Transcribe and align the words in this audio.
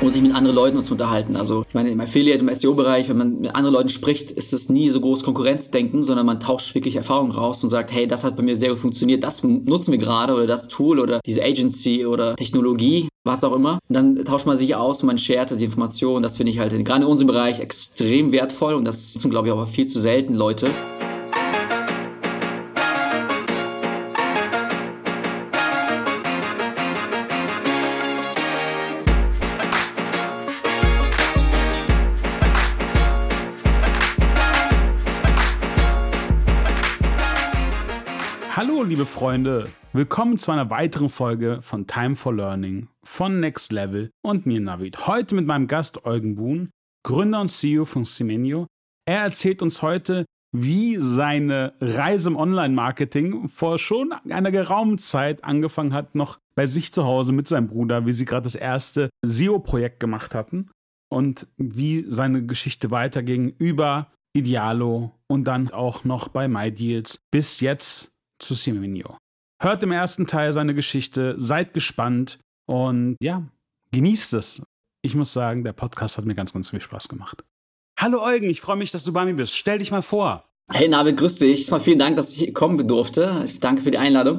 um 0.00 0.10
sich 0.10 0.22
mit 0.22 0.34
anderen 0.34 0.56
Leuten 0.56 0.82
zu 0.82 0.92
unterhalten. 0.92 1.36
Also 1.36 1.64
ich 1.68 1.74
meine, 1.74 1.90
im 1.90 2.00
Affiliate, 2.00 2.40
im 2.40 2.54
SEO-Bereich, 2.54 3.08
wenn 3.08 3.18
man 3.18 3.40
mit 3.40 3.54
anderen 3.54 3.74
Leuten 3.74 3.88
spricht, 3.88 4.30
ist 4.30 4.52
es 4.52 4.68
nie 4.68 4.88
so 4.90 5.00
groß 5.00 5.22
Konkurrenzdenken, 5.22 6.04
sondern 6.04 6.26
man 6.26 6.40
tauscht 6.40 6.74
wirklich 6.74 6.96
Erfahrungen 6.96 7.32
raus 7.32 7.62
und 7.62 7.70
sagt, 7.70 7.92
hey, 7.92 8.06
das 8.06 8.24
hat 8.24 8.36
bei 8.36 8.42
mir 8.42 8.56
sehr 8.56 8.70
gut 8.70 8.78
funktioniert, 8.78 9.22
das 9.22 9.42
nutzen 9.42 9.92
wir 9.92 9.98
gerade 9.98 10.34
oder 10.34 10.46
das 10.46 10.68
Tool 10.68 10.98
oder 10.98 11.20
diese 11.26 11.42
Agency 11.42 12.06
oder 12.06 12.36
Technologie, 12.36 13.08
was 13.24 13.44
auch 13.44 13.52
immer. 13.52 13.78
Und 13.88 13.94
dann 13.94 14.24
tauscht 14.24 14.46
man 14.46 14.56
sich 14.56 14.74
aus 14.74 15.02
und 15.02 15.08
man 15.08 15.18
shared 15.18 15.58
die 15.58 15.64
Informationen. 15.64 16.22
Das 16.22 16.36
finde 16.36 16.52
ich 16.52 16.58
halt 16.58 16.72
gerade 16.84 17.04
in 17.04 17.10
unserem 17.10 17.28
Bereich 17.28 17.60
extrem 17.60 18.32
wertvoll 18.32 18.74
und 18.74 18.84
das 18.84 19.12
sind, 19.12 19.30
glaube 19.30 19.48
ich, 19.48 19.54
auch 19.54 19.68
viel 19.68 19.86
zu 19.86 20.00
selten 20.00 20.34
Leute. 20.34 20.70
Liebe 39.00 39.10
Freunde, 39.10 39.70
willkommen 39.94 40.36
zu 40.36 40.52
einer 40.52 40.68
weiteren 40.68 41.08
Folge 41.08 41.62
von 41.62 41.86
Time 41.86 42.16
for 42.16 42.34
Learning 42.34 42.88
von 43.02 43.40
Next 43.40 43.72
Level 43.72 44.10
und 44.20 44.44
mir 44.44 44.60
Navid. 44.60 45.06
Heute 45.06 45.34
mit 45.34 45.46
meinem 45.46 45.68
Gast 45.68 46.04
Eugen 46.04 46.34
Buhn, 46.34 46.68
Gründer 47.02 47.40
und 47.40 47.48
CEO 47.48 47.86
von 47.86 48.04
Simenio. 48.04 48.66
Er 49.08 49.20
erzählt 49.20 49.62
uns 49.62 49.80
heute, 49.80 50.26
wie 50.54 50.98
seine 50.98 51.72
Reise 51.80 52.28
im 52.28 52.36
Online-Marketing 52.36 53.48
vor 53.48 53.78
schon 53.78 54.12
einer 54.12 54.50
geraumen 54.50 54.98
Zeit 54.98 55.44
angefangen 55.44 55.94
hat, 55.94 56.14
noch 56.14 56.38
bei 56.54 56.66
sich 56.66 56.92
zu 56.92 57.06
Hause 57.06 57.32
mit 57.32 57.48
seinem 57.48 57.68
Bruder, 57.68 58.04
wie 58.04 58.12
sie 58.12 58.26
gerade 58.26 58.44
das 58.44 58.54
erste 58.54 59.08
SEO-Projekt 59.24 59.98
gemacht 59.98 60.34
hatten 60.34 60.68
und 61.08 61.46
wie 61.56 62.04
seine 62.06 62.44
Geschichte 62.44 62.90
weiterging 62.90 63.54
über 63.56 64.08
Idealo 64.34 65.12
und 65.26 65.44
dann 65.44 65.70
auch 65.70 66.04
noch 66.04 66.28
bei 66.28 66.48
MyDeals 66.48 67.20
bis 67.30 67.60
jetzt 67.60 68.10
zu 68.40 68.54
Simenio. 68.54 69.16
Hört 69.62 69.82
im 69.82 69.92
ersten 69.92 70.26
Teil 70.26 70.52
seine 70.52 70.74
Geschichte, 70.74 71.34
seid 71.38 71.74
gespannt 71.74 72.38
und 72.66 73.16
ja, 73.22 73.46
genießt 73.92 74.34
es. 74.34 74.62
Ich 75.02 75.14
muss 75.14 75.32
sagen, 75.32 75.64
der 75.64 75.72
Podcast 75.72 76.18
hat 76.18 76.24
mir 76.24 76.34
ganz, 76.34 76.52
ganz 76.52 76.70
viel 76.70 76.80
Spaß 76.80 77.08
gemacht. 77.08 77.44
Hallo 77.98 78.22
Eugen, 78.22 78.48
ich 78.48 78.60
freue 78.60 78.76
mich, 78.76 78.90
dass 78.90 79.04
du 79.04 79.12
bei 79.12 79.24
mir 79.24 79.34
bist. 79.34 79.54
Stell 79.54 79.78
dich 79.78 79.90
mal 79.90 80.02
vor. 80.02 80.44
Hey 80.72 80.88
Navid, 80.88 81.16
grüß 81.16 81.36
dich. 81.36 81.60
Erstmal 81.60 81.80
vielen 81.80 81.98
Dank, 81.98 82.16
dass 82.16 82.30
ich 82.30 82.54
kommen 82.54 82.86
durfte. 82.86 83.42
Ich 83.44 83.60
danke 83.60 83.82
für 83.82 83.90
die 83.90 83.98
Einladung. 83.98 84.38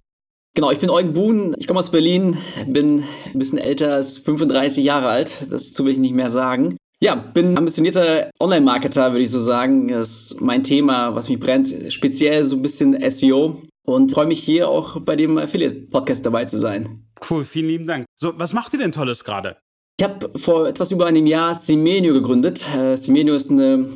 Genau, 0.53 0.71
ich 0.71 0.80
bin 0.80 0.89
Eugen 0.89 1.13
Buhn, 1.13 1.55
ich 1.58 1.67
komme 1.67 1.80
aus 1.80 1.91
Berlin, 1.91 2.38
bin 2.67 3.05
ein 3.25 3.39
bisschen 3.39 3.58
älter 3.58 3.93
als 3.93 4.17
35 4.17 4.83
Jahre 4.83 5.08
alt, 5.08 5.47
dazu 5.49 5.86
will 5.86 5.93
ich 5.93 5.97
nicht 5.97 6.13
mehr 6.13 6.30
sagen. 6.30 6.75
Ja, 6.99 7.15
bin 7.15 7.58
ambitionierter 7.58 8.30
Online-Marketer, 8.39 9.11
würde 9.11 9.23
ich 9.23 9.31
so 9.31 9.39
sagen. 9.39 9.88
Das 9.88 10.31
ist 10.31 10.41
mein 10.41 10.63
Thema, 10.63 11.15
was 11.15 11.30
mich 11.30 11.39
brennt, 11.39 11.73
speziell 11.91 12.43
so 12.43 12.58
ein 12.58 12.61
bisschen 12.61 12.97
SEO 13.11 13.61
und 13.92 14.11
freue 14.11 14.28
mich 14.28 14.44
hier 14.44 14.70
auch 14.70 15.00
bei 15.02 15.16
dem 15.16 15.38
Affiliate-Podcast 15.38 16.25
dabei 16.25 16.45
zu 16.45 16.59
sein. 16.59 17.08
Cool, 17.30 17.44
vielen 17.44 17.67
lieben 17.67 17.88
Dank. 17.88 18.06
So, 18.16 18.33
was 18.38 18.53
macht 18.53 18.73
ihr 18.73 18.80
denn 18.80 18.92
Tolles 18.92 19.23
gerade? 19.23 19.58
Ich 20.00 20.03
habe 20.03 20.31
vor 20.39 20.67
etwas 20.67 20.92
über 20.92 21.06
einem 21.06 21.28
Jahr 21.28 21.53
Simenio 21.53 22.14
gegründet. 22.14 22.67
Äh, 22.75 22.95
Simenio 22.95 23.36
ist 23.36 23.52
eine 23.52 23.88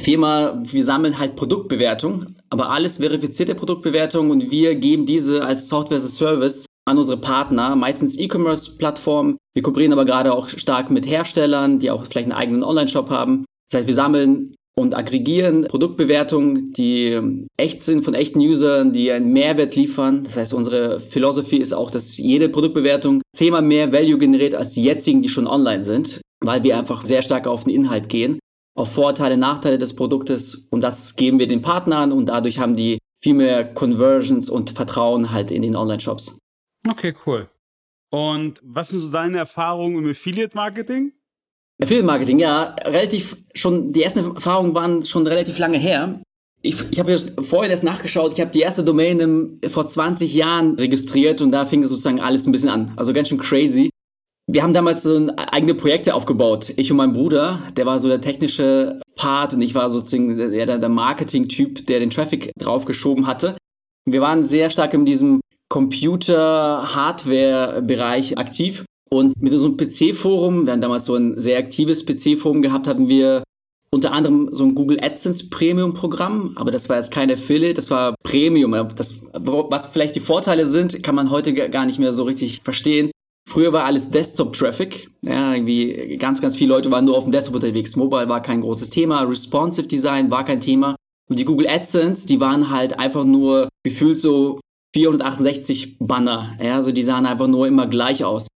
Firma, 0.00 0.60
wir 0.64 0.84
sammeln 0.84 1.18
halt 1.18 1.36
Produktbewertung, 1.36 2.36
aber 2.50 2.70
alles 2.70 2.98
verifizierte 2.98 3.54
Produktbewertung 3.54 4.30
und 4.30 4.50
wir 4.50 4.74
geben 4.74 5.06
diese 5.06 5.44
als 5.44 5.68
Software 5.68 5.98
as 5.98 6.04
a 6.04 6.08
Service 6.08 6.66
an 6.88 6.98
unsere 6.98 7.16
Partner, 7.18 7.76
meistens 7.76 8.18
E-Commerce-Plattformen. 8.18 9.36
Wir 9.54 9.62
kooperieren 9.62 9.92
aber 9.92 10.04
gerade 10.04 10.32
auch 10.32 10.48
stark 10.48 10.90
mit 10.90 11.06
Herstellern, 11.06 11.78
die 11.78 11.90
auch 11.90 12.04
vielleicht 12.06 12.30
einen 12.30 12.38
eigenen 12.38 12.62
Online-Shop 12.62 13.10
haben. 13.10 13.44
Das 13.70 13.78
heißt, 13.78 13.88
wir 13.88 13.94
sammeln 13.94 14.54
und 14.78 14.94
aggregieren 14.94 15.62
Produktbewertungen, 15.62 16.72
die 16.74 17.46
echt 17.56 17.82
sind 17.82 18.04
von 18.04 18.14
echten 18.14 18.40
Usern, 18.40 18.92
die 18.92 19.10
einen 19.10 19.32
Mehrwert 19.32 19.74
liefern. 19.74 20.24
Das 20.24 20.36
heißt, 20.36 20.52
unsere 20.54 21.00
Philosophie 21.00 21.58
ist 21.58 21.72
auch, 21.72 21.90
dass 21.90 22.18
jede 22.18 22.48
Produktbewertung 22.48 23.22
zehnmal 23.34 23.62
mehr 23.62 23.92
Value 23.92 24.18
generiert 24.18 24.54
als 24.54 24.72
die 24.72 24.84
jetzigen, 24.84 25.22
die 25.22 25.30
schon 25.30 25.46
online 25.46 25.82
sind, 25.82 26.20
weil 26.44 26.62
wir 26.62 26.78
einfach 26.78 27.06
sehr 27.06 27.22
stark 27.22 27.46
auf 27.46 27.64
den 27.64 27.74
Inhalt 27.74 28.10
gehen, 28.10 28.38
auf 28.76 28.92
Vorteile, 28.92 29.38
Nachteile 29.38 29.78
des 29.78 29.96
Produktes 29.96 30.68
und 30.70 30.82
das 30.82 31.16
geben 31.16 31.38
wir 31.38 31.48
den 31.48 31.62
Partnern 31.62 32.12
und 32.12 32.26
dadurch 32.26 32.58
haben 32.58 32.76
die 32.76 32.98
viel 33.22 33.34
mehr 33.34 33.64
Conversions 33.64 34.50
und 34.50 34.70
Vertrauen 34.70 35.32
halt 35.32 35.50
in 35.50 35.62
den 35.62 35.74
Online-Shops. 35.74 36.38
Okay, 36.86 37.14
cool. 37.24 37.48
Und 38.10 38.60
was 38.62 38.90
sind 38.90 39.00
so 39.00 39.10
deine 39.10 39.38
Erfahrungen 39.38 40.04
im 40.04 40.10
Affiliate-Marketing? 40.10 41.12
Affiliate-Marketing, 41.82 42.38
ja, 42.38 42.74
relativ 42.84 43.36
schon, 43.54 43.92
die 43.92 44.02
ersten 44.02 44.34
Erfahrungen 44.34 44.74
waren 44.74 45.04
schon 45.04 45.26
relativ 45.26 45.58
lange 45.58 45.78
her. 45.78 46.22
Ich, 46.62 46.76
ich 46.90 46.98
habe 46.98 47.18
vorhin 47.42 47.70
erst 47.70 47.84
nachgeschaut, 47.84 48.32
ich 48.32 48.40
habe 48.40 48.50
die 48.50 48.60
erste 48.60 48.82
Domain 48.82 49.20
im, 49.20 49.60
vor 49.68 49.86
20 49.86 50.34
Jahren 50.34 50.76
registriert 50.76 51.42
und 51.42 51.52
da 51.52 51.66
fing 51.66 51.86
sozusagen 51.86 52.20
alles 52.20 52.46
ein 52.46 52.52
bisschen 52.52 52.70
an. 52.70 52.92
Also 52.96 53.12
ganz 53.12 53.28
schön 53.28 53.38
crazy. 53.38 53.90
Wir 54.48 54.62
haben 54.62 54.72
damals 54.72 55.02
so 55.02 55.28
eigene 55.36 55.74
Projekte 55.74 56.14
aufgebaut. 56.14 56.72
Ich 56.76 56.90
und 56.90 56.96
mein 56.96 57.12
Bruder, 57.12 57.60
der 57.76 57.84
war 57.84 57.98
so 57.98 58.08
der 58.08 58.20
technische 58.20 59.00
Part 59.16 59.52
und 59.52 59.60
ich 59.60 59.74
war 59.74 59.90
sozusagen 59.90 60.36
der, 60.36 60.78
der 60.78 60.88
Marketing-Typ, 60.88 61.86
der 61.86 61.98
den 62.00 62.10
Traffic 62.10 62.52
draufgeschoben 62.58 63.26
hatte. 63.26 63.56
Wir 64.08 64.20
waren 64.20 64.46
sehr 64.46 64.70
stark 64.70 64.94
in 64.94 65.04
diesem 65.04 65.40
Computer-Hardware-Bereich 65.68 68.38
aktiv 68.38 68.84
und 69.10 69.40
mit 69.40 69.52
unserem 69.52 69.76
PC-Forum, 69.76 70.66
wir 70.66 70.72
haben 70.72 70.80
damals 70.80 71.04
so 71.04 71.14
ein 71.14 71.40
sehr 71.40 71.58
aktives 71.58 72.04
PC-Forum 72.04 72.62
gehabt, 72.62 72.88
hatten 72.88 73.08
wir 73.08 73.44
unter 73.90 74.12
anderem 74.12 74.50
so 74.52 74.64
ein 74.64 74.74
Google 74.74 74.98
AdSense 75.00 75.48
Premium-Programm, 75.48 76.52
aber 76.56 76.70
das 76.70 76.88
war 76.88 76.96
jetzt 76.96 77.12
kein 77.12 77.30
Affiliate, 77.30 77.74
das 77.74 77.90
war 77.90 78.14
Premium. 78.24 78.72
Das, 78.96 79.22
was 79.32 79.86
vielleicht 79.86 80.16
die 80.16 80.20
Vorteile 80.20 80.66
sind, 80.66 81.02
kann 81.02 81.14
man 81.14 81.30
heute 81.30 81.54
gar 81.54 81.86
nicht 81.86 81.98
mehr 81.98 82.12
so 82.12 82.24
richtig 82.24 82.60
verstehen. 82.62 83.10
Früher 83.48 83.72
war 83.72 83.84
alles 83.84 84.10
Desktop-Traffic. 84.10 85.08
Ja, 85.22 85.54
irgendwie 85.54 86.16
ganz, 86.18 86.42
ganz 86.42 86.56
viele 86.56 86.74
Leute 86.74 86.90
waren 86.90 87.04
nur 87.04 87.16
auf 87.16 87.22
dem 87.24 87.32
Desktop 87.32 87.54
unterwegs. 87.54 87.94
Mobile 87.94 88.28
war 88.28 88.42
kein 88.42 88.60
großes 88.60 88.90
Thema. 88.90 89.22
Responsive 89.22 89.86
Design 89.86 90.32
war 90.32 90.44
kein 90.44 90.60
Thema. 90.60 90.96
Und 91.30 91.38
die 91.38 91.44
Google 91.44 91.68
AdSense, 91.68 92.26
die 92.26 92.40
waren 92.40 92.70
halt 92.70 92.98
einfach 92.98 93.24
nur 93.24 93.68
gefühlt 93.84 94.18
so 94.18 94.60
468 94.94 95.98
Banner. 96.00 96.56
Ja, 96.60 96.74
also 96.74 96.90
die 96.90 97.04
sahen 97.04 97.24
einfach 97.24 97.46
nur 97.46 97.68
immer 97.68 97.86
gleich 97.86 98.24
aus. 98.24 98.48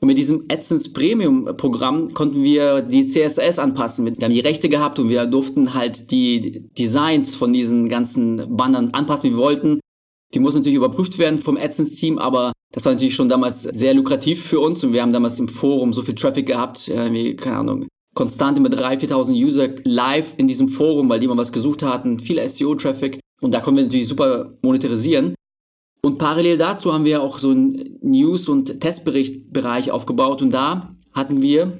Und 0.00 0.08
mit 0.08 0.18
diesem 0.18 0.44
AdSense 0.50 0.92
Premium 0.92 1.56
Programm 1.56 2.12
konnten 2.12 2.42
wir 2.42 2.82
die 2.82 3.06
CSS 3.06 3.58
anpassen. 3.58 4.04
Wir 4.04 4.24
haben 4.24 4.32
die 4.32 4.40
Rechte 4.40 4.68
gehabt 4.68 4.98
und 4.98 5.08
wir 5.08 5.26
durften 5.26 5.72
halt 5.72 6.10
die 6.10 6.68
Designs 6.76 7.34
von 7.34 7.52
diesen 7.52 7.88
ganzen 7.88 8.56
Bannern 8.56 8.90
anpassen, 8.90 9.30
wie 9.30 9.34
wir 9.34 9.42
wollten. 9.42 9.80
Die 10.34 10.40
mussten 10.40 10.60
natürlich 10.60 10.76
überprüft 10.76 11.18
werden 11.18 11.38
vom 11.38 11.56
AdSense 11.56 11.94
Team, 11.94 12.18
aber 12.18 12.52
das 12.72 12.84
war 12.84 12.92
natürlich 12.92 13.14
schon 13.14 13.28
damals 13.28 13.62
sehr 13.62 13.94
lukrativ 13.94 14.42
für 14.44 14.58
uns 14.58 14.82
und 14.82 14.92
wir 14.92 15.00
haben 15.00 15.12
damals 15.12 15.38
im 15.38 15.48
Forum 15.48 15.92
so 15.92 16.02
viel 16.02 16.16
Traffic 16.16 16.46
gehabt, 16.46 16.88
wie, 16.88 17.36
keine 17.36 17.58
Ahnung, 17.58 17.86
konstant 18.14 18.58
immer 18.58 18.68
3.000, 18.68 19.10
4.000 19.10 19.32
User 19.32 19.68
live 19.84 20.34
in 20.36 20.48
diesem 20.48 20.66
Forum, 20.66 21.08
weil 21.08 21.20
die 21.20 21.26
immer 21.26 21.36
was 21.36 21.52
gesucht 21.52 21.84
hatten, 21.84 22.18
viel 22.18 22.46
SEO-Traffic 22.48 23.20
und 23.40 23.54
da 23.54 23.60
konnten 23.60 23.78
wir 23.78 23.84
natürlich 23.84 24.08
super 24.08 24.54
monetarisieren. 24.62 25.34
Und 26.04 26.18
parallel 26.18 26.58
dazu 26.58 26.92
haben 26.92 27.06
wir 27.06 27.22
auch 27.22 27.38
so 27.38 27.48
einen 27.48 27.98
News- 28.02 28.46
und 28.46 28.78
Testberichtbereich 28.78 29.90
aufgebaut. 29.90 30.42
Und 30.42 30.50
da 30.50 30.94
hatten 31.14 31.40
wir 31.40 31.78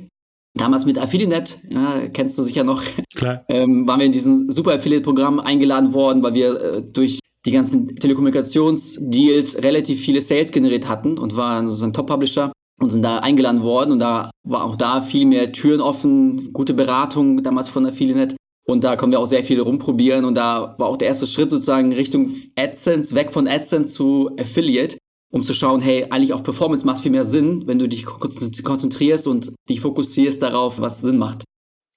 damals 0.54 0.86
mit 0.86 0.96
Affiliate, 0.96 1.56
ja, 1.68 2.08
kennst 2.08 2.38
du 2.38 2.42
sicher 2.42 2.64
noch, 2.64 2.82
Klar. 3.14 3.44
Ähm, 3.50 3.86
waren 3.86 4.00
wir 4.00 4.06
in 4.06 4.12
diesem 4.12 4.50
super 4.50 4.72
Affiliate-Programm 4.72 5.40
eingeladen 5.40 5.92
worden, 5.92 6.22
weil 6.22 6.32
wir 6.32 6.58
äh, 6.58 6.82
durch 6.82 7.18
die 7.44 7.50
ganzen 7.50 7.96
Telekommunikationsdeals 7.96 9.62
relativ 9.62 10.00
viele 10.00 10.22
Sales 10.22 10.52
generiert 10.52 10.88
hatten 10.88 11.18
und 11.18 11.36
waren 11.36 11.68
sozusagen 11.68 11.92
Top-Publisher 11.92 12.50
und 12.80 12.92
sind 12.92 13.02
da 13.02 13.18
eingeladen 13.18 13.62
worden. 13.62 13.92
Und 13.92 13.98
da 13.98 14.30
war 14.42 14.64
auch 14.64 14.76
da 14.76 15.02
viel 15.02 15.26
mehr 15.26 15.52
Türen 15.52 15.82
offen, 15.82 16.54
gute 16.54 16.72
Beratung 16.72 17.42
damals 17.42 17.68
von 17.68 17.84
Affiliate 17.84 18.36
und 18.66 18.82
da 18.82 18.96
können 18.96 19.12
wir 19.12 19.20
auch 19.20 19.26
sehr 19.26 19.44
viel 19.44 19.60
rumprobieren. 19.60 20.24
Und 20.24 20.34
da 20.34 20.74
war 20.78 20.88
auch 20.88 20.96
der 20.96 21.08
erste 21.08 21.26
Schritt 21.26 21.50
sozusagen 21.50 21.92
Richtung 21.92 22.34
AdSense, 22.56 23.14
weg 23.14 23.32
von 23.32 23.46
AdSense 23.46 23.92
zu 23.92 24.30
Affiliate, 24.38 24.96
um 25.30 25.42
zu 25.42 25.52
schauen, 25.52 25.80
hey, 25.80 26.06
eigentlich 26.10 26.32
auf 26.32 26.42
Performance 26.42 26.86
macht 26.86 27.00
viel 27.00 27.10
mehr 27.10 27.26
Sinn, 27.26 27.66
wenn 27.66 27.78
du 27.78 27.88
dich 27.88 28.06
konzentrierst 28.06 29.26
und 29.26 29.52
dich 29.68 29.80
fokussierst 29.80 30.42
darauf, 30.42 30.80
was 30.80 31.00
Sinn 31.00 31.18
macht. 31.18 31.44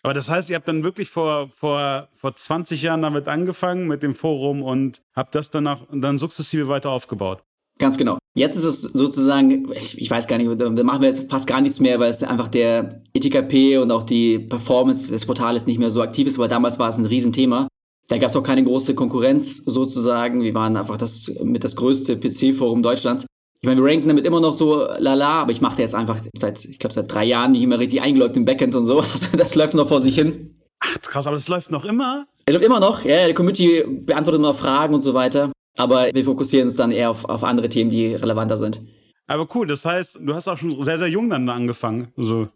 Aber 0.03 0.13
das 0.13 0.29
heißt, 0.29 0.49
ihr 0.49 0.55
habt 0.55 0.67
dann 0.67 0.83
wirklich 0.83 1.09
vor, 1.09 1.49
vor, 1.49 2.09
vor 2.13 2.35
20 2.35 2.81
Jahren 2.81 3.01
damit 3.01 3.27
angefangen, 3.27 3.87
mit 3.87 4.03
dem 4.03 4.13
Forum 4.13 4.61
und 4.61 5.01
habt 5.15 5.35
das 5.35 5.49
danach 5.49 5.81
dann 5.91 6.17
sukzessive 6.17 6.67
weiter 6.67 6.91
aufgebaut. 6.91 7.43
Ganz 7.79 7.97
genau. 7.97 8.17
Jetzt 8.35 8.55
ist 8.55 8.63
es 8.63 8.81
sozusagen, 8.81 9.71
ich, 9.73 9.99
ich, 9.99 10.09
weiß 10.09 10.27
gar 10.27 10.37
nicht, 10.37 10.59
da 10.59 10.69
machen 10.83 11.01
wir 11.01 11.07
jetzt 11.07 11.29
fast 11.29 11.47
gar 11.47 11.61
nichts 11.61 11.79
mehr, 11.79 11.99
weil 11.99 12.09
es 12.09 12.23
einfach 12.23 12.47
der 12.47 13.01
ETKP 13.13 13.77
und 13.77 13.91
auch 13.91 14.03
die 14.03 14.39
Performance 14.39 15.07
des 15.07 15.25
Portales 15.25 15.65
nicht 15.65 15.79
mehr 15.79 15.89
so 15.89 16.01
aktiv 16.01 16.27
ist, 16.27 16.37
weil 16.37 16.47
damals 16.47 16.79
war 16.79 16.89
es 16.89 16.97
ein 16.97 17.05
Riesenthema. 17.05 17.67
Da 18.07 18.17
gab 18.17 18.29
es 18.29 18.35
auch 18.35 18.43
keine 18.43 18.63
große 18.63 18.95
Konkurrenz 18.95 19.61
sozusagen. 19.65 20.41
Wir 20.41 20.53
waren 20.53 20.77
einfach 20.77 20.97
das 20.97 21.31
mit 21.43 21.63
das 21.63 21.75
größte 21.75 22.17
PC-Forum 22.17 22.81
Deutschlands. 22.81 23.25
Ich 23.59 23.67
meine, 23.67 23.81
wir 23.81 23.91
ranken 23.91 24.07
damit 24.07 24.25
immer 24.25 24.39
noch 24.39 24.53
so 24.53 24.87
lala, 24.97 25.41
aber 25.41 25.51
ich 25.51 25.61
mache 25.61 25.81
jetzt 25.81 25.95
einfach 25.95 26.19
seit, 26.35 26.63
ich 26.63 26.79
glaube, 26.79 26.93
seit 26.93 27.11
drei 27.11 27.25
Jahren 27.25 27.53
nicht 27.53 27.63
immer 27.63 27.79
richtig 27.79 28.01
eingeloggt 28.01 28.37
im 28.37 28.45
Backend 28.45 28.75
und 28.75 28.85
so. 28.85 29.03
Also 29.13 29.35
das 29.35 29.55
läuft 29.55 29.73
noch 29.73 29.87
vor 29.87 29.99
sich 29.99 30.15
hin. 30.15 30.55
Ach 30.79 31.01
krass, 31.01 31.25
aber 31.25 31.35
das 31.35 31.47
läuft 31.47 31.71
noch 31.71 31.85
immer? 31.85 32.27
Ich 32.41 32.45
glaube 32.45 32.65
immer 32.65 32.79
noch, 32.79 33.03
ja, 33.03 33.27
die 33.27 33.33
Community 33.33 33.83
beantwortet 33.87 34.39
immer 34.39 34.49
noch 34.49 34.59
Fragen 34.59 34.93
und 34.93 35.01
so 35.01 35.13
weiter. 35.13 35.51
Aber 35.77 36.09
wir 36.13 36.25
fokussieren 36.25 36.67
uns 36.67 36.75
dann 36.75 36.91
eher 36.91 37.11
auf, 37.11 37.25
auf 37.25 37.43
andere 37.43 37.69
Themen, 37.69 37.89
die 37.89 38.13
relevanter 38.15 38.57
sind. 38.57 38.81
Aber 39.27 39.47
cool, 39.55 39.67
das 39.67 39.85
heißt, 39.85 40.19
du 40.21 40.33
hast 40.33 40.47
auch 40.47 40.57
schon 40.57 40.81
sehr, 40.83 40.97
sehr 40.97 41.07
jung 41.07 41.29
dann 41.29 41.47
angefangen. 41.49 42.09
So. 42.17 42.47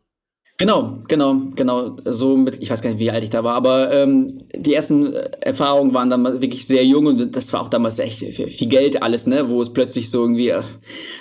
Genau, 0.58 1.00
genau, 1.08 1.42
genau. 1.56 1.98
So 2.06 2.38
mit, 2.38 2.62
ich 2.62 2.70
weiß 2.70 2.82
gar 2.82 2.92
nicht, 2.92 3.00
wie 3.00 3.10
alt 3.10 3.24
ich 3.24 3.32
da 3.32 3.44
war, 3.44 3.56
aber 3.56 3.92
ähm, 3.92 4.44
die 4.56 4.74
ersten 4.74 5.14
Erfahrungen 5.14 5.94
waren 5.94 6.10
dann 6.10 6.24
wirklich 6.24 6.68
sehr 6.68 6.86
jung 6.86 7.08
und 7.08 7.36
das 7.36 7.52
war 7.52 7.62
auch 7.62 7.70
damals 7.70 7.98
echt 7.98 8.20
viel 8.20 8.70
Geld 8.70 9.02
alles, 9.02 9.26
ne? 9.26 9.50
Wo 9.50 9.62
es 9.62 9.74
plötzlich 9.74 10.12
so 10.12 10.22
irgendwie, 10.22 10.50
äh, 10.50 10.62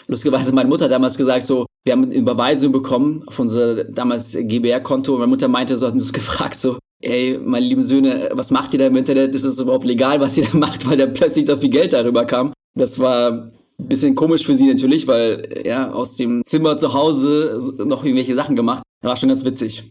lustigerweise 0.09 0.53
meine 0.53 0.69
Mutter 0.69 0.85
hat 0.85 0.93
damals 0.93 1.17
gesagt, 1.17 1.47
so, 1.47 1.65
wir 1.85 1.95
haben 1.95 2.05
eine 2.05 2.15
Überweisung 2.15 2.71
bekommen 2.71 3.25
auf 3.27 3.39
unser 3.39 3.85
damals 3.85 4.37
GBR-Konto 4.39 5.13
und 5.15 5.21
meine 5.21 5.31
Mutter 5.31 5.49
meinte 5.49 5.77
so, 5.77 5.87
hat 5.87 5.95
uns 5.95 6.13
gefragt, 6.13 6.57
so, 6.57 6.79
ey, 7.01 7.39
meine 7.43 7.67
lieben 7.67 7.83
Söhne, 7.83 8.31
was 8.33 8.51
macht 8.51 8.73
ihr 8.73 8.79
da 8.79 8.87
im 8.87 8.97
Internet? 8.97 9.35
Ist 9.35 9.45
es 9.45 9.61
überhaupt 9.61 9.85
legal, 9.85 10.21
was 10.21 10.37
ihr 10.37 10.47
da 10.47 10.57
macht, 10.57 10.87
weil 10.87 10.97
da 10.97 11.07
plötzlich 11.07 11.47
so 11.47 11.57
viel 11.57 11.71
Geld 11.71 11.93
darüber 11.93 12.25
kam? 12.25 12.53
Das 12.75 12.99
war 12.99 13.31
ein 13.31 13.53
bisschen 13.79 14.15
komisch 14.15 14.45
für 14.47 14.55
sie 14.55 14.67
natürlich, 14.67 15.07
weil 15.07 15.63
ja, 15.65 15.91
aus 15.91 16.17
dem 16.17 16.43
Zimmer 16.45 16.79
zu 16.79 16.93
Hause 16.93 17.59
noch 17.79 18.05
irgendwelche 18.05 18.35
Sachen 18.35 18.57
gemacht. 18.57 18.83
War 19.03 19.17
schon 19.17 19.31
ganz 19.31 19.45
witzig. 19.45 19.91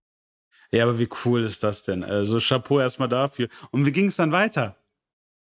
Ja, 0.72 0.84
aber 0.84 1.00
wie 1.00 1.10
cool 1.26 1.44
ist 1.44 1.64
das 1.64 1.84
denn? 1.84 2.04
Also 2.04 2.38
Chapeau 2.40 2.80
erstmal 2.80 3.10
dafür. 3.10 3.48
Und 3.72 3.86
wie 3.86 3.92
ging 3.92 4.08
es 4.08 4.18
dann 4.18 4.32
weiter? 4.32 4.76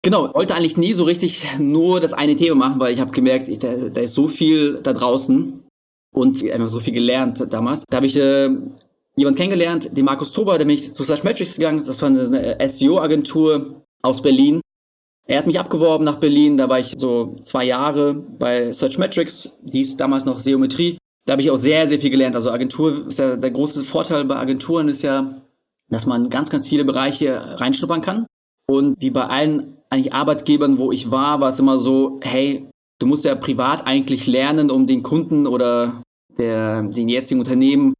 Genau, 0.01 0.33
wollte 0.33 0.55
eigentlich 0.55 0.77
nie 0.77 0.93
so 0.93 1.03
richtig 1.03 1.45
nur 1.59 1.99
das 1.99 2.13
eine 2.13 2.37
Thema 2.37 2.55
machen, 2.55 2.79
weil 2.79 2.93
ich 2.93 3.01
habe 3.01 3.11
gemerkt, 3.11 3.49
da, 3.61 3.89
da, 3.89 4.01
ist 4.01 4.13
so 4.13 4.29
viel 4.29 4.79
da 4.81 4.93
draußen 4.93 5.61
und 6.15 6.43
einfach 6.43 6.69
so 6.69 6.79
viel 6.79 6.93
gelernt 6.93 7.45
damals. 7.51 7.83
Da 7.89 7.97
habe 7.97 8.05
ich 8.05 8.15
äh, 8.15 8.49
jemanden 9.19 9.37
kennengelernt, 9.37 9.95
den 9.95 10.05
Markus 10.05 10.31
Tober, 10.31 10.57
da 10.57 10.63
bin 10.63 10.75
ich 10.75 10.93
zu 10.93 11.03
Searchmetrics 11.03 11.55
gegangen. 11.55 11.83
Das 11.85 12.01
war 12.01 12.09
eine 12.09 12.57
SEO-Agentur 12.67 13.83
aus 14.01 14.21
Berlin. 14.21 14.61
Er 15.25 15.37
hat 15.37 15.47
mich 15.47 15.59
abgeworben 15.59 16.05
nach 16.05 16.19
Berlin, 16.19 16.57
da 16.57 16.69
war 16.69 16.79
ich 16.79 16.95
so 16.97 17.35
zwei 17.43 17.65
Jahre 17.65 18.15
bei 18.15 18.71
Searchmetrics, 18.71 19.49
die 19.61 19.79
hieß 19.79 19.97
damals 19.97 20.25
noch 20.25 20.39
Seometrie. 20.39 20.97
Da 21.25 21.33
habe 21.33 21.43
ich 21.43 21.51
auch 21.51 21.57
sehr, 21.57 21.87
sehr 21.87 21.99
viel 21.99 22.09
gelernt. 22.09 22.35
Also 22.35 22.49
Agentur 22.49 23.05
ist 23.07 23.19
ja 23.19 23.35
der 23.35 23.51
große 23.51 23.83
Vorteil 23.83 24.25
bei 24.25 24.37
Agenturen 24.37 24.89
ist 24.89 25.03
ja, 25.03 25.41
dass 25.89 26.07
man 26.07 26.29
ganz, 26.29 26.49
ganz 26.49 26.67
viele 26.67 26.85
Bereiche 26.85 27.59
reinschnuppern 27.59 28.01
kann. 28.01 28.25
Und 28.67 28.99
wie 28.99 29.11
bei 29.11 29.25
allen 29.27 29.77
eigentlich 29.91 30.13
Arbeitgebern, 30.13 30.79
wo 30.79 30.91
ich 30.91 31.11
war, 31.11 31.41
war 31.41 31.49
es 31.49 31.59
immer 31.59 31.77
so, 31.77 32.19
hey, 32.23 32.67
du 32.99 33.05
musst 33.05 33.25
ja 33.25 33.35
privat 33.35 33.85
eigentlich 33.85 34.25
lernen, 34.25 34.71
um 34.71 34.87
den 34.87 35.03
Kunden 35.03 35.45
oder 35.45 36.01
der, 36.37 36.83
den 36.83 37.09
jetzigen 37.09 37.39
Unternehmen 37.39 37.93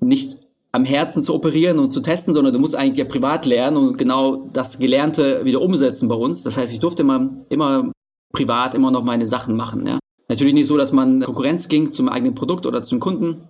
nicht 0.00 0.38
am 0.74 0.84
Herzen 0.84 1.22
zu 1.22 1.32
operieren 1.32 1.78
und 1.78 1.90
zu 1.90 2.00
testen, 2.00 2.34
sondern 2.34 2.52
du 2.52 2.58
musst 2.58 2.74
eigentlich 2.74 2.98
ja 2.98 3.04
privat 3.04 3.46
lernen 3.46 3.76
und 3.76 3.96
genau 3.96 4.48
das 4.52 4.80
Gelernte 4.80 5.44
wieder 5.44 5.62
umsetzen 5.62 6.08
bei 6.08 6.16
uns. 6.16 6.42
Das 6.42 6.56
heißt, 6.56 6.72
ich 6.72 6.80
durfte 6.80 7.02
immer, 7.02 7.30
immer 7.48 7.92
privat 8.32 8.74
immer 8.74 8.90
noch 8.90 9.04
meine 9.04 9.28
Sachen 9.28 9.56
machen. 9.56 9.86
Ja. 9.86 10.00
Natürlich 10.28 10.52
nicht 10.52 10.66
so, 10.66 10.76
dass 10.76 10.90
man 10.90 11.22
Konkurrenz 11.22 11.68
ging 11.68 11.92
zum 11.92 12.08
eigenen 12.08 12.34
Produkt 12.34 12.66
oder 12.66 12.82
zum 12.82 12.98
Kunden. 12.98 13.48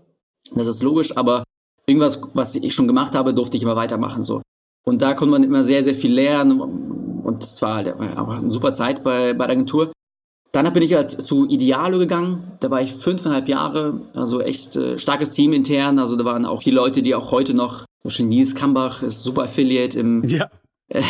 Das 0.55 0.67
ist 0.67 0.83
logisch, 0.83 1.17
aber 1.17 1.45
irgendwas, 1.87 2.21
was 2.35 2.55
ich 2.55 2.75
schon 2.75 2.89
gemacht 2.89 3.15
habe, 3.15 3.33
durfte 3.33 3.57
ich 3.57 3.63
immer 3.63 3.75
weitermachen. 3.75 4.25
So. 4.25 4.43
Und 4.85 5.01
da 5.01 5.15
konnte 5.15 5.33
man 5.33 5.45
immer 5.45 5.65
sehr, 5.65 5.83
sehr 5.83 5.95
viel 5.95 6.13
lernen. 6.13 6.61
Und 6.61 7.43
das 7.43 7.63
war 7.63 7.77
halt 7.77 7.99
eine 7.99 8.53
super 8.53 8.75
Zeit 8.75 9.03
bei, 9.03 9.33
bei 9.33 9.47
der 9.47 9.57
Agentur. 9.57 9.93
Dann 10.55 10.73
bin 10.73 10.85
ich 10.85 10.95
halt 10.95 11.11
zu 11.11 11.49
Idealo 11.49 11.99
gegangen. 11.99 12.53
Da 12.61 12.71
war 12.71 12.81
ich 12.81 12.93
fünfeinhalb 12.93 13.49
Jahre, 13.49 14.03
also 14.15 14.41
echt 14.41 14.77
äh, 14.77 15.01
starkes 15.01 15.33
Team 15.33 15.53
intern. 15.53 15.99
Also 15.99 16.15
da 16.15 16.25
waren 16.25 16.47
auch 16.47 16.63
viele 16.63 16.77
Leute, 16.77 17.03
die 17.03 17.13
auch 17.17 17.33
heute 17.33 17.55
noch, 17.55 17.79
zum 17.79 17.87
Beispiel 18.05 18.27
Nils 18.27 18.55
Kambach 18.55 19.03
ist 19.03 19.25
super 19.25 19.43
Affiliate 19.43 19.99
im 19.99 20.23
ja. 20.29 20.49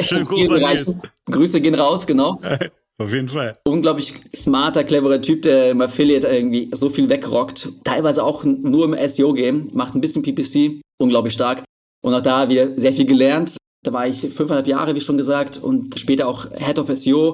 Schönen 0.00 0.24
Gruß 0.24 0.96
Grüße 1.28 1.60
gehen 1.60 1.74
raus, 1.74 2.06
genau. 2.06 2.38
Auf 2.98 3.12
jeden 3.12 3.28
Fall. 3.28 3.58
Unglaublich 3.64 4.14
smarter, 4.36 4.84
cleverer 4.84 5.20
Typ, 5.20 5.42
der 5.42 5.72
im 5.72 5.80
Affiliate 5.80 6.28
irgendwie 6.28 6.70
so 6.72 6.88
viel 6.88 7.10
wegrockt. 7.10 7.70
Teilweise 7.82 8.22
auch 8.22 8.44
nur 8.44 8.84
im 8.84 9.08
SEO-Game, 9.08 9.70
macht 9.72 9.96
ein 9.96 10.00
bisschen 10.00 10.22
PPC, 10.22 10.80
unglaublich 10.98 11.32
stark. 11.32 11.64
Und 12.04 12.14
auch 12.14 12.22
da 12.22 12.48
wieder 12.48 12.78
sehr 12.78 12.92
viel 12.92 13.06
gelernt. 13.06 13.56
Da 13.82 13.92
war 13.92 14.06
ich 14.06 14.20
fünfeinhalb 14.20 14.68
Jahre, 14.68 14.94
wie 14.94 15.00
schon 15.00 15.16
gesagt, 15.16 15.58
und 15.58 15.98
später 15.98 16.28
auch 16.28 16.46
Head 16.52 16.78
of 16.78 16.96
SEO 16.96 17.32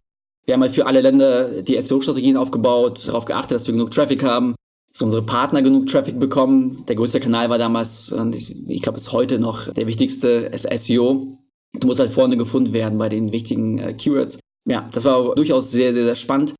wir 0.48 0.54
haben 0.54 0.62
halt 0.62 0.72
für 0.72 0.86
alle 0.86 1.02
Länder 1.02 1.60
die 1.60 1.78
SEO-Strategien 1.78 2.38
aufgebaut, 2.38 3.06
darauf 3.06 3.26
geachtet, 3.26 3.54
dass 3.54 3.66
wir 3.66 3.74
genug 3.74 3.90
Traffic 3.90 4.24
haben, 4.24 4.54
dass 4.94 5.02
unsere 5.02 5.22
Partner 5.22 5.60
genug 5.60 5.88
Traffic 5.88 6.18
bekommen. 6.18 6.86
Der 6.88 6.96
größte 6.96 7.20
Kanal 7.20 7.50
war 7.50 7.58
damals, 7.58 8.14
ich 8.32 8.80
glaube, 8.80 8.96
ist 8.96 9.12
heute 9.12 9.38
noch 9.38 9.70
der 9.70 9.86
wichtigste 9.86 10.50
SEO. 10.56 11.38
Du 11.78 11.86
musst 11.86 12.00
halt 12.00 12.10
vorne 12.10 12.38
gefunden 12.38 12.72
werden 12.72 12.96
bei 12.96 13.10
den 13.10 13.30
wichtigen 13.30 13.78
äh, 13.78 13.92
Keywords. 13.92 14.38
Ja, 14.66 14.88
das 14.90 15.04
war 15.04 15.34
durchaus 15.34 15.70
sehr, 15.70 15.92
sehr, 15.92 16.04
sehr 16.04 16.14
spannend. 16.14 16.54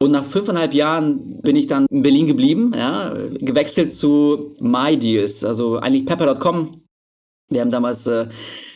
Und 0.00 0.12
nach 0.12 0.24
fünfeinhalb 0.24 0.72
Jahren 0.72 1.42
bin 1.42 1.54
ich 1.54 1.66
dann 1.66 1.84
in 1.90 2.00
Berlin 2.00 2.26
geblieben, 2.26 2.72
ja, 2.74 3.14
gewechselt 3.40 3.94
zu 3.94 4.54
MyDeals, 4.58 5.44
also 5.44 5.76
eigentlich 5.76 6.06
Pepper.com. 6.06 6.80
Wir 7.50 7.60
haben 7.60 7.70
damals 7.70 8.06
äh, 8.06 8.26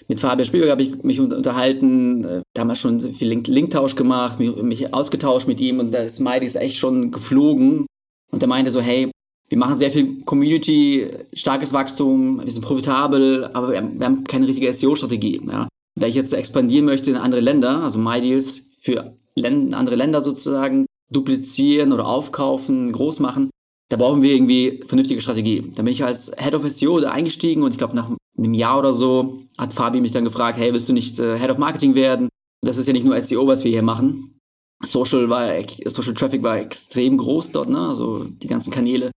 mit 0.08 0.20
Fabian 0.20 0.46
Spielberg 0.46 0.70
habe 0.70 0.82
ich 0.82 1.02
mich 1.02 1.20
unterhalten, 1.20 2.24
äh, 2.24 2.42
damals 2.54 2.78
schon 2.78 3.00
viel 3.00 3.28
Link 3.28 3.46
Linktausch 3.46 3.94
gemacht, 3.94 4.38
mich, 4.38 4.56
mich, 4.56 4.94
ausgetauscht 4.94 5.46
mit 5.46 5.60
ihm 5.60 5.78
und 5.80 5.92
da 5.92 5.98
ist 5.98 6.18
Mighty 6.18 6.46
echt 6.58 6.76
schon 6.76 7.10
geflogen. 7.10 7.86
Und 8.30 8.42
er 8.42 8.48
meinte 8.48 8.70
so, 8.70 8.80
hey, 8.80 9.10
wir 9.48 9.58
machen 9.58 9.76
sehr 9.76 9.90
viel 9.90 10.22
Community, 10.24 11.06
starkes 11.32 11.72
Wachstum, 11.72 12.42
wir 12.42 12.50
sind 12.50 12.64
profitabel, 12.64 13.50
aber 13.52 13.70
wir 13.70 13.78
haben, 13.78 13.98
wir 13.98 14.06
haben 14.06 14.24
keine 14.24 14.48
richtige 14.48 14.72
SEO-Strategie. 14.72 15.40
Ja. 15.46 15.68
Da 15.94 16.06
ich 16.06 16.14
jetzt 16.14 16.32
expandieren 16.32 16.86
möchte 16.86 17.10
in 17.10 17.16
andere 17.16 17.40
Länder, 17.40 17.82
also 17.82 17.98
MyDeals 17.98 18.66
für 18.80 19.14
Länd 19.34 19.74
andere 19.74 19.96
Länder 19.96 20.22
sozusagen 20.22 20.86
duplizieren 21.10 21.92
oder 21.92 22.06
aufkaufen, 22.06 22.92
groß 22.92 23.20
machen, 23.20 23.50
da 23.88 23.96
brauchen 23.96 24.22
wir 24.22 24.34
irgendwie 24.34 24.82
vernünftige 24.86 25.20
Strategie. 25.20 25.70
Da 25.74 25.82
bin 25.82 25.92
ich 25.92 26.04
als 26.04 26.30
Head 26.36 26.54
of 26.54 26.70
SEO 26.70 27.00
da 27.00 27.10
eingestiegen 27.10 27.62
und 27.62 27.72
ich 27.72 27.78
glaube, 27.78 27.96
nach 27.96 28.10
einem 28.38 28.54
Jahr 28.54 28.78
oder 28.78 28.94
so 28.94 29.42
hat 29.56 29.74
Fabi 29.74 30.00
mich 30.00 30.12
dann 30.12 30.24
gefragt, 30.24 30.58
hey, 30.58 30.72
willst 30.72 30.88
du 30.88 30.92
nicht 30.92 31.18
äh, 31.18 31.38
Head 31.38 31.50
of 31.50 31.58
Marketing 31.58 31.94
werden? 31.94 32.28
Das 32.62 32.76
ist 32.78 32.86
ja 32.86 32.92
nicht 32.92 33.04
nur 33.04 33.20
SEO, 33.20 33.46
was 33.46 33.64
wir 33.64 33.70
hier 33.70 33.82
machen. 33.82 34.38
Social 34.82 35.28
war, 35.28 35.50
Social 35.86 36.14
Traffic 36.14 36.42
war 36.42 36.58
extrem 36.58 37.16
groß 37.16 37.52
dort, 37.52 37.68
ne? 37.68 37.78
Also 37.78 38.24
die 38.24 38.46
ganzen 38.46 38.70
Kanäle. 38.70 39.10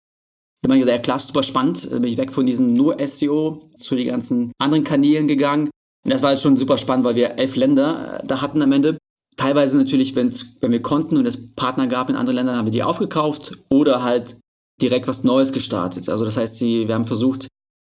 Da 0.62 0.68
habe 0.68 0.78
ich 0.78 0.84
gesagt, 0.84 0.98
ja 0.98 1.02
klar, 1.02 1.18
super 1.18 1.42
spannend. 1.42 1.90
Da 1.90 1.98
bin 1.98 2.10
ich 2.10 2.18
weg 2.18 2.32
von 2.32 2.46
diesem 2.46 2.72
nur 2.72 2.96
SEO 3.06 3.70
zu 3.76 3.94
den 3.94 4.08
ganzen 4.08 4.52
anderen 4.58 4.84
Kanälen 4.84 5.28
gegangen. 5.28 5.70
Und 6.04 6.12
das 6.12 6.22
war 6.22 6.30
halt 6.30 6.40
schon 6.40 6.56
super 6.56 6.78
spannend, 6.78 7.04
weil 7.04 7.14
wir 7.14 7.38
elf 7.38 7.56
Länder 7.56 8.20
äh, 8.20 8.26
da 8.26 8.40
hatten 8.40 8.62
am 8.62 8.72
Ende. 8.72 8.98
Teilweise 9.36 9.76
natürlich, 9.76 10.16
wenn's, 10.16 10.56
wenn 10.60 10.72
wir 10.72 10.82
konnten 10.82 11.16
und 11.16 11.26
es 11.26 11.54
Partner 11.54 11.86
gab 11.86 12.10
in 12.10 12.16
anderen 12.16 12.36
Ländern, 12.36 12.56
haben 12.56 12.66
wir 12.66 12.72
die 12.72 12.82
aufgekauft 12.82 13.52
oder 13.70 14.02
halt 14.02 14.36
direkt 14.82 15.08
was 15.08 15.24
Neues 15.24 15.52
gestartet. 15.52 16.08
Also 16.08 16.24
das 16.24 16.36
heißt, 16.36 16.60
die, 16.60 16.88
wir 16.88 16.94
haben 16.94 17.06
versucht, 17.06 17.48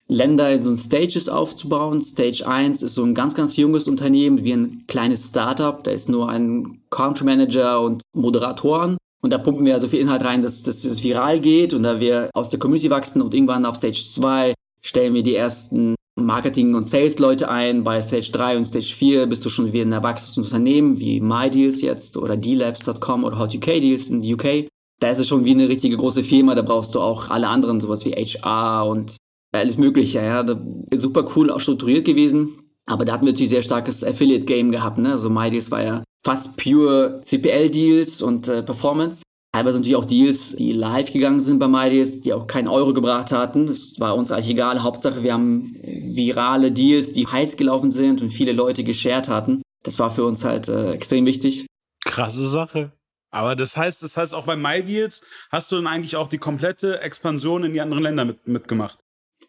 Länder 0.08 0.52
in 0.52 0.62
so 0.62 0.70
ein 0.70 0.78
Stages 0.78 1.30
aufzubauen. 1.30 2.02
Stage 2.02 2.46
1 2.46 2.82
ist 2.82 2.94
so 2.94 3.04
ein 3.04 3.14
ganz, 3.16 3.36
ganz 3.36 3.56
junges 3.56 3.88
Unternehmen, 3.88 4.44
wie 4.44 4.54
ein 4.54 4.84
kleines 4.88 5.30
Startup. 5.30 5.84
Da 5.84 5.92
ist 5.92 6.10
nur 6.10 6.30
ein 6.30 6.82
Country 6.90 7.26
Manager 7.26 7.82
und 7.82 8.02
Moderatoren. 8.14 8.98
Und 9.22 9.32
da 9.32 9.38
pumpen 9.38 9.66
wir 9.66 9.74
also 9.74 9.88
viel 9.88 10.02
Inhalt 10.02 10.24
rein, 10.24 10.42
dass, 10.42 10.64
dass 10.64 10.84
es 10.84 11.04
viral 11.04 11.40
geht 11.40 11.74
und 11.74 11.84
da 11.84 12.00
wir 12.02 12.30
aus 12.34 12.50
der 12.50 12.60
Community 12.60 12.90
wachsen 12.90 13.22
und 13.22 13.34
irgendwann 13.34 13.66
auf 13.66 13.78
Stage 13.78 14.04
2 14.14 14.54
stellen 14.82 15.14
wir 15.14 15.24
die 15.24 15.36
ersten 15.36 15.96
Marketing- 16.20 16.76
und 16.76 16.90
Sales-Leute 16.90 17.50
ein. 17.50 17.86
Bei 17.86 18.02
Stage 18.02 18.32
3 18.34 18.58
und 18.58 18.66
Stage 18.66 18.94
4 18.94 19.28
bist 19.28 19.46
du 19.46 19.50
schon 19.50 19.72
wie 19.72 19.82
ein 19.82 19.94
erwachsenes 19.94 20.38
Unternehmen 20.38 21.00
wie 21.00 21.22
MyDeals 21.22 21.82
jetzt 21.82 22.18
oder 22.18 22.36
DLabs.com 22.36 23.24
oder 23.24 23.38
How2K 23.38 23.80
Deals 23.80 24.10
in 24.10 24.22
the 24.22 24.34
UK 24.34 24.68
da 25.04 25.10
ist 25.10 25.20
es 25.20 25.28
schon 25.28 25.44
wie 25.44 25.52
eine 25.52 25.68
richtige 25.68 25.98
große 25.98 26.24
Firma, 26.24 26.56
da 26.56 26.62
brauchst 26.62 26.96
du 26.96 27.02
auch 27.02 27.30
alle 27.30 27.50
anderen, 27.50 27.82
sowas 27.82 28.06
wie 28.06 28.14
HR 28.14 28.88
und 28.88 29.18
alles 29.54 29.78
Mögliche. 29.78 30.20
Ja, 30.20 30.46
super 30.94 31.26
cool 31.36 31.50
auch 31.50 31.60
strukturiert 31.60 32.06
gewesen. 32.06 32.58
Aber 32.86 33.06
da 33.06 33.14
hatten 33.14 33.26
wir 33.26 33.32
natürlich 33.32 33.50
sehr 33.50 33.64
starkes 33.64 34.04
Affiliate-Game 34.04 34.72
gehabt. 34.72 34.98
Ne? 34.98 35.12
Also 35.12 35.30
MyDeals 35.30 35.72
war 35.72 35.84
ja 35.84 36.04
fast 36.26 36.58
pure 36.58 37.22
CPL-Deals 37.24 38.22
und 38.22 38.48
äh, 38.48 38.64
Performance. 38.64 39.22
Teilweise 39.54 39.78
natürlich 39.78 39.96
auch 39.96 40.06
Deals, 40.06 40.56
die 40.56 40.74
live 40.74 41.14
gegangen 41.14 41.40
sind 41.40 41.60
bei 41.60 41.68
MyDeals, 41.68 42.22
die 42.22 42.34
auch 42.34 42.48
keinen 42.48 42.68
Euro 42.68 42.92
gebracht 42.92 43.32
hatten. 43.32 43.68
Das 43.68 44.00
war 44.00 44.16
uns 44.16 44.32
eigentlich 44.32 44.50
egal. 44.50 44.82
Hauptsache, 44.82 45.22
wir 45.22 45.34
haben 45.34 45.76
virale 45.84 46.72
Deals, 46.72 47.12
die 47.12 47.28
heiß 47.28 47.56
gelaufen 47.56 47.92
sind 47.92 48.22
und 48.22 48.30
viele 48.30 48.52
Leute 48.52 48.84
geshared 48.84 49.30
hatten. 49.30 49.62
Das 49.84 50.00
war 50.00 50.10
für 50.10 50.26
uns 50.26 50.44
halt 50.44 50.70
äh, 50.70 50.94
extrem 50.94 51.26
wichtig. 51.26 51.68
Krasse 52.04 52.48
Sache. 52.48 52.94
Aber 53.30 53.56
das 53.56 53.78
heißt, 53.78 54.02
das 54.02 54.18
heißt 54.18 54.34
auch 54.34 54.46
bei 54.46 54.56
MyDeals 54.56 55.24
hast 55.52 55.72
du 55.72 55.76
dann 55.76 55.88
eigentlich 55.88 56.16
auch 56.16 56.28
die 56.28 56.38
komplette 56.38 57.02
Expansion 57.02 57.64
in 57.64 57.74
die 57.74 57.82
anderen 57.82 58.04
Länder 58.04 58.26
mit, 58.26 58.48
mitgemacht. 58.48 59.03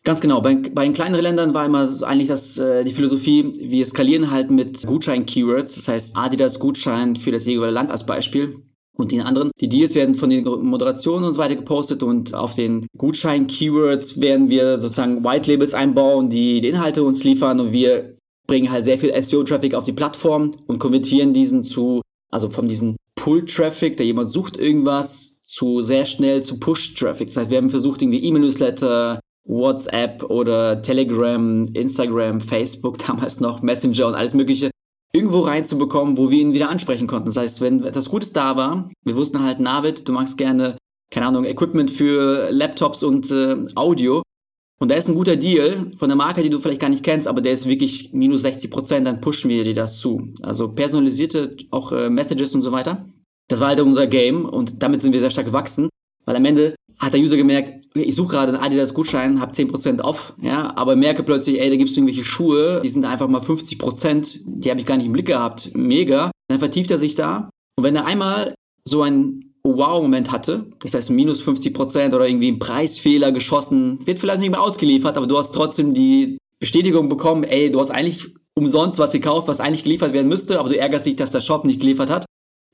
Ganz 0.05 0.21
genau. 0.21 0.43
Bei, 0.43 0.55
bei 0.55 0.85
den 0.85 0.93
kleineren 0.93 1.23
Ländern 1.23 1.55
war 1.55 1.65
immer 1.65 1.89
so 1.89 2.05
eigentlich 2.05 2.29
das, 2.29 2.59
äh, 2.59 2.85
die 2.85 2.93
Philosophie, 2.93 3.51
wir 3.59 3.87
skalieren 3.87 4.31
halt 4.31 4.51
mit 4.51 4.87
Gutschein-Keywords. 4.87 5.77
Das 5.77 5.89
heißt, 5.89 6.17
Adidas 6.17 6.59
Gutschein 6.59 7.17
für 7.17 7.33
das 7.33 7.47
jeweilige 7.47 7.73
Land 7.73 7.91
als 7.91 8.05
Beispiel. 8.05 8.63
Und 8.97 9.11
die 9.11 9.21
anderen, 9.21 9.51
die 9.61 9.69
Deals 9.69 9.95
werden 9.95 10.15
von 10.15 10.31
den 10.31 10.45
Moderationen 10.45 11.25
und 11.25 11.33
so 11.33 11.41
weiter 11.41 11.57
gepostet 11.57 12.03
und 12.03 12.33
auf 12.35 12.55
den 12.55 12.87
Gutschein-Keywords 12.97 14.21
werden 14.21 14.51
wir 14.51 14.79
sozusagen 14.79 15.25
White 15.25 15.51
Labels 15.51 15.75
einbauen, 15.75 16.31
die 16.31 16.61
die 16.61 16.69
Inhalte 16.69 17.03
uns 17.03 17.25
liefern 17.25 17.59
und 17.59 17.73
wir 17.73 18.17
bringen 18.47 18.71
halt 18.71 18.85
sehr 18.85 18.99
viel 18.99 19.21
SEO-Traffic 19.21 19.75
auf 19.75 19.87
die 19.87 19.93
Plattform 19.93 20.53
und 20.69 20.79
konvertieren 20.79 21.35
diesen 21.35 21.65
zu, 21.65 22.03
also 22.31 22.51
von 22.51 22.69
diesem 22.69 22.95
Pull-Traffic, 23.17 23.97
der 23.97 24.07
jemand 24.07 24.31
sucht 24.31 24.57
irgendwas, 24.57 25.37
zu 25.45 25.83
sehr 25.83 26.05
schnell 26.05 26.43
zu 26.43 26.61
Push-Traffic. 26.61 27.29
Das 27.29 27.37
heißt, 27.37 27.51
wir 27.51 27.59
haben 27.59 27.71
versucht, 27.71 28.01
irgendwie 28.01 28.23
E-Mail-Newsletter, 28.23 29.21
WhatsApp 29.45 30.23
oder 30.25 30.81
Telegram, 30.83 31.67
Instagram, 31.75 32.41
Facebook, 32.41 32.99
damals 33.07 33.41
noch 33.41 33.63
Messenger 33.63 34.09
und 34.09 34.15
alles 34.15 34.35
Mögliche 34.35 34.71
irgendwo 35.13 35.41
reinzubekommen, 35.41 36.19
wo 36.19 36.31
wir 36.31 36.41
ihn 36.41 36.55
wieder 36.55 36.69
ansprechen 36.69 37.07
konnten. 37.07 37.27
Das 37.27 37.37
heißt, 37.37 37.61
wenn 37.61 37.85
etwas 37.85 38.09
Gutes 38.09 38.33
da 38.33 38.57
war, 38.57 38.91
wir 39.05 39.17
wussten 39.17 39.43
halt, 39.43 39.61
Navid, 39.61 40.09
du 40.09 40.13
magst 40.13 40.37
gerne, 40.37 40.77
keine 41.11 41.27
Ahnung, 41.27 41.45
Equipment 41.45 41.91
für 41.91 42.51
Laptops 42.51 43.05
und 43.05 43.31
äh, 43.31 43.65
Audio. 43.77 44.23
Und 44.81 44.91
da 44.91 44.97
ist 44.97 45.09
ein 45.09 45.15
guter 45.15 45.37
Deal 45.37 45.93
von 45.99 46.09
der 46.09 46.17
Marke, 46.17 46.43
die 46.43 46.51
du 46.51 46.59
vielleicht 46.59 46.81
gar 46.81 46.89
nicht 46.89 47.05
kennst, 47.05 47.29
aber 47.29 47.41
der 47.41 47.53
ist 47.53 47.69
wirklich 47.69 48.13
minus 48.13 48.43
60 48.43 48.71
Prozent, 48.73 49.07
dann 49.07 49.21
pushen 49.21 49.49
wir 49.49 49.63
dir 49.63 49.75
das 49.75 49.99
zu. 49.99 50.35
Also 50.43 50.73
personalisierte 50.73 51.57
auch 51.71 51.93
äh, 51.93 52.11
Messages 52.11 52.55
und 52.55 52.63
so 52.63 52.73
weiter. 52.73 53.09
Das 53.49 53.61
war 53.61 53.69
halt 53.69 53.81
unser 53.81 54.09
Game 54.09 54.45
und 54.45 54.83
damit 54.83 55.01
sind 55.01 55.13
wir 55.13 55.21
sehr 55.21 55.31
stark 55.31 55.47
gewachsen, 55.47 55.89
weil 56.25 56.35
am 56.35 56.45
Ende 56.45 56.75
hat 56.99 57.13
der 57.13 57.21
User 57.21 57.37
gemerkt, 57.37 57.84
ich 57.95 58.15
suche 58.17 58.33
gerade 58.33 58.53
einen 58.53 58.63
Adidas-Gutschein, 58.63 59.41
habe 59.41 59.53
10% 59.53 60.01
off, 60.01 60.35
ja, 60.43 60.77
aber 60.77 60.97
merke 60.97 61.23
plötzlich, 61.23 61.61
ey, 61.61 61.71
da 61.71 61.77
gibt 61.77 61.91
es 61.91 61.97
irgendwelche 61.97 62.25
Schuhe, 62.25 62.81
die 62.83 62.89
sind 62.89 63.05
einfach 63.05 63.29
mal 63.29 63.41
50%, 63.41 64.41
die 64.45 64.71
habe 64.71 64.81
ich 64.81 64.87
gar 64.87 64.97
nicht 64.97 65.07
im 65.07 65.13
Blick 65.13 65.27
gehabt, 65.27 65.71
mega. 65.75 66.31
Dann 66.49 66.59
vertieft 66.59 66.91
er 66.91 66.99
sich 66.99 67.15
da 67.15 67.49
und 67.77 67.85
wenn 67.85 67.97
er 67.97 68.05
einmal 68.05 68.55
so 68.87 69.03
einen 69.03 69.55
Wow-Moment 69.63 70.31
hatte, 70.31 70.67
das 70.81 70.93
heißt 70.93 71.11
minus 71.11 71.43
50% 71.47 72.15
oder 72.15 72.29
irgendwie 72.29 72.49
einen 72.49 72.59
Preisfehler 72.59 73.33
geschossen, 73.33 74.07
wird 74.07 74.19
vielleicht 74.19 74.41
nicht 74.41 74.51
mehr 74.51 74.61
ausgeliefert, 74.61 75.17
aber 75.17 75.27
du 75.27 75.39
hast 75.39 75.53
trotzdem 75.53 75.95
die 75.95 76.39
Bestätigung 76.61 77.09
bekommen, 77.09 77.45
ey, 77.45 77.71
du 77.71 77.81
hast 77.81 77.91
eigentlich 77.91 78.35
umsonst 78.57 78.99
was 78.99 79.13
gekauft, 79.13 79.49
was 79.49 79.61
eigentlich 79.61 79.85
geliefert 79.85 80.13
werden 80.13 80.29
müsste, 80.29 80.61
aber 80.61 80.69
du 80.69 80.79
ärgerst 80.79 81.07
dich, 81.07 81.17
dass 81.17 81.33
der 81.33 81.41
Shop 81.41 81.65
nicht 81.65 81.81
geliefert 81.81 82.11
hat. 82.11 82.25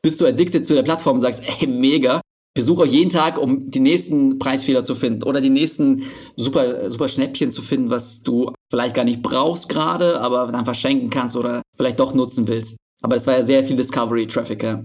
Bist 0.02 0.20
du 0.20 0.26
addicted 0.26 0.66
zu 0.66 0.74
der 0.74 0.82
Plattform 0.82 1.16
und 1.16 1.20
sagst, 1.20 1.42
ey, 1.44 1.66
mega, 1.66 2.20
besuche 2.60 2.82
euch 2.82 2.92
jeden 2.92 3.08
Tag, 3.08 3.38
um 3.38 3.70
die 3.70 3.80
nächsten 3.80 4.38
Preisfehler 4.38 4.84
zu 4.84 4.94
finden 4.94 5.22
oder 5.22 5.40
die 5.40 5.48
nächsten 5.48 6.02
super, 6.36 6.90
super 6.90 7.08
Schnäppchen 7.08 7.52
zu 7.52 7.62
finden, 7.62 7.88
was 7.88 8.20
du 8.22 8.52
vielleicht 8.70 8.94
gar 8.94 9.04
nicht 9.04 9.22
brauchst 9.22 9.70
gerade, 9.70 10.20
aber 10.20 10.52
dann 10.52 10.66
verschenken 10.66 11.08
kannst 11.08 11.36
oder 11.36 11.62
vielleicht 11.78 11.98
doch 11.98 12.12
nutzen 12.12 12.46
willst. 12.48 12.76
Aber 13.00 13.16
es 13.16 13.26
war 13.26 13.38
ja 13.38 13.44
sehr 13.44 13.64
viel 13.64 13.76
Discovery-Traffic, 13.76 14.62
ja. 14.62 14.84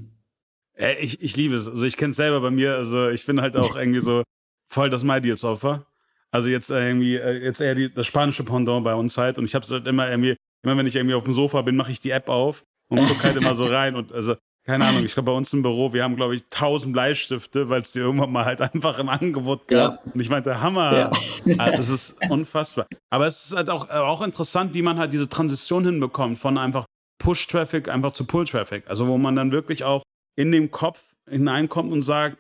Ich, 1.02 1.22
ich 1.22 1.36
liebe 1.36 1.56
es. 1.56 1.68
Also 1.68 1.86
ich 1.86 1.98
kenne 1.98 2.12
es 2.12 2.18
selber 2.18 2.40
bei 2.40 2.50
mir. 2.50 2.76
Also 2.76 3.10
ich 3.10 3.26
bin 3.26 3.42
halt 3.42 3.58
auch 3.58 3.76
irgendwie 3.76 4.00
so 4.00 4.24
voll 4.72 4.90
das 4.90 5.04
My 5.04 5.20
Deals 5.20 5.44
Opfer. 5.44 5.86
Also 6.32 6.48
jetzt 6.48 6.70
irgendwie, 6.70 7.18
äh, 7.18 7.44
jetzt 7.44 7.60
eher 7.60 7.76
die, 7.76 7.94
das 7.94 8.08
spanische 8.08 8.46
Pendant 8.46 8.86
bei 8.86 8.96
uns 8.96 9.18
halt. 9.18 9.38
Und 9.38 9.44
ich 9.44 9.54
habe 9.54 9.66
es 9.66 9.72
halt 9.72 9.86
immer 9.86 10.10
irgendwie, 10.10 10.38
immer 10.64 10.78
wenn 10.78 10.88
ich 10.88 10.96
irgendwie 10.96 11.16
auf 11.16 11.26
dem 11.26 11.34
Sofa 11.34 11.62
bin, 11.62 11.76
mache 11.76 11.92
ich 11.92 12.00
die 12.00 12.12
App 12.12 12.30
auf 12.30 12.64
und 12.90 13.06
gucke 13.06 13.24
halt 13.24 13.36
immer 13.36 13.54
so 13.54 13.66
rein. 13.66 13.96
Und 13.96 14.14
also 14.14 14.36
keine 14.66 14.86
Ahnung, 14.86 15.06
ich 15.06 15.14
glaube, 15.14 15.32
bei 15.32 15.38
uns 15.38 15.54
im 15.54 15.62
Büro, 15.62 15.94
wir 15.94 16.04
haben, 16.04 16.16
glaube 16.16 16.36
ich, 16.36 16.44
1000 16.46 16.92
Bleistifte, 16.92 17.70
weil 17.70 17.82
es 17.82 17.92
die 17.92 18.00
irgendwann 18.00 18.32
mal 18.32 18.46
halt 18.46 18.62
einfach 18.74 18.98
im 18.98 19.10
Angebot 19.10 19.68
gab. 19.68 20.06
Ja. 20.06 20.12
Und 20.12 20.20
ich 20.20 20.30
meinte, 20.30 20.60
Hammer. 20.60 21.12
Ja. 21.46 21.56
Ah, 21.60 21.72
das 21.72 21.90
ist 21.90 22.18
unfassbar. 22.30 22.88
Aber 23.12 23.28
es 23.28 23.46
ist 23.46 23.56
halt 23.56 23.70
auch, 23.70 23.90
auch 23.90 24.24
interessant, 24.24 24.74
wie 24.74 24.82
man 24.82 24.98
halt 24.98 25.14
diese 25.14 25.30
Transition 25.30 25.86
hinbekommt 25.86 26.40
von 26.40 26.58
einfach 26.58 26.86
Push-Traffic 27.20 27.90
einfach 27.90 28.14
zu 28.14 28.26
Pull-Traffic. 28.26 28.86
Also, 28.88 29.08
wo 29.08 29.20
man 29.20 29.36
dann 29.36 29.52
wirklich 29.52 29.84
auch 29.84 30.02
in 30.36 30.52
den 30.52 30.72
Kopf 30.72 31.14
hineinkommt 31.30 31.94
und 31.94 32.02
sagt, 32.02 32.38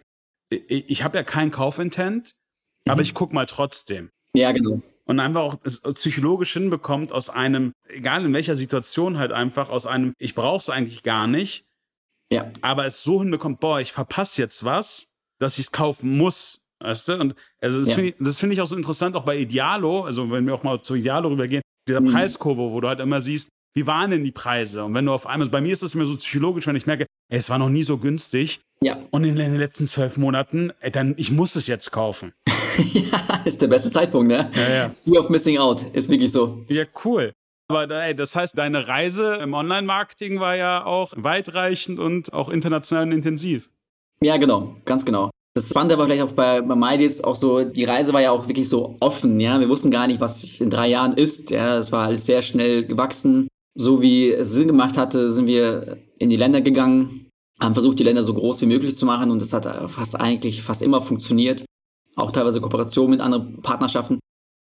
ich, 0.50 0.90
ich 0.90 1.04
habe 1.04 1.18
ja 1.18 1.24
keinen 1.24 1.52
Kaufintent, 1.52 2.32
mhm. 2.86 2.92
aber 2.92 3.02
ich 3.04 3.14
gucke 3.14 3.36
mal 3.36 3.46
trotzdem. 3.46 4.10
Ja, 4.34 4.52
genau. 4.52 4.82
Und 5.06 5.20
einfach 5.20 5.42
auch 5.42 5.58
psychologisch 5.94 6.54
hinbekommt 6.54 7.12
aus 7.12 7.30
einem, 7.30 7.74
egal 7.88 8.26
in 8.26 8.34
welcher 8.34 8.56
Situation 8.56 9.20
halt 9.20 9.32
einfach, 9.32 9.70
aus 9.70 9.86
einem, 9.86 10.14
ich 10.18 10.34
brauche 10.34 10.58
es 10.58 10.70
eigentlich 10.72 11.04
gar 11.04 11.28
nicht, 11.28 11.66
ja. 12.32 12.52
Aber 12.62 12.86
es 12.86 13.04
so 13.04 13.22
hinbekommt, 13.22 13.60
boah, 13.60 13.80
ich 13.80 13.92
verpasse 13.92 14.42
jetzt 14.42 14.64
was, 14.64 15.08
dass 15.40 15.58
ich 15.58 15.66
es 15.66 15.72
kaufen 15.72 16.18
muss. 16.18 16.62
Weißt 16.80 17.10
du? 17.10 17.20
Und 17.20 17.36
also 17.62 17.80
das 17.80 17.90
ja. 17.90 17.96
finde 17.96 18.16
ich, 18.20 18.36
find 18.36 18.54
ich 18.54 18.62
auch 18.62 18.68
so 18.68 18.76
interessant, 18.76 19.16
auch 19.16 19.24
bei 19.24 19.38
Idealo, 19.38 20.04
also 20.04 20.30
wenn 20.32 20.46
wir 20.46 20.54
auch 20.54 20.64
mal 20.64 20.82
zu 20.82 20.96
Idealo 20.96 21.30
rübergehen, 21.30 21.62
dieser 21.88 22.02
mhm. 22.02 22.12
Preiskurve, 22.12 22.72
wo 22.72 22.82
du 22.82 22.88
halt 22.88 23.00
immer 23.00 23.22
siehst, 23.22 23.50
wie 23.76 23.86
waren 23.88 24.12
denn 24.12 24.24
die 24.24 24.32
Preise? 24.32 24.84
Und 24.86 24.94
wenn 24.94 25.06
du 25.06 25.12
auf 25.12 25.28
einmal, 25.28 25.50
bei 25.50 25.62
mir 25.62 25.74
ist 25.74 25.84
das 25.84 25.96
immer 25.96 26.06
so 26.06 26.16
psychologisch, 26.16 26.66
wenn 26.66 26.76
ich 26.76 26.86
merke, 26.86 27.06
ey, 27.30 27.40
es 27.40 27.50
war 27.50 27.58
noch 27.58 27.70
nie 27.70 27.84
so 27.84 27.98
günstig. 27.98 28.62
Ja. 28.82 29.00
Und 29.12 29.24
in 29.24 29.36
den 29.36 29.56
letzten 29.56 29.88
zwölf 29.88 30.18
Monaten, 30.18 30.72
ey, 30.80 30.92
dann, 30.92 31.14
ich 31.18 31.32
muss 31.32 31.56
es 31.56 31.68
jetzt 31.68 31.92
kaufen. 31.92 32.34
ja, 32.94 33.42
ist 33.46 33.62
der 33.62 33.68
beste 33.68 33.92
Zeitpunkt, 33.92 34.28
ne? 34.28 34.52
Ja, 34.54 34.70
ja. 34.70 34.96
Fear 35.04 35.22
of 35.22 35.30
missing 35.30 35.58
out, 35.58 35.84
ist 35.94 36.10
wirklich 36.10 36.32
so. 36.32 36.64
Ja, 36.70 36.86
cool. 37.04 37.34
Aber 37.68 37.90
ey, 37.90 38.16
das 38.16 38.36
heißt, 38.36 38.58
deine 38.58 38.88
Reise 38.88 39.36
im 39.42 39.54
Online-Marketing 39.54 40.40
war 40.40 40.56
ja 40.56 40.86
auch 40.86 41.14
weitreichend 41.16 42.00
und 42.00 42.32
auch 42.34 42.50
international 42.50 43.04
und 43.04 43.12
intensiv. 43.12 43.70
Ja, 44.22 44.38
genau, 44.38 44.76
ganz 44.86 45.04
genau. 45.04 45.30
Das 45.56 45.70
Spannende 45.70 45.98
war 45.98 46.06
vielleicht 46.06 46.24
auch 46.24 46.34
bei, 46.34 46.62
bei 46.62 46.76
Maidis 46.76 47.24
auch 47.24 47.36
so, 47.36 47.64
die 47.64 47.86
Reise 47.86 48.12
war 48.12 48.22
ja 48.22 48.32
auch 48.32 48.48
wirklich 48.48 48.68
so 48.68 48.98
offen, 49.00 49.40
ja. 49.40 49.60
Wir 49.60 49.70
wussten 49.70 49.90
gar 49.90 50.06
nicht, 50.06 50.20
was 50.20 50.60
in 50.60 50.70
drei 50.70 50.90
Jahren 50.90 51.14
ist. 51.14 51.50
Ja, 51.50 51.78
es 51.78 51.92
war 51.92 52.08
alles 52.08 52.26
sehr 52.26 52.42
schnell 52.42 52.86
gewachsen. 52.86 53.48
So 53.74 54.02
wie 54.02 54.32
es 54.32 54.52
Sinn 54.52 54.68
gemacht 54.68 54.98
hatte, 54.98 55.32
sind 55.32 55.48
wir 55.48 55.98
in 56.18 56.30
die 56.30 56.36
Länder 56.36 56.62
gegangen, 56.62 57.30
haben 57.60 57.74
versucht, 57.74 58.00
die 58.00 58.04
Länder 58.04 58.24
so 58.24 58.34
groß 58.34 58.62
wie 58.62 58.68
möglich 58.68 58.96
zu 58.96 59.06
machen 59.06 59.32
und 59.32 59.40
das 59.40 59.54
hat 59.54 59.66
fast 59.92 60.20
eigentlich 60.20 60.62
fast 60.62 60.82
immer 60.82 61.02
funktioniert. 61.02 61.66
Auch 62.16 62.32
teilweise 62.32 62.62
Kooperation 62.62 63.10
mit 63.10 63.22
anderen 63.22 63.62
Partnerschaften. 63.62 64.20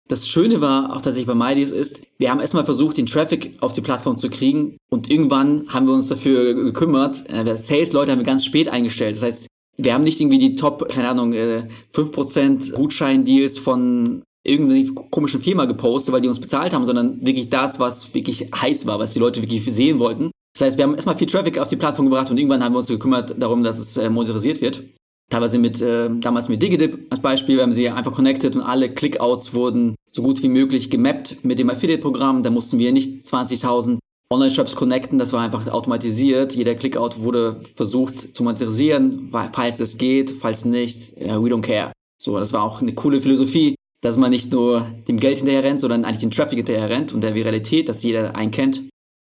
Das 0.08 0.28
Schöne 0.28 0.62
war 0.62 0.96
auch 0.96 1.02
tatsächlich 1.02 1.28
bei 1.28 1.36
MyDeals 1.36 1.72
ist, 1.72 2.02
wir 2.18 2.32
haben 2.32 2.40
erstmal 2.40 2.64
versucht, 2.64 2.98
den 2.98 3.08
Traffic 3.08 3.58
auf 3.60 3.74
die 3.74 3.82
Plattform 3.82 4.18
zu 4.18 4.30
kriegen 4.30 4.78
und 4.90 5.10
irgendwann 5.10 5.68
haben 5.68 5.86
wir 5.86 5.94
uns 5.94 6.08
dafür 6.08 6.54
gekümmert. 6.54 7.30
Äh, 7.30 7.58
Sales-Leute 7.58 8.12
haben 8.12 8.20
wir 8.20 8.26
ganz 8.26 8.46
spät 8.46 8.70
eingestellt. 8.70 9.18
Das 9.18 9.24
heißt, 9.24 9.48
wir 9.78 9.94
haben 9.94 10.04
nicht 10.04 10.20
irgendwie 10.22 10.40
die 10.40 10.56
Top, 10.56 10.88
keine 10.90 11.10
Ahnung, 11.10 11.34
5% 11.34 12.70
äh, 12.70 12.76
Gutschein-Deals 12.76 13.58
von 13.58 14.24
irgendeiner 14.44 14.94
komischen 15.12 15.42
Firma 15.42 15.66
gepostet, 15.66 16.14
weil 16.14 16.22
die 16.22 16.30
uns 16.30 16.40
bezahlt 16.40 16.74
haben, 16.74 16.86
sondern 16.86 17.26
wirklich 17.26 17.50
das, 17.50 17.80
was 17.80 18.14
wirklich 18.14 18.50
heiß 18.56 18.86
war, 18.86 19.00
was 19.00 19.12
die 19.12 19.20
Leute 19.20 19.42
wirklich 19.42 19.66
sehen 19.66 20.00
wollten. 20.00 20.32
Das 20.54 20.66
heißt, 20.66 20.78
wir 20.78 20.86
haben 20.86 20.96
erstmal 20.96 21.18
viel 21.18 21.28
Traffic 21.28 21.60
auf 21.60 21.68
die 21.68 21.76
Plattform 21.76 22.06
gebracht 22.06 22.32
und 22.32 22.38
irgendwann 22.38 22.64
haben 22.64 22.74
wir 22.74 22.80
uns 22.80 22.88
gekümmert 22.88 23.36
darum, 23.38 23.62
dass 23.62 23.78
es 23.78 23.98
äh, 23.98 24.10
monetarisiert 24.10 24.62
wird 24.62 24.84
teilweise 25.30 25.58
mit, 25.58 25.82
äh, 25.82 26.10
damals 26.20 26.50
mit 26.50 26.62
Digidip 26.62 27.08
als 27.10 27.22
Beispiel, 27.22 27.62
haben 27.62 27.74
sie 27.74 27.90
einfach 27.90 28.14
connected 28.14 28.56
und 28.56 28.62
alle 28.62 28.90
Clickouts 28.90 29.54
wurden 29.54 29.96
so 30.10 30.22
gut 30.22 30.42
wie 30.44 30.50
möglich 30.50 30.90
gemappt 30.90 31.44
mit 31.44 31.60
dem 31.60 31.70
Affiliate-Programm. 31.70 32.44
Da 32.44 32.50
mussten 32.50 32.80
wir 32.80 32.92
nicht 32.92 33.24
20.000 33.24 34.00
Online-Shops 34.30 34.76
connecten, 34.76 35.20
das 35.20 35.32
war 35.32 35.42
einfach 35.42 35.68
automatisiert. 35.68 36.54
Jeder 36.54 36.76
Clickout 36.76 37.20
wurde 37.20 37.62
versucht 37.76 38.36
zu 38.36 38.44
monetarisieren, 38.44 39.30
falls 39.54 39.80
es 39.80 39.98
geht, 39.98 40.32
falls 40.32 40.66
nicht, 40.66 41.18
ja, 41.18 41.42
we 41.42 41.48
don't 41.48 41.62
care. 41.62 41.94
So, 42.22 42.38
das 42.38 42.52
war 42.52 42.64
auch 42.64 42.82
eine 42.82 42.94
coole 42.94 43.22
Philosophie, 43.22 43.76
dass 44.02 44.18
man 44.18 44.32
nicht 44.32 44.52
nur 44.52 44.86
dem 45.08 45.18
Geld 45.18 45.38
hinterher 45.38 45.64
rennt, 45.64 45.80
sondern 45.80 46.04
eigentlich 46.04 46.22
den 46.22 46.32
Traffic 46.32 46.58
hinterher 46.58 46.90
rennt 46.90 47.14
und 47.14 47.22
der 47.22 47.36
Viralität, 47.36 47.88
dass 47.88 48.04
jeder 48.04 48.36
einen 48.36 48.52
kennt 48.52 48.84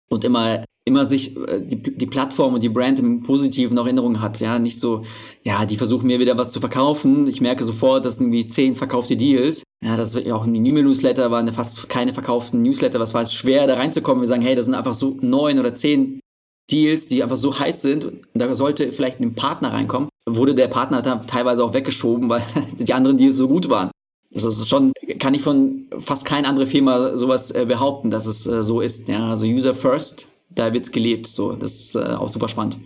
und 0.10 0.25
immer 0.25 0.65
immer 0.85 1.05
sich 1.05 1.38
äh, 1.38 1.61
die, 1.61 1.81
die 1.81 2.05
Plattform 2.05 2.53
und 2.53 2.63
die 2.63 2.69
Brand 2.69 3.00
im 3.00 3.23
Positiven 3.23 3.77
Erinnerung 3.77 4.21
hat, 4.21 4.39
ja, 4.39 4.59
nicht 4.59 4.79
so, 4.79 5.03
ja, 5.43 5.65
die 5.65 5.77
versuchen 5.77 6.07
mir 6.07 6.19
wieder 6.19 6.38
was 6.38 6.51
zu 6.51 6.59
verkaufen. 6.59 7.27
Ich 7.27 7.41
merke 7.41 7.63
sofort, 7.63 8.05
dass 8.05 8.19
irgendwie 8.19 8.47
zehn 8.47 8.75
verkaufte 8.75 9.15
Deals. 9.15 9.63
Ja, 9.83 9.97
das 9.97 10.15
ist 10.15 10.31
auch 10.31 10.45
ein 10.45 10.53
E-Mail-Newsletter 10.55 11.31
waren 11.31 11.51
fast 11.53 11.89
keine 11.89 12.13
verkauften 12.13 12.61
Newsletter. 12.61 13.00
Was 13.00 13.13
war 13.13 13.21
es 13.21 13.33
schwer, 13.33 13.67
da 13.67 13.75
reinzukommen? 13.75 14.21
Wir 14.21 14.27
sagen, 14.27 14.41
hey, 14.41 14.55
das 14.55 14.65
sind 14.65 14.75
einfach 14.75 14.93
so 14.93 15.17
neun 15.21 15.59
oder 15.59 15.73
zehn 15.73 16.19
Deals, 16.71 17.07
die 17.07 17.21
einfach 17.21 17.38
so 17.38 17.57
heiß 17.57 17.81
sind 17.81 18.05
und 18.05 18.25
da 18.33 18.55
sollte 18.55 18.91
vielleicht 18.91 19.19
ein 19.19 19.35
Partner 19.35 19.73
reinkommen. 19.73 20.09
Wurde 20.29 20.55
der 20.55 20.67
Partner 20.67 21.01
da 21.01 21.17
teilweise 21.17 21.63
auch 21.63 21.73
weggeschoben, 21.73 22.29
weil 22.29 22.43
die 22.77 22.93
anderen 22.93 23.17
Deals 23.17 23.38
so 23.38 23.47
gut 23.47 23.69
waren. 23.69 23.91
Das 24.33 24.45
ist 24.45 24.69
schon, 24.69 24.93
kann 25.19 25.33
ich 25.33 25.41
von 25.41 25.88
fast 26.00 26.25
keine 26.25 26.47
andere 26.47 26.65
Firma 26.65 27.17
sowas 27.17 27.51
äh, 27.51 27.65
behaupten, 27.65 28.09
dass 28.09 28.25
es 28.25 28.45
äh, 28.45 28.63
so 28.63 28.79
ist. 28.79 29.09
Ja, 29.09 29.29
also 29.29 29.45
User 29.45 29.73
First 29.73 30.27
da 30.55 30.74
wird's 30.74 30.91
gelebt. 30.91 31.27
So, 31.27 31.53
das 31.53 31.74
ist 31.74 31.96
äh, 31.96 32.00
auch 32.00 32.29
super 32.29 32.48
spannend. 32.48 32.77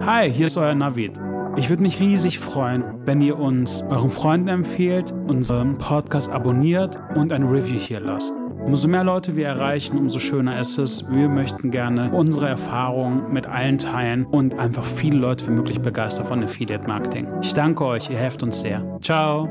Hi, 0.00 0.30
hier 0.30 0.46
ist 0.46 0.56
euer 0.56 0.74
Navid. 0.74 1.12
Ich 1.56 1.68
würde 1.70 1.82
mich 1.82 1.98
riesig 1.98 2.38
freuen, 2.38 2.84
wenn 3.04 3.20
ihr 3.20 3.38
uns 3.38 3.82
euren 3.90 4.10
Freunden 4.10 4.48
empfehlt, 4.48 5.12
unseren 5.26 5.76
Podcast 5.78 6.30
abonniert 6.30 6.96
und 7.16 7.32
ein 7.32 7.42
Review 7.42 7.78
hier 7.78 8.00
lasst. 8.00 8.32
Umso 8.64 8.86
mehr 8.86 9.02
Leute 9.02 9.34
wir 9.34 9.46
erreichen, 9.46 9.98
umso 9.98 10.18
schöner 10.18 10.60
ist 10.60 10.78
es. 10.78 11.04
Wir 11.10 11.28
möchten 11.28 11.70
gerne 11.70 12.10
unsere 12.12 12.48
Erfahrungen 12.48 13.32
mit 13.32 13.46
allen 13.46 13.78
teilen 13.78 14.26
und 14.26 14.58
einfach 14.58 14.84
viele 14.84 15.18
Leute 15.18 15.46
wie 15.48 15.52
möglich 15.52 15.80
begeistern 15.80 16.26
von 16.26 16.44
Affiliate 16.44 16.86
Marketing. 16.86 17.26
Ich 17.42 17.54
danke 17.54 17.84
euch, 17.84 18.10
ihr 18.10 18.18
helft 18.18 18.42
uns 18.42 18.60
sehr. 18.60 18.98
Ciao. 19.00 19.48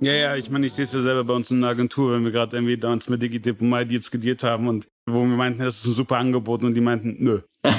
Ja, 0.00 0.12
ja, 0.12 0.36
ich 0.36 0.50
meine, 0.50 0.66
ich 0.66 0.72
sehe 0.72 0.84
es 0.84 0.92
ja 0.94 1.02
selber 1.02 1.24
bei 1.24 1.34
uns 1.34 1.50
in 1.50 1.60
der 1.60 1.70
Agentur, 1.70 2.14
wenn 2.14 2.24
wir 2.24 2.32
gerade 2.32 2.56
irgendwie 2.56 2.78
damals 2.78 3.08
mit 3.10 3.20
Digitip 3.20 3.60
und 3.60 3.68
MyDeals 3.68 4.10
gediert 4.10 4.42
haben 4.42 4.66
und 4.66 4.88
wo 5.06 5.20
wir 5.20 5.36
meinten, 5.36 5.62
das 5.62 5.78
ist 5.78 5.86
ein 5.86 5.92
super 5.94 6.18
Angebot 6.18 6.64
und 6.64 6.74
die 6.74 6.80
meinten, 6.80 7.16
nö. 7.18 7.40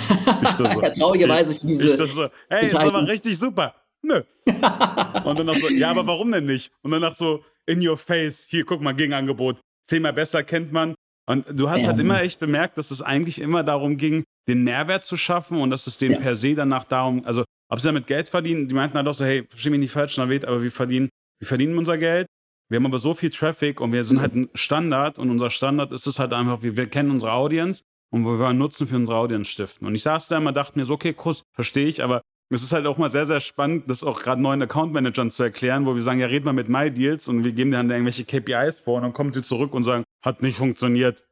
So, 0.57 0.63
ja, 0.65 0.89
traurigerweise 0.89 1.55
für 1.55 1.67
diese. 1.67 2.03
Ich 2.03 2.11
so, 2.11 2.27
hey, 2.49 2.65
ist 2.65 2.75
aber 2.75 3.07
richtig 3.07 3.37
super. 3.37 3.75
Nö. 4.01 4.23
und 4.45 5.39
dann 5.39 5.45
noch 5.45 5.55
so, 5.55 5.69
ja, 5.69 5.91
aber 5.91 6.05
warum 6.07 6.31
denn 6.31 6.45
nicht? 6.45 6.71
Und 6.81 6.91
dann 6.91 7.01
noch 7.01 7.15
so, 7.15 7.43
in 7.67 7.87
your 7.87 7.97
face, 7.97 8.47
hier, 8.49 8.65
guck 8.65 8.81
mal, 8.81 8.93
Gegenangebot. 8.93 9.59
Zehnmal 9.85 10.13
besser 10.13 10.43
kennt 10.43 10.71
man. 10.71 10.95
Und 11.27 11.45
du 11.51 11.69
hast 11.69 11.81
ja. 11.81 11.87
halt 11.87 11.99
immer 11.99 12.21
echt 12.21 12.39
bemerkt, 12.39 12.77
dass 12.77 12.91
es 12.91 13.01
eigentlich 13.01 13.39
immer 13.39 13.63
darum 13.63 13.97
ging, 13.97 14.23
den 14.47 14.63
Nährwert 14.63 15.03
zu 15.03 15.17
schaffen 15.17 15.61
und 15.61 15.69
dass 15.69 15.87
es 15.87 15.97
denen 15.97 16.15
ja. 16.15 16.19
per 16.19 16.35
se 16.35 16.55
danach 16.55 16.83
darum, 16.83 17.23
also 17.25 17.43
ob 17.69 17.79
sie 17.79 17.87
damit 17.87 18.07
Geld 18.07 18.27
verdienen, 18.27 18.67
die 18.67 18.75
meinten 18.75 18.97
halt 18.97 19.07
auch 19.07 19.13
so, 19.13 19.23
hey, 19.23 19.45
versteh 19.47 19.69
mich 19.69 19.79
nicht 19.79 19.91
falsch, 19.91 20.17
Navid, 20.17 20.45
aber 20.45 20.61
wir 20.61 20.71
verdienen, 20.71 21.09
wir 21.39 21.47
verdienen 21.47 21.77
unser 21.77 21.97
Geld. 21.97 22.27
Wir 22.71 22.77
haben 22.77 22.85
aber 22.85 22.99
so 22.99 23.13
viel 23.13 23.31
Traffic 23.31 23.81
und 23.81 23.91
wir 23.91 24.05
sind 24.05 24.21
halt 24.21 24.33
ein 24.33 24.49
Standard 24.53 25.19
und 25.19 25.29
unser 25.29 25.49
Standard 25.49 25.91
ist 25.91 26.07
es 26.07 26.19
halt 26.19 26.31
einfach, 26.31 26.63
wir, 26.63 26.77
wir 26.77 26.85
kennen 26.85 27.11
unsere 27.11 27.33
Audience 27.33 27.83
und 28.11 28.23
wir 28.23 28.39
wollen 28.39 28.57
Nutzen 28.57 28.87
für 28.87 28.95
unsere 28.95 29.17
Audience 29.17 29.51
stiften. 29.51 29.85
Und 29.85 29.93
ich 29.93 30.03
saß 30.03 30.29
da 30.29 30.37
immer, 30.37 30.53
dachte 30.53 30.79
mir 30.79 30.85
so, 30.85 30.93
okay, 30.93 31.11
Kuss, 31.11 31.43
verstehe 31.51 31.87
ich, 31.87 32.01
aber 32.01 32.21
es 32.49 32.63
ist 32.63 32.71
halt 32.71 32.85
auch 32.85 32.97
mal 32.97 33.09
sehr, 33.09 33.25
sehr 33.25 33.41
spannend, 33.41 33.89
das 33.89 34.05
auch 34.05 34.21
gerade 34.21 34.41
neuen 34.41 34.61
Account-Managern 34.61 35.31
zu 35.31 35.43
erklären, 35.43 35.85
wo 35.85 35.95
wir 35.95 36.01
sagen, 36.01 36.21
ja, 36.21 36.27
red 36.27 36.45
mal 36.45 36.53
mit 36.53 36.69
MyDeals 36.69 37.27
und 37.27 37.43
wir 37.43 37.51
geben 37.51 37.71
dann 37.71 37.91
irgendwelche 37.91 38.23
KPIs 38.23 38.79
vor 38.79 38.95
und 38.95 39.01
dann 39.01 39.11
kommen 39.11 39.33
sie 39.33 39.41
zurück 39.41 39.73
und 39.73 39.83
sagen, 39.83 40.05
hat 40.23 40.41
nicht 40.41 40.55
funktioniert. 40.55 41.25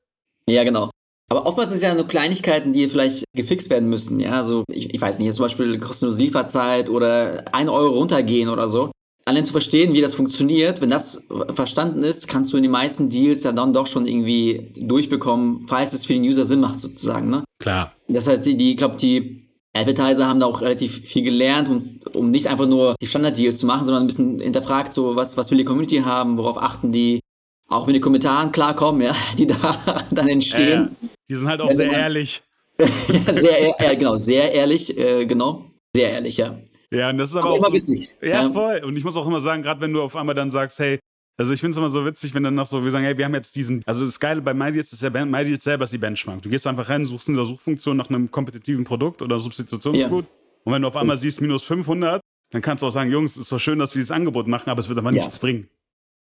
Ja, 0.50 0.66
genau. 0.66 0.90
Aber 1.30 1.46
oftmals 1.46 1.70
sind 1.70 1.78
es 1.78 1.84
ja 1.84 1.96
nur 1.96 2.10
Kleinigkeiten, 2.10 2.74
die 2.74 2.90
vielleicht 2.90 3.24
gefixt 3.34 3.70
werden 3.70 3.88
müssen. 3.88 4.20
Ja, 4.20 4.32
also 4.32 4.66
ich, 4.68 4.94
ich 4.94 5.00
weiß 5.00 5.20
nicht, 5.20 5.34
zum 5.34 5.46
Beispiel 5.46 5.80
kostenlose 5.80 6.22
Lieferzeit 6.22 6.90
oder 6.90 7.46
ein 7.54 7.70
Euro 7.70 7.98
runtergehen 7.98 8.50
oder 8.50 8.68
so. 8.68 8.92
Allein 9.30 9.46
zu 9.46 9.52
verstehen, 9.52 9.94
wie 9.94 10.02
das 10.02 10.16
funktioniert, 10.16 10.82
wenn 10.82 10.90
das 10.90 11.22
verstanden 11.54 12.02
ist, 12.02 12.28
kannst 12.28 12.52
du 12.52 12.58
in 12.58 12.64
den 12.64 12.72
meisten 12.72 13.12
Deals 13.12 13.44
ja 13.44 13.52
dann 13.52 13.74
doch 13.74 13.86
schon 13.86 14.08
irgendwie 14.08 14.72
durchbekommen, 14.76 15.68
falls 15.68 15.94
es 15.94 16.08
für 16.08 16.14
den 16.14 16.24
User 16.24 16.46
Sinn 16.46 16.62
macht, 16.62 16.78
sozusagen. 16.80 17.30
Ne? 17.30 17.44
Klar. 17.60 17.94
Das 18.08 18.26
heißt, 18.26 18.44
die, 18.44 18.58
die 18.58 18.72
ich 18.72 18.78
glaube, 18.78 18.98
die 18.98 19.48
Advertiser 19.74 20.26
haben 20.26 20.40
da 20.40 20.48
auch 20.48 20.62
relativ 20.62 21.02
viel 21.06 21.22
gelernt, 21.22 21.70
um, 21.70 21.84
um 22.14 22.32
nicht 22.32 22.48
einfach 22.48 22.66
nur 22.66 22.96
die 23.00 23.06
Standard-Deals 23.06 23.60
zu 23.60 23.68
machen, 23.68 23.86
sondern 23.86 24.06
ein 24.06 24.08
bisschen 24.08 24.40
hinterfragt, 24.40 24.94
so 24.94 25.16
was, 25.16 25.38
was 25.38 25.52
will 25.52 25.60
die 25.60 25.64
Community 25.64 25.98
haben, 25.98 26.40
worauf 26.40 26.58
achten 26.58 26.92
die, 26.92 27.20
auch 27.68 27.86
mit 27.86 27.94
den 27.94 28.02
Kommentaren 28.02 28.52
klarkommen, 28.52 29.04
ja, 29.04 29.16
die 29.38 29.46
da 29.46 30.06
dann 30.10 30.28
entstehen. 30.28 30.98
Ja, 31.00 31.10
die 31.30 31.36
sind 31.36 31.48
halt 31.48 31.62
auch 31.62 31.70
ja, 31.70 31.76
sehr 31.76 31.92
ehrlich. 31.92 32.42
ja, 32.80 33.34
sehr, 33.36 33.80
äh, 33.80 33.96
genau, 33.96 34.18
sehr 34.18 34.52
ehrlich, 34.54 34.98
äh, 34.98 35.28
genau. 35.28 35.66
Sehr 35.96 36.10
ehrlich, 36.14 36.38
ja. 36.38 36.58
Ja, 36.92 37.10
und 37.10 37.18
das 37.18 37.30
ist 37.30 37.36
aber, 37.36 37.50
aber 37.50 37.54
auch 37.54 37.58
immer 37.58 37.68
so, 37.68 37.74
witzig. 37.74 38.16
Ja, 38.22 38.50
voll. 38.50 38.82
Und 38.84 38.98
ich 38.98 39.04
muss 39.04 39.16
auch 39.16 39.28
immer 39.28 39.40
sagen, 39.40 39.62
gerade 39.62 39.82
wenn 39.82 39.94
du 39.94 40.02
auf 40.02 40.16
einmal 40.16 40.36
dann 40.36 40.50
sagst, 40.50 40.80
hey, 40.80 41.00
also 41.38 41.54
ich 41.54 41.62
finde 41.62 41.72
es 41.72 41.78
immer 41.78 41.90
so 41.90 42.06
witzig, 42.06 42.34
wenn 42.34 42.44
dann 42.44 42.56
noch 42.56 42.66
so, 42.66 42.84
wir 42.84 42.92
sagen, 42.92 43.06
hey, 43.06 43.18
wir 43.18 43.26
haben 43.26 43.34
jetzt 43.34 43.56
diesen, 43.56 43.82
also 43.86 44.04
das 44.04 44.20
Geile 44.20 44.42
bei 44.42 44.54
MyDeals 44.54 44.92
ist 44.92 45.02
ja, 45.02 45.10
MyDeals 45.10 45.64
selber 45.64 45.86
ist 45.86 45.94
die 45.94 45.98
Benchmark. 45.98 46.42
Du 46.42 46.50
gehst 46.50 46.68
einfach 46.68 46.90
rein, 46.90 47.06
suchst 47.06 47.30
in 47.30 47.36
der 47.36 47.46
Suchfunktion 47.46 47.96
nach 47.96 48.10
einem 48.10 48.30
kompetitiven 48.30 48.84
Produkt 48.84 49.22
oder 49.22 49.40
Substitutionsgut 49.40 50.26
ja. 50.26 50.32
und 50.66 50.74
wenn 50.74 50.82
du 50.82 50.88
auf 50.88 50.98
einmal 50.98 51.18
siehst 51.18 51.40
minus 51.40 51.64
500, 51.64 52.20
dann 52.52 52.62
kannst 52.62 52.82
du 52.82 52.88
auch 52.88 52.92
sagen, 52.92 53.12
Jungs, 53.12 53.38
ist 53.38 53.52
doch 53.52 53.60
schön, 53.60 53.80
dass 53.80 53.94
wir 53.94 54.00
dieses 54.00 54.12
Angebot 54.12 54.48
machen, 54.48 54.70
aber 54.70 54.80
es 54.80 54.90
wird 54.90 55.00
aber 55.00 55.12
ja. 55.12 55.18
nichts 55.18 55.40
bringen. 55.40 55.70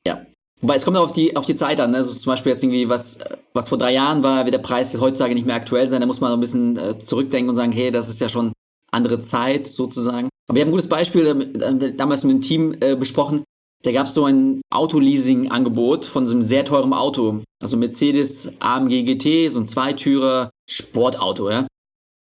Ja, 0.06 0.24
Wobei 0.62 0.76
es 0.76 0.86
kommt 0.86 0.98
auch 0.98 1.04
auf 1.04 1.12
die, 1.12 1.36
auf 1.36 1.46
die 1.46 1.56
Zeit 1.56 1.80
an. 1.80 1.92
Ne? 1.92 1.98
Also 1.98 2.14
zum 2.14 2.32
Beispiel 2.32 2.52
jetzt 2.52 2.64
irgendwie, 2.64 2.90
was, 2.90 3.20
was 3.54 3.70
vor 3.70 3.78
drei 3.78 3.94
Jahren 3.94 4.24
war, 4.24 4.46
wird 4.46 4.56
der 4.56 4.60
Preis 4.60 4.96
heutzutage 5.00 5.36
nicht 5.36 5.46
mehr 5.46 5.56
aktuell 5.56 5.88
sein. 5.88 6.02
Da 6.02 6.08
muss 6.08 6.20
man 6.20 6.32
noch 6.32 6.38
ein 6.38 6.42
bisschen 6.42 6.78
äh, 6.78 6.98
zurückdenken 6.98 7.50
und 7.50 7.56
sagen, 7.56 7.72
hey, 7.72 7.92
das 7.92 8.10
ist 8.10 8.20
ja 8.20 8.28
schon 8.28 8.54
andere 8.92 9.22
Zeit 9.22 9.68
sozusagen. 9.68 10.30
Wir 10.52 10.62
haben 10.62 10.70
ein 10.70 10.72
gutes 10.72 10.88
Beispiel 10.88 11.26
äh, 11.26 11.94
damals 11.94 12.24
mit 12.24 12.36
dem 12.36 12.42
Team 12.42 12.76
äh, 12.80 12.96
besprochen. 12.96 13.44
Da 13.84 13.92
gab 13.92 14.08
es 14.08 14.14
so 14.14 14.26
ein 14.26 14.62
Autoleasing-Angebot 14.72 16.06
von 16.06 16.26
so 16.26 16.36
einem 16.36 16.48
sehr 16.48 16.66
teuren 16.66 16.94
Auto. 16.94 17.44
Also 17.62 17.78
Mercedes 17.78 18.52
AMG 18.60 19.04
GT, 19.04 19.52
so 19.52 19.60
ein 19.60 19.68
Zweitürer 19.68 20.50
Sportauto, 20.70 21.50
ja. 21.50 21.68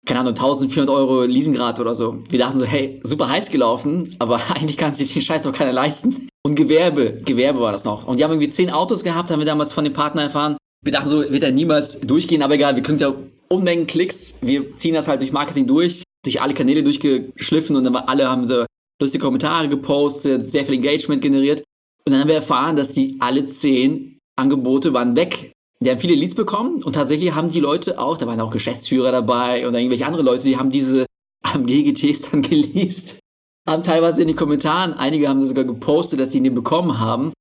Keine 0.07 0.19
Ahnung, 0.19 0.33
1400 0.33 0.89
Euro 0.89 1.23
Leasinggrad 1.23 1.79
oder 1.79 1.95
so. 1.95 2.23
Wir 2.29 2.39
dachten 2.39 2.57
so, 2.57 2.65
hey, 2.65 2.99
super 3.03 3.29
heiß 3.29 3.49
gelaufen, 3.49 4.15
aber 4.19 4.39
eigentlich 4.55 4.77
kann 4.77 4.93
sich 4.93 5.13
den 5.13 5.21
Scheiß 5.21 5.45
noch 5.45 5.53
keiner 5.53 5.73
leisten. 5.73 6.29
Und 6.43 6.55
Gewerbe, 6.55 7.21
Gewerbe 7.25 7.59
war 7.59 7.71
das 7.71 7.85
noch. 7.85 8.07
Und 8.07 8.19
die 8.19 8.23
haben 8.23 8.31
irgendwie 8.31 8.49
zehn 8.49 8.69
Autos 8.69 9.03
gehabt, 9.03 9.31
haben 9.31 9.39
wir 9.39 9.45
damals 9.45 9.73
von 9.73 9.83
dem 9.83 9.93
Partner 9.93 10.23
erfahren. 10.23 10.57
Wir 10.83 10.91
dachten 10.91 11.09
so, 11.09 11.19
wird 11.21 11.41
er 11.41 11.51
niemals 11.51 11.99
durchgehen, 12.01 12.43
aber 12.43 12.55
egal, 12.55 12.75
wir 12.75 12.83
kriegen 12.83 12.99
ja 12.99 13.13
Unmengen 13.47 13.87
Klicks. 13.87 14.35
Wir 14.41 14.75
ziehen 14.77 14.93
das 14.93 15.07
halt 15.07 15.21
durch 15.21 15.31
Marketing 15.31 15.67
durch, 15.67 16.03
durch 16.25 16.41
alle 16.41 16.53
Kanäle 16.53 16.83
durchgeschliffen 16.83 17.75
und 17.75 17.83
dann 17.83 17.95
alle 17.95 18.29
haben 18.29 18.47
so 18.47 18.65
lustige 19.01 19.23
Kommentare 19.23 19.69
gepostet, 19.69 20.45
sehr 20.45 20.65
viel 20.65 20.75
Engagement 20.75 21.21
generiert. 21.21 21.63
Und 22.05 22.11
dann 22.11 22.21
haben 22.21 22.27
wir 22.27 22.35
erfahren, 22.35 22.75
dass 22.75 22.93
die 22.93 23.17
alle 23.19 23.45
zehn 23.45 24.19
Angebote 24.35 24.93
waren 24.93 25.15
weg. 25.15 25.53
Die 25.79 25.89
haben 25.89 25.99
viele 25.99 26.15
Leads 26.15 26.35
bekommen 26.35 26.83
und 26.83 26.93
tatsächlich 26.93 27.33
haben 27.33 27.51
die 27.51 27.59
Leute 27.59 27.99
auch, 27.99 28.17
da 28.17 28.27
waren 28.27 28.39
auch 28.41 28.51
Geschäftsführer 28.51 29.11
dabei 29.11 29.67
oder 29.67 29.79
irgendwelche 29.79 30.05
andere 30.05 30.23
Leute, 30.23 30.43
die 30.43 30.57
haben 30.57 30.69
diese 30.69 31.05
AMG-GTs 31.43 32.29
dann 32.29 32.41
geleast 32.41 33.19
haben 33.67 33.83
teilweise 33.83 34.21
in 34.21 34.27
den 34.27 34.37
Kommentaren, 34.37 34.93
einige 34.93 35.27
haben 35.27 35.39
das 35.39 35.49
sogar 35.49 35.63
gepostet, 35.63 36.19
dass 36.19 36.31
sie 36.31 36.37
ihn 36.37 36.53
bekommen 36.53 36.99
haben. 36.99 37.33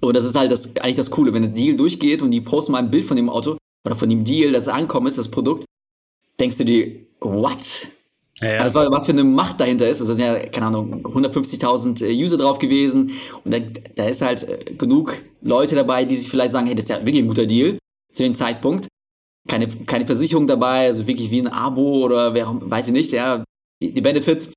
Und 0.00 0.16
das 0.16 0.24
ist 0.24 0.34
halt 0.34 0.50
das, 0.50 0.76
eigentlich 0.76 0.96
das 0.96 1.10
Coole, 1.10 1.32
wenn 1.32 1.42
der 1.42 1.52
Deal 1.52 1.76
durchgeht 1.76 2.22
und 2.22 2.30
die 2.30 2.40
posten 2.40 2.72
mal 2.72 2.78
ein 2.78 2.90
Bild 2.90 3.04
von 3.04 3.16
dem 3.16 3.30
Auto 3.30 3.56
oder 3.86 3.96
von 3.96 4.10
dem 4.10 4.24
Deal, 4.24 4.52
das 4.52 4.68
ankommen 4.68 5.06
ist, 5.06 5.16
das 5.16 5.30
Produkt, 5.30 5.64
denkst 6.40 6.58
du 6.58 6.64
dir, 6.64 7.06
what? 7.20 7.88
Ja, 8.40 8.52
ja. 8.52 8.64
Das 8.64 8.74
war, 8.74 8.90
was 8.90 9.06
für 9.06 9.12
eine 9.12 9.24
Macht 9.24 9.60
dahinter 9.60 9.88
ist. 9.88 10.00
Also 10.00 10.14
sind 10.14 10.24
ja, 10.24 10.46
keine 10.46 10.66
Ahnung, 10.66 11.06
150.000 11.06 12.04
äh, 12.04 12.22
User 12.22 12.36
drauf 12.36 12.58
gewesen. 12.58 13.12
Und 13.44 13.52
da, 13.52 13.60
da 13.94 14.06
ist 14.08 14.22
halt 14.22 14.48
äh, 14.48 14.74
genug 14.74 15.16
Leute 15.40 15.74
dabei, 15.74 16.04
die 16.04 16.16
sich 16.16 16.28
vielleicht 16.28 16.52
sagen, 16.52 16.66
hey, 16.66 16.74
das 16.74 16.84
ist 16.84 16.90
ja 16.90 16.98
wirklich 16.98 17.22
ein 17.22 17.28
guter 17.28 17.46
Deal 17.46 17.78
zu 18.12 18.22
dem 18.22 18.34
Zeitpunkt. 18.34 18.88
Keine, 19.48 19.68
keine 19.68 20.06
Versicherung 20.06 20.46
dabei, 20.46 20.86
also 20.86 21.06
wirklich 21.06 21.30
wie 21.30 21.40
ein 21.40 21.48
Abo 21.48 22.02
oder 22.04 22.32
wer, 22.32 22.48
weiß 22.48 22.86
ich 22.86 22.92
nicht, 22.94 23.12
ja, 23.12 23.44
die, 23.82 23.92
die 23.92 24.00
Benefits. 24.00 24.50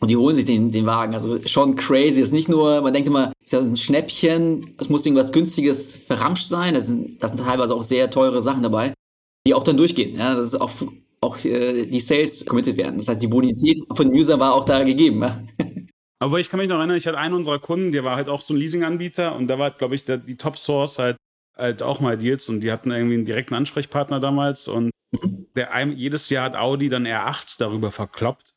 Und 0.00 0.10
die 0.10 0.16
holen 0.16 0.36
sich 0.36 0.46
den, 0.46 0.70
den 0.70 0.86
Wagen. 0.86 1.14
Also 1.14 1.46
schon 1.46 1.76
crazy. 1.76 2.20
Es 2.20 2.28
ist 2.28 2.32
nicht 2.32 2.48
nur, 2.48 2.80
man 2.80 2.92
denkt 2.92 3.08
immer, 3.08 3.32
es 3.40 3.48
ist 3.48 3.52
ja 3.52 3.60
ein 3.60 3.76
Schnäppchen, 3.76 4.74
es 4.78 4.88
muss 4.88 5.04
irgendwas 5.04 5.32
Günstiges 5.32 5.92
verramscht 5.92 6.48
sein. 6.48 6.74
Das 6.74 6.86
sind, 6.86 7.22
das 7.22 7.32
sind 7.32 7.44
teilweise 7.44 7.74
auch 7.74 7.82
sehr 7.82 8.10
teure 8.10 8.40
Sachen 8.40 8.62
dabei, 8.62 8.94
die 9.46 9.52
auch 9.52 9.64
dann 9.64 9.76
durchgehen. 9.76 10.16
Ja, 10.16 10.34
das 10.34 10.46
ist 10.48 10.60
auch, 10.60 10.70
auch 11.20 11.42
äh, 11.44 11.86
die 11.86 12.00
Sales 12.00 12.44
committed 12.46 12.76
werden. 12.76 12.98
Das 12.98 13.08
heißt, 13.08 13.22
die 13.22 13.26
Bonität 13.26 13.78
von 13.94 14.08
dem 14.08 14.18
User 14.18 14.38
war 14.38 14.54
auch 14.54 14.64
da 14.64 14.82
gegeben. 14.82 15.22
Ja. 15.22 15.42
Aber 16.18 16.38
ich 16.38 16.50
kann 16.50 16.60
mich 16.60 16.68
noch 16.68 16.76
erinnern, 16.76 16.96
ich 16.96 17.06
hatte 17.06 17.18
einen 17.18 17.34
unserer 17.34 17.58
Kunden, 17.58 17.92
der 17.92 18.04
war 18.04 18.16
halt 18.16 18.28
auch 18.28 18.42
so 18.42 18.52
ein 18.52 18.58
Leasinganbieter 18.58 19.34
und 19.34 19.48
da 19.48 19.58
war, 19.58 19.70
glaube 19.70 19.94
ich, 19.94 20.04
der, 20.04 20.18
die 20.18 20.36
Top 20.36 20.58
Source 20.58 20.98
halt, 20.98 21.16
halt 21.56 21.82
auch 21.82 22.00
mal 22.00 22.18
Deals 22.18 22.48
und 22.48 22.60
die 22.60 22.70
hatten 22.70 22.90
irgendwie 22.90 23.14
einen 23.14 23.24
direkten 23.24 23.54
Ansprechpartner 23.54 24.20
damals 24.20 24.68
und 24.68 24.90
mhm. 25.12 25.46
der 25.56 25.70
jedes 25.86 26.28
Jahr 26.28 26.44
hat 26.44 26.56
Audi 26.56 26.90
dann 26.90 27.06
R8 27.06 27.56
darüber 27.58 27.90
verkloppt 27.90 28.50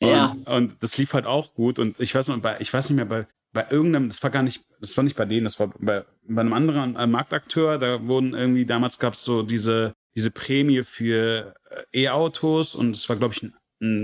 ja. 0.00 0.30
Und, 0.30 0.46
und, 0.46 0.76
das 0.80 0.96
lief 0.98 1.12
halt 1.14 1.26
auch 1.26 1.54
gut. 1.54 1.78
Und 1.78 1.98
ich 1.98 2.14
weiß 2.14 2.28
noch, 2.28 2.38
bei, 2.38 2.56
ich 2.60 2.72
weiß 2.72 2.88
nicht 2.90 2.96
mehr, 2.96 3.06
bei, 3.06 3.26
bei 3.52 3.66
irgendeinem, 3.70 4.08
das 4.08 4.22
war 4.22 4.30
gar 4.30 4.42
nicht, 4.42 4.64
das 4.80 4.96
war 4.96 5.04
nicht 5.04 5.16
bei 5.16 5.24
denen, 5.24 5.44
das 5.44 5.58
war 5.58 5.68
bei, 5.78 6.04
bei 6.28 6.40
einem 6.40 6.52
anderen 6.52 6.96
äh, 6.96 7.06
Marktakteur, 7.06 7.78
da 7.78 8.06
wurden 8.06 8.34
irgendwie, 8.34 8.66
damals 8.66 8.98
gab 8.98 9.14
es 9.14 9.24
so 9.24 9.42
diese, 9.42 9.94
diese 10.18 10.32
Prämie 10.32 10.82
für 10.82 11.54
äh, 11.92 12.02
E-Autos 12.04 12.74
und 12.74 12.90
es 12.90 13.08
war, 13.08 13.16
glaube 13.16 13.34
ich, 13.34 13.42
ein, 13.44 13.54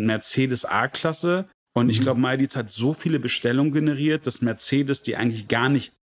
Mercedes 0.06 0.64
A-Klasse. 0.64 1.48
Und 1.76 1.86
mhm. 1.86 1.90
ich 1.90 2.00
glaube, 2.00 2.20
MyDeals 2.20 2.54
hat 2.54 2.70
so 2.70 2.94
viele 2.94 3.18
Bestellungen 3.18 3.72
generiert, 3.72 4.24
dass 4.24 4.40
Mercedes 4.40 5.02
die 5.02 5.16
eigentlich 5.16 5.48
gar 5.48 5.68
nicht 5.68 5.96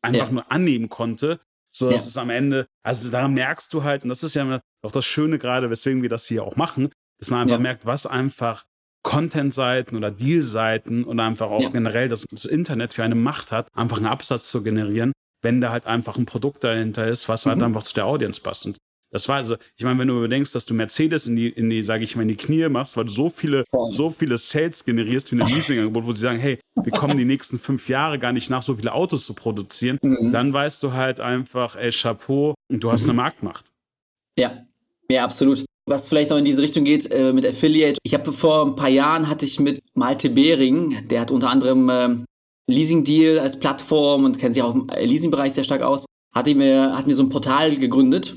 einfach 0.00 0.28
ja. 0.28 0.32
nur 0.32 0.52
annehmen 0.52 0.88
konnte, 0.88 1.40
so 1.74 1.90
dass 1.90 2.04
ja. 2.04 2.08
es 2.10 2.16
am 2.16 2.30
Ende, 2.30 2.68
also 2.84 3.10
da 3.10 3.26
merkst 3.26 3.72
du 3.74 3.82
halt, 3.82 4.04
und 4.04 4.10
das 4.10 4.22
ist 4.22 4.34
ja 4.34 4.60
auch 4.82 4.92
das 4.92 5.04
Schöne 5.04 5.40
gerade, 5.40 5.68
weswegen 5.68 6.02
wir 6.02 6.08
das 6.08 6.28
hier 6.28 6.44
auch 6.44 6.54
machen, 6.54 6.92
dass 7.18 7.30
man 7.30 7.40
einfach 7.40 7.56
ja. 7.56 7.58
merkt, 7.58 7.84
was 7.84 8.06
einfach 8.06 8.64
Content-Seiten 9.02 9.96
oder 9.96 10.12
Deal-Seiten 10.12 11.02
oder 11.02 11.24
einfach 11.24 11.50
auch 11.50 11.72
generell 11.72 12.08
das, 12.08 12.24
das, 12.30 12.44
Internet 12.44 12.94
für 12.94 13.02
eine 13.02 13.16
Macht 13.16 13.50
hat, 13.50 13.66
einfach 13.74 13.96
einen 13.96 14.06
Absatz 14.06 14.48
zu 14.48 14.62
generieren, 14.62 15.12
wenn 15.42 15.60
da 15.60 15.70
halt 15.70 15.86
einfach 15.86 16.16
ein 16.16 16.26
Produkt 16.26 16.62
dahinter 16.62 17.08
ist, 17.08 17.28
was 17.28 17.46
halt 17.46 17.56
mhm. 17.56 17.62
halt 17.62 17.70
einfach 17.70 17.82
zu 17.82 17.94
der 17.94 18.06
Audience 18.06 18.40
passt. 18.40 18.66
Und 18.66 18.78
das 19.10 19.28
war 19.28 19.36
also, 19.36 19.56
ich 19.76 19.84
meine, 19.84 19.98
wenn 19.98 20.08
du 20.08 20.18
überdenkst, 20.18 20.52
dass 20.52 20.66
du 20.66 20.74
Mercedes 20.74 21.26
in 21.26 21.36
die, 21.36 21.48
in 21.48 21.70
die, 21.70 21.82
sage 21.82 22.04
ich 22.04 22.14
mal, 22.14 22.22
in 22.22 22.28
die 22.28 22.36
Knie 22.36 22.68
machst, 22.68 22.96
weil 22.96 23.04
du 23.04 23.10
so 23.10 23.30
viele, 23.30 23.64
so 23.90 24.10
viele 24.10 24.36
Sales 24.36 24.84
generierst 24.84 25.30
für 25.30 25.36
ein 25.36 25.48
Leasingangebot, 25.48 26.06
wo 26.06 26.12
sie 26.12 26.20
sagen, 26.20 26.38
hey, 26.38 26.58
wir 26.74 26.92
kommen 26.92 27.16
die 27.16 27.24
nächsten 27.24 27.58
fünf 27.58 27.88
Jahre 27.88 28.18
gar 28.18 28.32
nicht 28.32 28.50
nach, 28.50 28.62
so 28.62 28.76
viele 28.76 28.92
Autos 28.92 29.24
zu 29.24 29.34
produzieren, 29.34 29.98
mhm. 30.02 30.32
dann 30.32 30.52
weißt 30.52 30.82
du 30.82 30.92
halt 30.92 31.20
einfach, 31.20 31.76
ey, 31.76 31.90
Chapeau, 31.90 32.54
und 32.70 32.80
du 32.80 32.92
hast 32.92 33.04
mhm. 33.04 33.10
eine 33.10 33.16
Marktmacht. 33.16 33.64
Ja, 34.38 34.64
ja, 35.10 35.24
absolut. 35.24 35.64
Was 35.86 36.10
vielleicht 36.10 36.28
noch 36.28 36.36
in 36.36 36.44
diese 36.44 36.60
Richtung 36.60 36.84
geht 36.84 37.10
äh, 37.10 37.32
mit 37.32 37.46
Affiliate. 37.46 37.98
Ich 38.02 38.12
habe 38.12 38.30
vor 38.34 38.66
ein 38.66 38.76
paar 38.76 38.90
Jahren 38.90 39.26
hatte 39.26 39.46
ich 39.46 39.58
mit 39.58 39.80
Malte 39.94 40.28
Behring, 40.28 41.08
der 41.08 41.22
hat 41.22 41.30
unter 41.30 41.48
anderem 41.48 41.88
äh, 41.88 42.24
Leasing 42.70 43.04
Deal 43.04 43.38
als 43.38 43.58
Plattform 43.58 44.24
und 44.24 44.38
kennt 44.38 44.54
sich 44.54 44.62
auch 44.62 44.74
im 44.74 44.86
Leasing-Bereich 44.88 45.54
sehr 45.54 45.64
stark 45.64 45.80
aus, 45.80 46.04
hat 46.34 46.46
mir, 46.46 46.94
hat 46.94 47.06
mir 47.06 47.14
so 47.14 47.22
ein 47.22 47.30
Portal 47.30 47.74
gegründet 47.76 48.36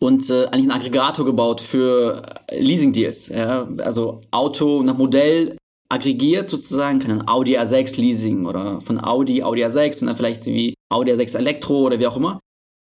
und 0.00 0.30
äh, 0.30 0.46
eigentlich 0.46 0.62
einen 0.62 0.70
Aggregator 0.72 1.24
gebaut 1.24 1.60
für 1.60 2.22
äh, 2.48 2.60
Leasing 2.60 2.92
Deals. 2.92 3.28
Ja? 3.28 3.68
Also 3.78 4.22
Auto 4.30 4.82
nach 4.82 4.96
Modell 4.96 5.56
aggregiert 5.90 6.48
sozusagen, 6.48 7.00
kann 7.00 7.10
ein 7.10 7.28
Audi 7.28 7.58
A6 7.58 8.00
Leasing 8.00 8.46
oder 8.46 8.80
von 8.80 9.02
Audi 9.02 9.42
Audi 9.42 9.64
A6 9.64 10.00
und 10.00 10.06
dann 10.06 10.16
vielleicht 10.16 10.46
wie 10.46 10.74
Audi 10.88 11.12
A6 11.12 11.36
Elektro 11.36 11.80
oder 11.80 11.98
wie 11.98 12.06
auch 12.06 12.16
immer. 12.16 12.40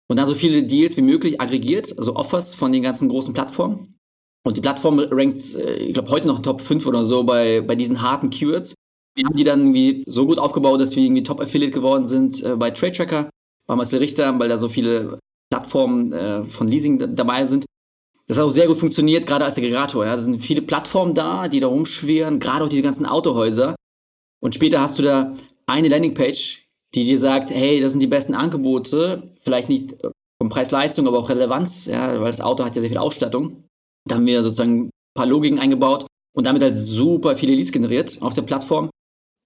Und 0.08 0.18
dann 0.18 0.26
so 0.26 0.34
viele 0.34 0.64
Deals 0.64 0.96
wie 0.96 1.02
möglich 1.02 1.40
aggregiert, 1.40 1.96
also 1.96 2.16
Offers 2.16 2.54
von 2.54 2.72
den 2.72 2.82
ganzen 2.82 3.08
großen 3.08 3.32
Plattformen. 3.32 3.96
Und 4.46 4.56
die 4.56 4.60
Plattform 4.60 4.98
rankt, 4.98 5.54
äh, 5.54 5.76
ich 5.76 5.94
glaube, 5.94 6.10
heute 6.10 6.26
noch 6.26 6.42
Top 6.42 6.60
5 6.60 6.86
oder 6.86 7.04
so 7.04 7.24
bei, 7.24 7.60
bei 7.60 7.76
diesen 7.76 8.02
harten 8.02 8.30
Keywords. 8.30 8.74
Wir 9.16 9.26
haben 9.26 9.36
die 9.36 9.44
dann 9.44 9.60
irgendwie 9.60 10.02
so 10.06 10.26
gut 10.26 10.38
aufgebaut, 10.38 10.80
dass 10.80 10.96
wir 10.96 11.04
irgendwie 11.04 11.22
Top-Affiliate 11.22 11.72
geworden 11.72 12.08
sind 12.08 12.42
äh, 12.42 12.56
bei 12.56 12.72
Trade 12.72 12.92
Tracker, 12.92 13.30
bei 13.66 13.76
Marcel 13.76 14.00
Richter, 14.00 14.36
weil 14.38 14.48
da 14.48 14.58
so 14.58 14.68
viele 14.68 15.20
Plattformen 15.54 16.12
äh, 16.12 16.44
von 16.44 16.66
Leasing 16.66 17.14
dabei 17.14 17.46
sind. 17.46 17.64
Das 18.26 18.38
hat 18.38 18.44
auch 18.44 18.50
sehr 18.50 18.66
gut 18.66 18.78
funktioniert, 18.78 19.26
gerade 19.26 19.44
als 19.44 19.56
Aggregator. 19.56 20.04
Ja. 20.04 20.16
Da 20.16 20.22
sind 20.22 20.40
viele 20.40 20.62
Plattformen 20.62 21.14
da, 21.14 21.46
die 21.46 21.60
da 21.60 21.68
rumschwirren, 21.68 22.40
gerade 22.40 22.64
auch 22.64 22.68
diese 22.68 22.82
ganzen 22.82 23.06
Autohäuser. 23.06 23.76
Und 24.42 24.54
später 24.54 24.80
hast 24.80 24.98
du 24.98 25.02
da 25.02 25.34
eine 25.66 25.88
Landingpage, 25.88 26.66
die 26.94 27.04
dir 27.04 27.18
sagt, 27.18 27.50
hey, 27.50 27.80
das 27.80 27.92
sind 27.92 28.00
die 28.00 28.08
besten 28.08 28.34
Angebote, 28.34 29.30
vielleicht 29.42 29.68
nicht 29.68 29.96
vom 30.38 30.48
Preis-Leistung, 30.48 31.06
aber 31.06 31.18
auch 31.18 31.28
Relevanz, 31.28 31.86
ja, 31.86 32.20
weil 32.20 32.30
das 32.30 32.40
Auto 32.40 32.64
hat 32.64 32.74
ja 32.74 32.80
sehr 32.80 32.90
viel 32.90 32.98
Ausstattung. 32.98 33.64
Da 34.08 34.16
haben 34.16 34.26
wir 34.26 34.42
sozusagen 34.42 34.86
ein 34.86 34.90
paar 35.14 35.26
Logiken 35.26 35.60
eingebaut 35.60 36.06
und 36.34 36.46
damit 36.46 36.62
halt 36.62 36.76
super 36.76 37.36
viele 37.36 37.54
Leads 37.54 37.70
generiert 37.70 38.20
auf 38.22 38.34
der 38.34 38.42
Plattform. 38.42 38.90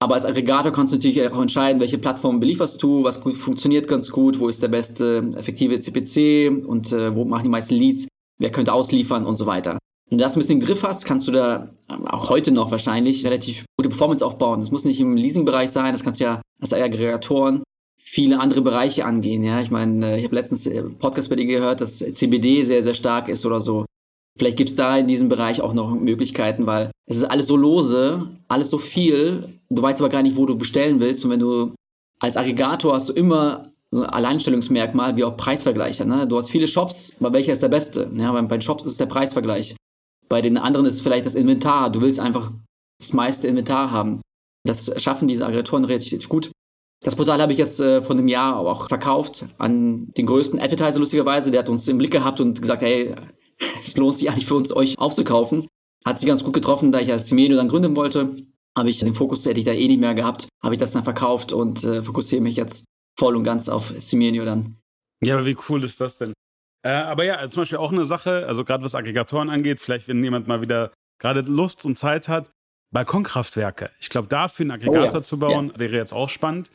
Aber 0.00 0.14
als 0.14 0.24
Aggregator 0.24 0.70
kannst 0.70 0.92
du 0.92 0.96
natürlich 0.96 1.20
auch 1.28 1.40
entscheiden, 1.40 1.80
welche 1.80 1.98
Plattform 1.98 2.38
belieferst 2.38 2.80
du, 2.82 3.02
was 3.02 3.20
gut 3.20 3.34
funktioniert 3.34 3.88
ganz 3.88 4.10
gut, 4.10 4.38
wo 4.38 4.48
ist 4.48 4.62
der 4.62 4.68
beste 4.68 5.32
effektive 5.36 5.80
CPC 5.80 6.64
und 6.66 6.92
äh, 6.92 7.14
wo 7.14 7.24
machen 7.24 7.44
die 7.44 7.48
meisten 7.48 7.74
Leads, 7.74 8.06
wer 8.38 8.52
könnte 8.52 8.72
ausliefern 8.72 9.26
und 9.26 9.34
so 9.34 9.46
weiter. 9.46 9.78
Wenn 10.08 10.18
du 10.18 10.24
das 10.24 10.36
ein 10.36 10.40
bisschen 10.40 10.60
im 10.60 10.66
Griff 10.66 10.84
hast, 10.84 11.04
kannst 11.04 11.26
du 11.26 11.32
da 11.32 11.70
ähm, 11.90 12.06
auch 12.06 12.28
heute 12.30 12.52
noch 12.52 12.70
wahrscheinlich 12.70 13.26
relativ 13.26 13.64
gute 13.76 13.88
Performance 13.88 14.24
aufbauen. 14.24 14.60
Das 14.60 14.70
muss 14.70 14.84
nicht 14.84 15.00
im 15.00 15.16
Leasing-Bereich 15.16 15.70
sein, 15.70 15.92
das 15.92 16.04
kannst 16.04 16.20
du 16.20 16.24
ja 16.24 16.42
als 16.60 16.72
Aggregatoren 16.72 17.62
viele 18.00 18.40
andere 18.40 18.62
Bereiche 18.62 19.04
angehen. 19.04 19.42
Ja, 19.42 19.60
ich 19.60 19.70
meine, 19.70 20.12
äh, 20.12 20.18
ich 20.18 20.24
habe 20.24 20.36
letztens 20.36 20.66
einen 20.66 20.96
Podcast 20.98 21.28
bei 21.28 21.36
dir 21.36 21.46
gehört, 21.46 21.80
dass 21.80 21.98
CBD 21.98 22.64
sehr, 22.64 22.82
sehr 22.82 22.94
stark 22.94 23.28
ist 23.28 23.44
oder 23.44 23.60
so. 23.60 23.84
Vielleicht 24.38 24.56
gibt 24.56 24.70
es 24.70 24.76
da 24.76 24.96
in 24.96 25.08
diesem 25.08 25.28
Bereich 25.28 25.60
auch 25.60 25.74
noch 25.74 25.90
Möglichkeiten, 25.90 26.66
weil 26.66 26.90
es 27.06 27.16
ist 27.16 27.24
alles 27.24 27.48
so 27.48 27.56
lose, 27.56 28.28
alles 28.46 28.70
so 28.70 28.78
viel. 28.78 29.60
Du 29.68 29.82
weißt 29.82 30.00
aber 30.00 30.08
gar 30.08 30.22
nicht, 30.22 30.36
wo 30.36 30.46
du 30.46 30.56
bestellen 30.56 31.00
willst. 31.00 31.24
Und 31.24 31.32
wenn 31.32 31.40
du 31.40 31.74
als 32.20 32.36
Aggregator 32.36 32.94
hast 32.94 33.08
du 33.08 33.12
immer 33.12 33.72
so 33.90 34.02
ein 34.02 34.10
Alleinstellungsmerkmal 34.10 35.16
wie 35.16 35.24
auch 35.24 35.36
Preisvergleiche. 35.36 36.04
Ne? 36.04 36.26
Du 36.26 36.36
hast 36.36 36.50
viele 36.50 36.68
Shops, 36.68 37.14
aber 37.20 37.32
welcher 37.32 37.52
ist 37.52 37.62
der 37.62 37.68
beste? 37.68 38.10
Ja, 38.12 38.32
bei 38.32 38.56
den 38.56 38.62
Shops 38.62 38.84
ist 38.84 39.00
der 39.00 39.06
Preisvergleich. 39.06 39.76
Bei 40.28 40.42
den 40.42 40.58
anderen 40.58 40.86
ist 40.86 41.00
vielleicht 41.00 41.26
das 41.26 41.34
Inventar. 41.34 41.90
Du 41.90 42.00
willst 42.00 42.20
einfach 42.20 42.52
das 43.00 43.12
meiste 43.12 43.48
Inventar 43.48 43.90
haben. 43.90 44.20
Das 44.64 44.92
schaffen 45.02 45.26
diese 45.26 45.46
Aggregatoren 45.46 45.84
relativ 45.84 46.28
gut. 46.28 46.50
Das 47.02 47.16
Portal 47.16 47.40
habe 47.40 47.52
ich 47.52 47.58
jetzt 47.58 47.80
äh, 47.80 48.02
vor 48.02 48.16
einem 48.16 48.28
Jahr 48.28 48.58
auch 48.58 48.88
verkauft 48.88 49.46
an 49.58 50.12
den 50.16 50.26
größten 50.26 50.60
Advertiser 50.60 50.98
lustigerweise. 50.98 51.50
Der 51.50 51.60
hat 51.60 51.68
uns 51.68 51.86
im 51.88 51.96
Blick 51.96 52.10
gehabt 52.10 52.40
und 52.40 52.60
gesagt, 52.60 52.82
hey, 52.82 53.14
es 53.82 53.96
lohnt 53.96 54.16
sich 54.16 54.30
eigentlich 54.30 54.46
für 54.46 54.54
uns, 54.54 54.74
euch 54.74 54.98
aufzukaufen. 54.98 55.66
Hat 56.04 56.18
sich 56.18 56.28
ganz 56.28 56.44
gut 56.44 56.54
getroffen, 56.54 56.92
da 56.92 57.00
ich 57.00 57.10
als 57.10 57.26
Simenio 57.26 57.56
dann 57.56 57.68
gründen 57.68 57.96
wollte. 57.96 58.36
Habe 58.76 58.90
ich 58.90 59.00
den 59.00 59.14
Fokus, 59.14 59.44
hätte 59.44 59.60
ich 59.60 59.66
da 59.66 59.72
eh 59.72 59.88
nicht 59.88 60.00
mehr 60.00 60.14
gehabt, 60.14 60.48
habe 60.62 60.74
ich 60.74 60.80
das 60.80 60.92
dann 60.92 61.04
verkauft 61.04 61.52
und 61.52 61.82
äh, 61.84 62.02
fokussiere 62.02 62.40
mich 62.40 62.56
jetzt 62.56 62.84
voll 63.18 63.34
und 63.34 63.44
ganz 63.44 63.68
auf 63.68 63.92
Simenio 63.98 64.44
dann. 64.44 64.76
Ja, 65.24 65.36
aber 65.36 65.46
wie 65.46 65.56
cool 65.68 65.82
ist 65.82 66.00
das 66.00 66.16
denn? 66.16 66.32
Äh, 66.84 66.90
aber 66.90 67.24
ja, 67.24 67.34
also 67.36 67.54
zum 67.54 67.62
Beispiel 67.62 67.78
auch 67.78 67.90
eine 67.90 68.04
Sache, 68.04 68.46
also 68.46 68.64
gerade 68.64 68.84
was 68.84 68.94
Aggregatoren 68.94 69.50
angeht, 69.50 69.80
vielleicht 69.80 70.06
wenn 70.06 70.22
jemand 70.22 70.46
mal 70.46 70.60
wieder 70.60 70.92
gerade 71.20 71.40
Lust 71.40 71.84
und 71.84 71.98
Zeit 71.98 72.28
hat, 72.28 72.50
Balkonkraftwerke. 72.92 73.90
Ich 74.00 74.08
glaube, 74.08 74.28
dafür 74.28 74.64
einen 74.64 74.70
Aggregator 74.70 75.14
oh 75.14 75.16
ja. 75.16 75.22
zu 75.22 75.38
bauen, 75.38 75.70
ja. 75.74 75.78
wäre 75.80 75.96
jetzt 75.96 76.12
auch 76.12 76.28
spannend. 76.28 76.70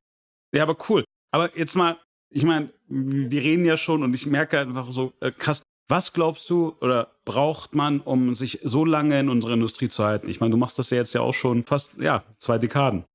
Ja, 0.53 0.63
aber 0.63 0.77
cool. 0.89 1.03
Aber 1.31 1.57
jetzt 1.57 1.75
mal, 1.75 1.97
ich 2.29 2.43
meine, 2.43 2.69
wir 2.87 3.41
reden 3.41 3.65
ja 3.65 3.77
schon 3.77 4.03
und 4.03 4.13
ich 4.13 4.25
merke 4.25 4.59
einfach 4.59 4.91
so 4.91 5.13
äh, 5.21 5.31
krass, 5.31 5.63
was 5.87 6.13
glaubst 6.13 6.49
du 6.49 6.75
oder 6.81 7.11
braucht 7.25 7.75
man, 7.75 7.99
um 7.99 8.35
sich 8.35 8.59
so 8.63 8.85
lange 8.85 9.19
in 9.19 9.29
unserer 9.29 9.53
Industrie 9.53 9.89
zu 9.89 10.03
halten? 10.03 10.29
Ich 10.29 10.39
meine, 10.39 10.51
du 10.51 10.57
machst 10.57 10.79
das 10.79 10.89
ja 10.89 10.97
jetzt 10.97 11.13
ja 11.13 11.21
auch 11.21 11.33
schon 11.33 11.63
fast, 11.65 11.97
ja, 11.99 12.23
zwei 12.37 12.57
Dekaden. 12.57 13.05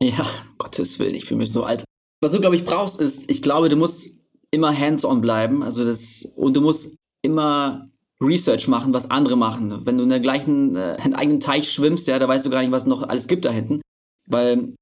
Ja, 0.00 0.26
Gottes 0.58 0.98
Willen, 0.98 1.14
ich 1.14 1.26
fühle 1.26 1.38
mich 1.38 1.52
so 1.52 1.64
alt. 1.64 1.84
Was 2.22 2.32
du, 2.32 2.40
glaube 2.40 2.56
ich, 2.56 2.64
brauchst, 2.64 3.00
ist, 3.00 3.30
ich 3.30 3.42
glaube, 3.42 3.68
du 3.68 3.76
musst 3.76 4.08
immer 4.50 4.76
hands-on 4.76 5.20
bleiben. 5.20 5.62
Also 5.62 5.84
das, 5.84 6.24
und 6.36 6.56
du 6.56 6.60
musst 6.60 6.96
immer 7.22 7.88
Research 8.22 8.68
machen, 8.68 8.92
was 8.92 9.10
andere 9.10 9.36
machen. 9.36 9.86
Wenn 9.86 9.96
du 9.96 10.04
in 10.04 10.10
der 10.10 10.20
gleichen, 10.20 10.76
äh, 10.76 11.02
in 11.04 11.14
eigenen 11.14 11.40
Teich 11.40 11.70
schwimmst, 11.70 12.06
ja, 12.06 12.18
da 12.18 12.28
weißt 12.28 12.44
du 12.44 12.50
gar 12.50 12.60
nicht, 12.60 12.72
was 12.72 12.86
noch 12.86 13.02
alles 13.02 13.26
gibt 13.28 13.44
da 13.44 13.50
hinten. 13.50 13.80
Weil, 14.28 14.74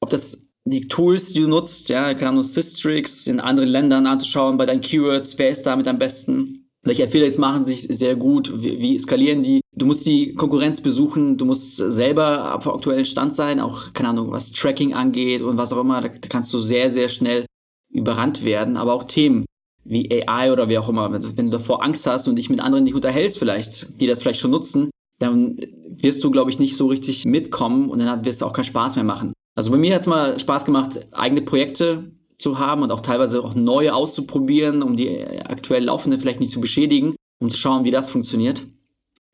ob 0.00 0.10
das 0.10 0.46
die 0.64 0.88
Tools, 0.88 1.32
die 1.32 1.40
du 1.40 1.48
nutzt, 1.48 1.88
ja, 1.88 2.14
keine 2.14 2.30
Ahnung, 2.30 2.42
Systrix 2.42 3.26
in 3.26 3.40
anderen 3.40 3.68
Ländern 3.68 4.06
anzuschauen, 4.06 4.56
bei 4.56 4.66
deinen 4.66 4.80
Keywords, 4.80 5.38
wer 5.38 5.50
ist 5.50 5.64
damit 5.64 5.86
am 5.86 5.98
besten? 5.98 6.65
Welche 6.86 7.04
Affiliates 7.04 7.36
machen 7.36 7.64
sich 7.64 7.82
sehr 7.82 8.14
gut? 8.14 8.62
Wie, 8.62 8.78
wie 8.78 8.98
skalieren 8.98 9.42
die? 9.42 9.60
Du 9.74 9.86
musst 9.86 10.06
die 10.06 10.34
Konkurrenz 10.34 10.80
besuchen, 10.80 11.36
du 11.36 11.44
musst 11.44 11.76
selber 11.76 12.54
auf 12.54 12.66
aktuellen 12.68 13.04
Stand 13.04 13.34
sein, 13.34 13.58
auch, 13.58 13.92
keine 13.92 14.10
Ahnung, 14.10 14.30
was 14.30 14.52
Tracking 14.52 14.94
angeht 14.94 15.42
und 15.42 15.58
was 15.58 15.72
auch 15.72 15.80
immer, 15.80 16.00
da, 16.00 16.08
da 16.08 16.28
kannst 16.28 16.52
du 16.52 16.60
sehr, 16.60 16.92
sehr 16.92 17.08
schnell 17.08 17.44
überrannt 17.92 18.44
werden, 18.44 18.76
aber 18.76 18.94
auch 18.94 19.04
Themen 19.04 19.46
wie 19.84 20.10
AI 20.10 20.52
oder 20.52 20.68
wie 20.68 20.78
auch 20.78 20.88
immer, 20.88 21.12
wenn, 21.12 21.50
du 21.50 21.50
davor 21.50 21.82
Angst 21.82 22.06
hast 22.06 22.28
und 22.28 22.36
dich 22.36 22.50
mit 22.50 22.60
anderen 22.60 22.84
nicht 22.84 22.94
unterhältst 22.94 23.38
vielleicht, 23.38 24.00
die 24.00 24.06
das 24.06 24.22
vielleicht 24.22 24.40
schon 24.40 24.50
nutzen, 24.52 24.90
dann 25.18 25.58
wirst 25.88 26.22
du, 26.22 26.30
glaube 26.30 26.50
ich, 26.50 26.58
nicht 26.60 26.76
so 26.76 26.86
richtig 26.86 27.24
mitkommen 27.24 27.90
und 27.90 27.98
dann 27.98 28.24
wirst 28.24 28.42
du 28.42 28.46
auch 28.46 28.52
keinen 28.52 28.64
Spaß 28.64 28.94
mehr 28.94 29.04
machen. 29.04 29.32
Also 29.56 29.70
bei 29.72 29.78
mir 29.78 29.94
hat 29.94 30.02
es 30.02 30.06
mal 30.06 30.38
Spaß 30.38 30.64
gemacht, 30.64 31.08
eigene 31.12 31.42
Projekte 31.42 32.12
zu 32.36 32.58
haben 32.58 32.82
und 32.82 32.90
auch 32.92 33.00
teilweise 33.00 33.42
auch 33.42 33.54
neue 33.54 33.94
auszuprobieren, 33.94 34.82
um 34.82 34.96
die 34.96 35.26
aktuell 35.44 35.84
laufende 35.84 36.18
vielleicht 36.18 36.40
nicht 36.40 36.52
zu 36.52 36.60
beschädigen, 36.60 37.16
um 37.40 37.50
zu 37.50 37.56
schauen, 37.56 37.84
wie 37.84 37.90
das 37.90 38.10
funktioniert 38.10 38.66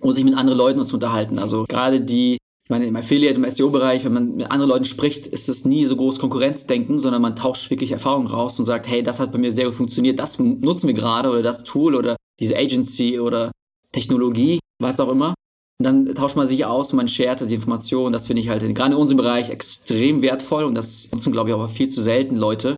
und 0.00 0.14
sich 0.14 0.24
mit 0.24 0.36
anderen 0.36 0.58
Leuten 0.58 0.84
zu 0.84 0.94
unterhalten. 0.94 1.38
Also 1.38 1.64
gerade 1.68 2.00
die, 2.00 2.34
ich 2.34 2.70
meine, 2.70 2.86
im 2.86 2.96
Affiliate, 2.96 3.36
im 3.36 3.48
SEO-Bereich, 3.48 4.04
wenn 4.04 4.12
man 4.12 4.36
mit 4.36 4.50
anderen 4.50 4.70
Leuten 4.70 4.84
spricht, 4.84 5.26
ist 5.26 5.48
es 5.48 5.64
nie 5.64 5.86
so 5.86 5.96
groß 5.96 6.18
Konkurrenzdenken, 6.18 7.00
sondern 7.00 7.22
man 7.22 7.36
tauscht 7.36 7.70
wirklich 7.70 7.92
Erfahrungen 7.92 8.28
raus 8.28 8.58
und 8.58 8.66
sagt, 8.66 8.86
hey, 8.88 9.02
das 9.02 9.20
hat 9.20 9.32
bei 9.32 9.38
mir 9.38 9.52
sehr 9.52 9.66
gut 9.66 9.74
funktioniert, 9.74 10.18
das 10.18 10.38
nutzen 10.38 10.86
wir 10.86 10.94
gerade 10.94 11.30
oder 11.30 11.42
das 11.42 11.64
Tool 11.64 11.94
oder 11.94 12.16
diese 12.40 12.56
Agency 12.56 13.18
oder 13.20 13.52
Technologie, 13.92 14.58
was 14.80 15.00
auch 15.00 15.08
immer. 15.08 15.34
Und 15.78 15.84
dann 15.84 16.14
tauscht 16.14 16.36
man 16.36 16.46
sich 16.46 16.64
aus 16.64 16.92
und 16.92 16.96
man 16.96 17.08
shared 17.08 17.40
die 17.48 17.54
Informationen. 17.54 18.12
Das 18.12 18.28
finde 18.28 18.42
ich 18.42 18.48
halt 18.48 18.62
gerade 18.74 18.94
in 18.94 19.00
unserem 19.00 19.16
Bereich 19.16 19.50
extrem 19.50 20.22
wertvoll 20.22 20.64
und 20.64 20.74
das 20.74 21.10
nutzen, 21.10 21.32
glaube 21.32 21.50
ich, 21.50 21.56
auch 21.56 21.68
viel 21.70 21.88
zu 21.88 22.02
selten 22.02 22.36
Leute. 22.36 22.76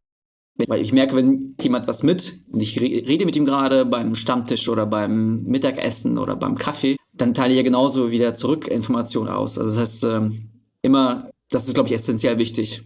Weil 0.56 0.80
ich 0.80 0.92
merke, 0.92 1.16
wenn 1.16 1.56
jemand 1.60 1.88
was 1.88 2.02
mit 2.02 2.34
und 2.50 2.60
ich 2.60 2.80
rede 2.80 3.26
mit 3.26 3.34
ihm 3.34 3.44
gerade 3.44 3.84
beim 3.84 4.14
Stammtisch 4.14 4.68
oder 4.68 4.86
beim 4.86 5.42
Mittagessen 5.44 6.16
oder 6.16 6.36
beim 6.36 6.56
Kaffee, 6.56 6.96
dann 7.12 7.34
teile 7.34 7.52
ich 7.52 7.56
ja 7.56 7.62
genauso 7.62 8.10
wieder 8.10 8.34
zurück 8.34 8.68
Informationen 8.68 9.28
aus. 9.28 9.58
Also 9.58 9.70
das 9.70 9.78
heißt, 9.78 10.04
ähm, 10.04 10.50
immer, 10.82 11.30
das 11.50 11.66
ist, 11.66 11.74
glaube 11.74 11.88
ich, 11.88 11.94
essentiell 11.94 12.38
wichtig. 12.38 12.84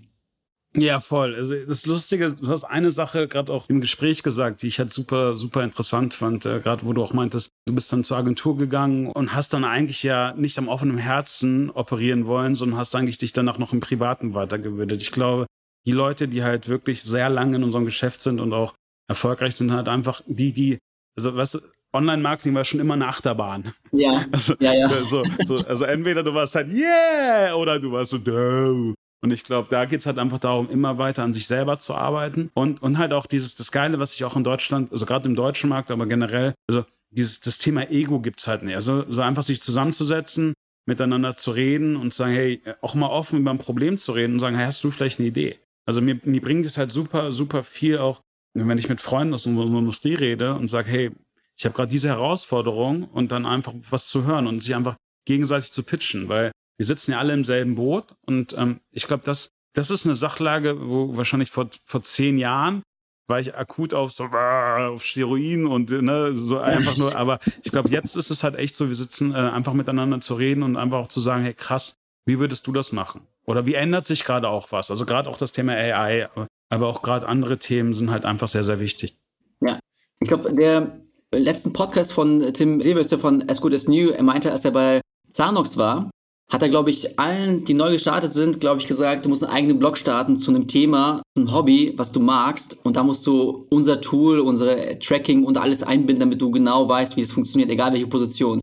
Ja, 0.76 1.00
voll. 1.00 1.35
Also 1.35 1.54
das 1.66 1.87
Lustige, 1.87 2.31
du 2.31 2.48
hast 2.48 2.64
eine 2.64 2.90
Sache 2.90 3.26
gerade 3.26 3.52
auch 3.52 3.68
im 3.68 3.81
Gespräch 3.81 4.22
gesagt, 4.22 4.62
die 4.62 4.68
ich 4.68 4.78
halt 4.78 4.92
super, 4.92 5.37
super 5.37 5.64
interessant 5.64 6.14
fand, 6.14 6.44
äh, 6.46 6.61
gerade 6.61 6.85
wo 6.85 6.92
du 6.92 7.02
auch 7.02 7.14
meintest, 7.14 7.50
du 7.66 7.74
bist 7.74 7.92
dann 7.92 8.04
zur 8.04 8.18
Agentur 8.18 8.57
gegangen 8.57 9.07
und 9.07 9.35
hast 9.35 9.54
dann 9.54 9.64
eigentlich 9.64 10.02
ja 10.02 10.35
nicht 10.35 10.59
am 10.59 10.68
offenen 10.68 10.98
Herzen 10.98 11.70
operieren 11.70 12.26
wollen, 12.26 12.54
sondern 12.54 12.78
hast 12.78 12.94
eigentlich 12.94 13.18
dich 13.18 13.33
danach 13.33 13.59
noch 13.59 13.72
im 13.72 13.81
Privaten 13.81 14.35
weitergebildet. 14.35 15.00
Ich 15.00 15.11
glaube, 15.11 15.46
die 15.88 15.92
Leute, 15.92 16.29
die 16.29 16.42
halt 16.44 16.68
wirklich 16.68 17.03
sehr 17.03 17.31
lange 17.31 17.57
in 17.57 17.64
unserem 17.64 17.87
Geschäft 17.87 18.20
sind 18.20 18.40
und 18.40 18.53
auch 18.53 18.74
erfolgreich 19.09 19.57
sind, 19.57 19.72
halt 19.72 19.88
einfach 19.88 20.20
die, 20.27 20.53
die, 20.53 20.79
also 21.16 21.35
weißt 21.35 21.55
du, 21.55 21.61
Online-Marketing 21.94 22.55
war 22.55 22.66
schon 22.66 22.81
immer 22.81 22.92
eine 22.92 23.09
Achterbahn. 23.09 23.72
Ja. 23.92 24.22
Also, 24.33 24.55
ja, 24.61 24.74
ja. 24.74 25.07
So, 25.07 25.24
so, 25.46 25.57
also 25.57 25.85
entweder 25.87 26.22
du 26.22 26.35
warst 26.35 26.55
halt 26.57 26.70
yeah 26.70 27.55
oder 27.55 27.81
du 27.81 27.90
warst 27.90 28.11
so 28.11 28.18
Doh. 28.18 28.92
Und 29.22 29.31
ich 29.33 29.44
glaube, 29.44 29.68
da 29.70 29.87
geht 29.87 30.01
es 30.01 30.07
halt 30.07 30.18
einfach 30.18 30.38
darum, 30.38 30.68
immer 30.68 30.98
weiter 30.98 31.22
an 31.22 31.33
sich 31.33 31.46
selber 31.46 31.79
zu 31.79 31.94
arbeiten 31.94 32.51
und, 32.53 32.83
und 32.83 32.98
halt 32.98 33.14
auch 33.14 33.24
dieses, 33.24 33.57
das 33.57 33.72
Geile, 33.72 33.98
was 33.98 34.12
ich 34.12 34.24
auch 34.24 34.37
in 34.37 34.44
Deutschland, 34.44 34.92
also 34.92 35.07
gerade 35.07 35.27
im 35.27 35.37
deutschen 35.37 35.70
Markt, 35.70 35.90
aber 35.90 36.05
generell, 36.05 36.53
also 36.68 36.85
dieses, 37.11 37.40
das 37.40 37.57
Thema 37.57 37.90
Ego 37.90 38.20
gibt 38.20 38.40
es 38.40 38.46
halt 38.46 38.62
nicht. 38.62 38.74
Also 38.74 39.11
so 39.11 39.22
einfach 39.22 39.42
sich 39.42 39.62
zusammenzusetzen, 39.62 40.53
miteinander 40.87 41.35
zu 41.35 41.51
reden 41.51 41.96
und 41.96 42.12
zu 42.12 42.18
sagen, 42.18 42.35
hey, 42.35 42.62
auch 42.83 42.94
mal 42.94 43.09
offen 43.09 43.38
über 43.38 43.51
ein 43.51 43.59
Problem 43.59 43.96
zu 43.96 44.12
reden 44.12 44.35
und 44.35 44.40
sagen, 44.40 44.57
hey, 44.57 44.66
hast 44.66 44.85
du 44.85 44.90
vielleicht 44.90 45.18
eine 45.18 45.29
Idee? 45.29 45.59
Also 45.88 46.03
mir, 46.03 46.20
mir 46.24 46.42
bringt 46.42 46.66
es 46.66 46.77
halt 46.77 46.92
super, 46.92 47.33
super 47.33 47.64
viel 47.64 47.96
auch, 47.96 48.20
wenn 48.53 48.77
ich 48.77 48.90
mit 48.90 49.01
Freunden 49.01 49.33
aus 49.33 49.46
unserer 49.46 49.79
Industrie 49.79 50.12
rede 50.12 50.55
und 50.55 50.68
sage, 50.68 50.90
hey, 50.90 51.11
ich 51.57 51.64
habe 51.64 51.74
gerade 51.74 51.90
diese 51.90 52.09
Herausforderung 52.09 53.05
und 53.05 53.33
dann 53.33 53.46
einfach 53.46 53.72
was 53.88 54.07
zu 54.07 54.24
hören 54.24 54.46
und 54.46 54.61
sich 54.61 54.74
einfach 54.74 54.96
gegenseitig 55.24 55.72
zu 55.72 55.83
pitchen, 55.83 56.29
weil 56.29 56.53
wir 56.77 56.85
sitzen 56.85 57.12
ja 57.12 57.18
alle 57.18 57.33
im 57.33 57.42
selben 57.42 57.74
Boot 57.74 58.05
und 58.27 58.55
ähm, 58.59 58.81
ich 58.90 59.07
glaube, 59.07 59.24
das, 59.24 59.48
das 59.72 59.90
ist 59.90 60.05
eine 60.05 60.14
Sachlage, 60.14 60.79
wo 60.79 61.16
wahrscheinlich 61.16 61.51
vor, 61.51 61.70
vor 61.87 62.03
zehn 62.03 62.37
Jahren 62.37 62.83
war 63.27 63.40
ich 63.40 63.55
akut 63.55 63.94
auf 63.94 64.12
so 64.12 64.24
auf 64.24 65.03
Steroiden 65.03 65.66
und 65.66 65.90
ne, 65.90 66.35
so 66.35 66.59
einfach 66.59 66.98
nur, 66.98 67.16
aber 67.16 67.40
ich 67.64 67.72
glaube, 67.72 67.88
jetzt 67.88 68.14
ist 68.14 68.31
es 68.31 68.42
halt 68.42 68.57
echt 68.57 68.77
so, 68.77 68.88
wir 68.88 68.94
sitzen 68.94 69.33
äh, 69.33 69.38
einfach 69.38 69.72
miteinander 69.72 70.20
zu 70.20 70.35
reden 70.35 70.62
und 70.62 70.77
einfach 70.77 70.98
auch 70.98 71.09
zu 71.09 71.20
sagen, 71.20 71.44
hey 71.44 71.55
krass, 71.55 71.94
wie 72.27 72.38
würdest 72.38 72.66
du 72.66 72.72
das 72.72 72.92
machen? 72.92 73.27
Oder 73.48 73.64
wie 73.64 73.74
ändert 73.74 74.04
sich 74.04 74.24
gerade 74.24 74.46
auch 74.48 74.72
was? 74.72 74.90
Also 74.90 75.06
gerade 75.06 75.30
auch 75.30 75.38
das 75.38 75.52
Thema 75.52 75.72
AI, 75.72 76.28
aber 76.68 76.87
auch 76.87 77.00
gerade 77.00 77.26
andere 77.26 77.58
Themen 77.58 77.94
sind 77.94 78.11
halt 78.11 78.26
einfach 78.26 78.46
sehr, 78.46 78.62
sehr 78.62 78.78
wichtig. 78.78 79.16
Ja, 79.62 79.78
ich 80.20 80.28
glaube, 80.28 80.52
der 80.54 81.00
letzten 81.32 81.72
Podcast 81.72 82.12
von 82.12 82.52
Tim 82.52 82.82
Silvester 82.82 83.18
von 83.18 83.48
As 83.48 83.62
Good 83.62 83.72
As 83.72 83.88
New, 83.88 84.11
er 84.11 84.22
meinte, 84.22 84.52
als 84.52 84.66
er 84.66 84.72
bei 84.72 85.00
Zanox 85.32 85.78
war, 85.78 86.11
hat 86.50 86.61
er, 86.61 86.68
glaube 86.68 86.90
ich, 86.90 87.18
allen, 87.18 87.64
die 87.64 87.72
neu 87.72 87.92
gestartet 87.92 88.32
sind, 88.32 88.61
glaube 88.61 88.82
ich, 88.82 88.87
gesagt, 88.87 89.24
du 89.24 89.30
musst 89.30 89.42
einen 89.42 89.52
eigenen 89.52 89.78
Blog 89.78 89.96
starten 89.96 90.37
zu 90.37 90.50
einem 90.50 90.68
Thema, 90.68 91.22
ein 91.34 91.50
Hobby, 91.50 91.94
was 91.96 92.12
du 92.12 92.20
magst. 92.20 92.78
Und 92.84 92.96
da 92.96 93.02
musst 93.02 93.26
du 93.26 93.66
unser 93.70 94.02
Tool, 94.02 94.40
unsere 94.40 94.98
Tracking 94.98 95.44
und 95.44 95.56
alles 95.56 95.82
einbinden, 95.82 96.20
damit 96.20 96.40
du 96.40 96.50
genau 96.50 96.87
weißt, 96.87 97.16
wie 97.16 97.22
es 97.22 97.32
funktioniert, 97.32 97.70
egal 97.70 97.92
welche 97.92 98.06
Position. 98.06 98.61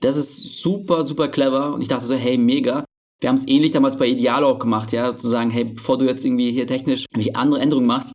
Das 0.00 0.16
ist 0.16 0.58
super, 0.58 1.06
super 1.06 1.28
clever. 1.28 1.74
Und 1.74 1.82
ich 1.82 1.88
dachte 1.88 2.06
so, 2.06 2.14
hey, 2.14 2.38
mega. 2.38 2.84
Wir 3.22 3.28
haben 3.28 3.36
es 3.36 3.46
ähnlich 3.46 3.70
damals 3.70 3.96
bei 3.96 4.08
Idealo 4.08 4.48
auch 4.48 4.58
gemacht, 4.58 4.92
ja, 4.92 5.16
zu 5.16 5.30
sagen, 5.30 5.50
hey, 5.50 5.64
bevor 5.64 5.96
du 5.96 6.06
jetzt 6.06 6.24
irgendwie 6.24 6.50
hier 6.50 6.66
technisch 6.66 7.06
andere 7.34 7.60
Änderungen 7.60 7.86
machst, 7.86 8.12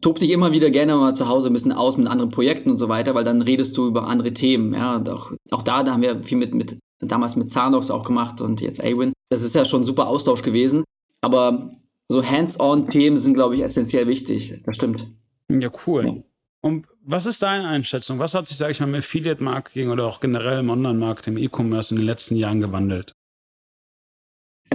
tob 0.00 0.18
dich 0.18 0.30
immer 0.30 0.50
wieder 0.50 0.70
gerne 0.70 0.96
mal 0.96 1.14
zu 1.14 1.28
Hause 1.28 1.48
ein 1.48 1.52
bisschen 1.52 1.70
aus 1.70 1.96
mit 1.96 2.08
anderen 2.08 2.32
Projekten 2.32 2.72
und 2.72 2.78
so 2.78 2.88
weiter, 2.88 3.14
weil 3.14 3.22
dann 3.22 3.40
redest 3.40 3.76
du 3.76 3.86
über 3.86 4.08
andere 4.08 4.32
Themen, 4.32 4.74
ja. 4.74 4.96
Und 4.96 5.08
auch, 5.08 5.30
auch 5.52 5.62
da, 5.62 5.84
da 5.84 5.92
haben 5.92 6.02
wir 6.02 6.24
viel 6.24 6.38
mit, 6.38 6.54
mit 6.54 6.76
damals 6.98 7.36
mit 7.36 7.50
Zanox 7.50 7.90
auch 7.92 8.04
gemacht 8.04 8.40
und 8.40 8.60
jetzt 8.60 8.82
Awin. 8.82 9.12
Das 9.30 9.42
ist 9.42 9.54
ja 9.54 9.64
schon 9.64 9.82
ein 9.82 9.86
super 9.86 10.08
Austausch 10.08 10.42
gewesen. 10.42 10.82
Aber 11.20 11.70
so 12.08 12.24
Hands-on-Themen 12.24 13.20
sind, 13.20 13.34
glaube 13.34 13.54
ich, 13.54 13.62
essentiell 13.62 14.08
wichtig. 14.08 14.60
Das 14.64 14.74
stimmt. 14.74 15.06
Ja, 15.48 15.70
cool. 15.86 16.06
Ja. 16.06 16.14
Und 16.62 16.86
was 17.04 17.26
ist 17.26 17.42
deine 17.42 17.68
Einschätzung? 17.68 18.18
Was 18.18 18.34
hat 18.34 18.46
sich, 18.46 18.56
sage 18.56 18.72
ich 18.72 18.80
mal, 18.80 18.88
im 18.88 18.96
Affiliate-Marketing 18.96 19.90
oder 19.90 20.06
auch 20.06 20.18
generell 20.18 20.60
im 20.60 20.70
Online-Marketing, 20.70 21.36
im 21.36 21.42
E-Commerce 21.44 21.94
in 21.94 22.00
den 22.00 22.06
letzten 22.06 22.34
Jahren 22.34 22.60
gewandelt? 22.60 23.14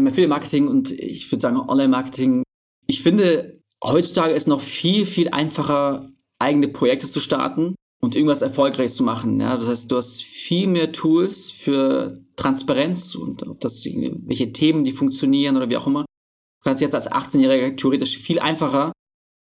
Affiliate-Marketing 0.08 0.68
und 0.68 0.92
ich 0.92 1.32
würde 1.32 1.42
sagen 1.42 1.58
Online-Marketing, 1.58 2.44
ich 2.88 3.02
finde, 3.02 3.62
heutzutage 3.84 4.34
ist 4.34 4.48
noch 4.48 4.62
viel, 4.62 5.06
viel 5.06 5.30
einfacher, 5.30 6.10
eigene 6.40 6.68
Projekte 6.68 7.08
zu 7.08 7.20
starten 7.20 7.76
und 8.02 8.16
irgendwas 8.16 8.42
Erfolgreiches 8.42 8.96
zu 8.96 9.04
machen. 9.04 9.40
Ja? 9.40 9.58
Das 9.58 9.70
heißt, 9.70 9.92
du 9.92 9.98
hast 9.98 10.24
viel 10.24 10.68
mehr 10.68 10.92
Tools 10.92 11.52
für 11.52 12.22
Transparenz 12.36 13.16
und 13.16 13.48
ob 13.48 13.62
das 13.62 13.86
welche 13.86 14.52
Themen, 14.52 14.84
die 14.84 14.92
funktionieren 14.92 15.56
oder 15.56 15.70
wie 15.70 15.78
auch 15.78 15.88
immer. 15.88 16.02
Du 16.02 16.70
kannst 16.70 16.82
jetzt 16.82 16.96
als 16.96 17.10
18-Jähriger 17.10 17.78
theoretisch 17.78 18.18
viel 18.18 18.40
einfacher, 18.40 18.92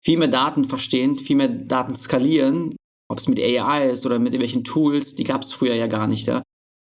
viel 0.05 0.19
mehr 0.19 0.29
Daten 0.29 0.65
verstehen, 0.65 1.19
viel 1.19 1.37
mehr 1.37 1.49
Daten 1.49 1.95
skalieren, 1.95 2.77
ob 3.09 3.19
es 3.19 3.29
mit 3.29 3.39
AI 3.39 3.91
ist 3.91 4.07
oder 4.07 4.19
mit 4.19 4.35
irgendwelchen 4.35 4.65
Tools, 4.65 5.15
die 5.15 5.25
gab 5.25 5.43
es 5.43 5.53
früher 5.53 5.75
ja 5.75 5.87
gar 5.87 6.07
nicht. 6.07 6.27
Ja? 6.27 6.43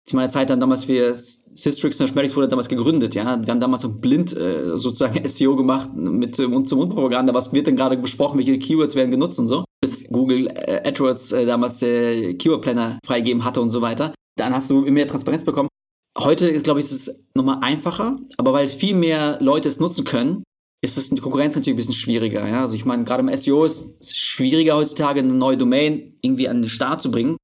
Zu 0.05 0.15
meiner 0.15 0.29
Zeit 0.29 0.49
dann 0.49 0.59
damals 0.59 0.88
wir 0.88 1.15
Systrix 1.53 1.99
Numbatics 1.99 2.35
wurde 2.35 2.47
damals 2.47 2.69
gegründet, 2.69 3.15
ja. 3.15 3.23
Wir 3.41 3.51
haben 3.51 3.59
damals 3.59 3.81
so 3.81 3.89
blind 3.89 4.35
äh, 4.35 4.77
sozusagen 4.77 5.27
SEO 5.27 5.55
gemacht 5.55 5.93
mit 5.95 6.39
äh, 6.39 6.47
Mund-zu-Mund-Propaganda. 6.47 7.33
Was 7.33 7.53
wird 7.53 7.67
denn 7.67 7.75
gerade 7.75 7.97
besprochen? 7.97 8.38
Welche 8.38 8.57
Keywords 8.59 8.95
werden 8.95 9.12
genutzt 9.12 9.39
und 9.39 9.47
so? 9.47 9.65
Bis 9.81 10.07
Google 10.09 10.47
äh, 10.47 10.88
AdWords 10.88 11.31
äh, 11.31 11.45
damals 11.45 11.79
der 11.79 12.35
Keyword 12.35 12.62
Planner 12.62 12.99
freigegeben 13.05 13.43
hatte 13.43 13.62
und 13.62 13.71
so 13.71 13.81
weiter. 13.81 14.13
Dann 14.38 14.53
hast 14.53 14.69
du 14.69 14.81
mehr 14.81 15.07
Transparenz 15.07 15.43
bekommen. 15.43 15.69
Heute 16.17 16.47
ist, 16.47 16.63
glaube 16.63 16.79
ich, 16.79 16.85
ist 16.88 17.07
es 17.07 17.23
nochmal 17.33 17.59
einfacher, 17.62 18.17
aber 18.38 18.53
weil 18.53 18.67
viel 18.67 18.95
mehr 18.95 19.38
Leute 19.41 19.69
es 19.69 19.79
nutzen 19.79 20.05
können, 20.05 20.43
ist 20.81 20.97
es 20.97 21.09
die 21.09 21.21
Konkurrenz 21.21 21.55
natürlich 21.55 21.75
ein 21.75 21.77
bisschen 21.77 21.93
schwieriger. 21.93 22.47
Ja? 22.47 22.62
Also 22.62 22.75
ich 22.75 22.85
meine, 22.85 23.03
gerade 23.03 23.21
im 23.21 23.35
SEO 23.35 23.65
ist 23.65 23.95
es 23.99 24.15
schwieriger 24.15 24.75
heutzutage, 24.75 25.19
eine 25.19 25.33
neue 25.33 25.57
Domain 25.57 26.17
irgendwie 26.21 26.47
an 26.47 26.62
den 26.62 26.69
Start 26.69 27.01
zu 27.01 27.12
bringen 27.12 27.38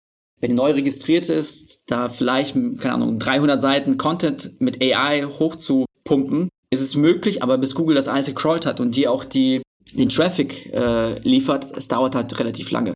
wenn 0.46 0.52
die 0.52 0.58
neu 0.58 0.74
registriert 0.74 1.28
ist, 1.28 1.82
da 1.88 2.08
vielleicht, 2.08 2.54
keine 2.54 2.94
Ahnung, 2.94 3.18
300 3.18 3.60
Seiten 3.60 3.98
Content 3.98 4.52
mit 4.62 4.80
AI 4.80 5.24
hochzupumpen, 5.24 6.50
ist 6.70 6.82
es 6.82 6.94
möglich, 6.94 7.42
aber 7.42 7.58
bis 7.58 7.74
Google 7.74 7.96
das 7.96 8.08
alles 8.08 8.28
gecrawlt 8.28 8.68
hat 8.68 8.80
und 8.80 8.96
die 8.96 9.08
auch 9.08 9.26
die, 9.26 9.64
den 9.94 10.10
Traffic 10.10 10.72
äh, 10.72 11.18
liefert, 11.28 11.76
es 11.76 11.88
dauert 11.88 12.14
halt 12.14 12.40
relativ 12.40 12.70
lange. 12.70 12.94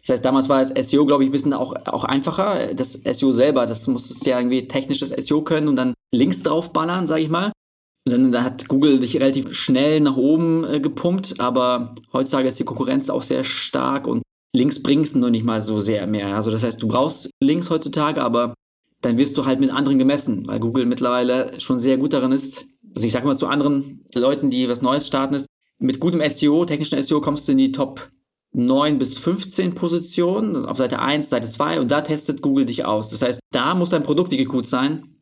Das 0.00 0.14
heißt, 0.14 0.24
damals 0.24 0.48
war 0.48 0.64
das 0.64 0.88
SEO, 0.88 1.06
glaube 1.06 1.22
ich, 1.22 1.28
ein 1.28 1.32
bisschen 1.32 1.52
auch, 1.52 1.76
auch 1.86 2.02
einfacher. 2.02 2.74
Das 2.74 2.94
SEO 2.94 3.30
selber, 3.30 3.66
das 3.66 3.86
muss 3.86 4.10
es 4.10 4.24
ja 4.26 4.40
irgendwie 4.40 4.66
technisches 4.66 5.10
SEO 5.10 5.42
können 5.42 5.68
und 5.68 5.76
dann 5.76 5.94
Links 6.12 6.42
draufballern, 6.42 7.06
sage 7.06 7.22
ich 7.22 7.28
mal. 7.28 7.52
Und 8.04 8.12
dann, 8.12 8.32
dann, 8.32 8.42
hat 8.42 8.66
Google 8.66 8.98
dich 8.98 9.14
relativ 9.14 9.54
schnell 9.54 10.00
nach 10.00 10.16
oben 10.16 10.64
äh, 10.64 10.80
gepumpt, 10.80 11.38
aber 11.38 11.94
heutzutage 12.12 12.48
ist 12.48 12.58
die 12.58 12.64
Konkurrenz 12.64 13.10
auch 13.10 13.22
sehr 13.22 13.44
stark 13.44 14.08
und 14.08 14.22
Links 14.54 14.82
bringst 14.82 15.14
du 15.14 15.20
noch 15.20 15.30
nicht 15.30 15.44
mal 15.44 15.60
so 15.60 15.80
sehr 15.80 16.06
mehr. 16.06 16.34
Also 16.34 16.50
das 16.50 16.64
heißt, 16.64 16.82
du 16.82 16.88
brauchst 16.88 17.30
Links 17.40 17.70
heutzutage, 17.70 18.20
aber 18.22 18.54
dann 19.00 19.16
wirst 19.16 19.36
du 19.36 19.46
halt 19.46 19.60
mit 19.60 19.70
anderen 19.70 19.98
gemessen, 19.98 20.46
weil 20.46 20.60
Google 20.60 20.86
mittlerweile 20.86 21.60
schon 21.60 21.80
sehr 21.80 21.96
gut 21.96 22.12
darin 22.12 22.32
ist. 22.32 22.66
Also 22.94 23.06
ich 23.06 23.12
sage 23.12 23.26
mal 23.26 23.36
zu 23.36 23.46
anderen 23.46 24.04
Leuten, 24.14 24.50
die 24.50 24.68
was 24.68 24.82
Neues 24.82 25.06
starten, 25.06 25.34
ist, 25.34 25.46
mit 25.78 26.00
gutem 26.00 26.20
SEO, 26.28 26.64
technischen 26.66 27.02
SEO 27.02 27.20
kommst 27.20 27.48
du 27.48 27.52
in 27.52 27.58
die 27.58 27.72
Top 27.72 28.10
9 28.52 28.98
bis 28.98 29.16
15 29.16 29.74
Positionen 29.74 30.66
auf 30.66 30.76
Seite 30.76 30.98
1, 30.98 31.30
Seite 31.30 31.48
2 31.48 31.80
und 31.80 31.90
da 31.90 32.02
testet 32.02 32.42
Google 32.42 32.66
dich 32.66 32.84
aus. 32.84 33.08
Das 33.10 33.22
heißt, 33.22 33.40
da 33.52 33.74
muss 33.74 33.90
dein 33.90 34.02
Produkt 34.02 34.30
wirklich 34.30 34.48
gut 34.48 34.66
sein, 34.66 35.16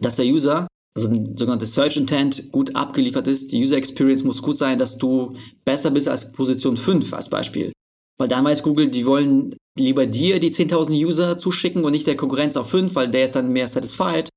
dass 0.00 0.16
der 0.16 0.26
User, 0.26 0.66
also 0.96 1.08
ein 1.08 1.36
sogenanntes 1.36 1.74
Search 1.74 1.96
Intent, 1.96 2.50
gut 2.52 2.74
abgeliefert 2.74 3.28
ist. 3.28 3.52
Die 3.52 3.62
User 3.62 3.76
Experience 3.76 4.24
muss 4.24 4.42
gut 4.42 4.58
sein, 4.58 4.78
dass 4.78 4.98
du 4.98 5.36
besser 5.64 5.90
bist 5.90 6.08
als 6.08 6.32
Position 6.32 6.76
5 6.76 7.14
als 7.14 7.30
Beispiel. 7.30 7.72
Weil 8.18 8.30
weiß 8.30 8.62
Google, 8.62 8.88
die 8.88 9.06
wollen 9.06 9.56
lieber 9.76 10.06
dir 10.06 10.38
die 10.38 10.52
10.000 10.52 10.92
User 11.04 11.38
zuschicken 11.38 11.84
und 11.84 11.92
nicht 11.92 12.06
der 12.06 12.16
Konkurrenz 12.16 12.56
auf 12.56 12.70
5, 12.70 12.94
weil 12.94 13.10
der 13.10 13.24
ist 13.24 13.34
dann 13.34 13.52
mehr 13.52 13.66
satisfied. 13.66 14.28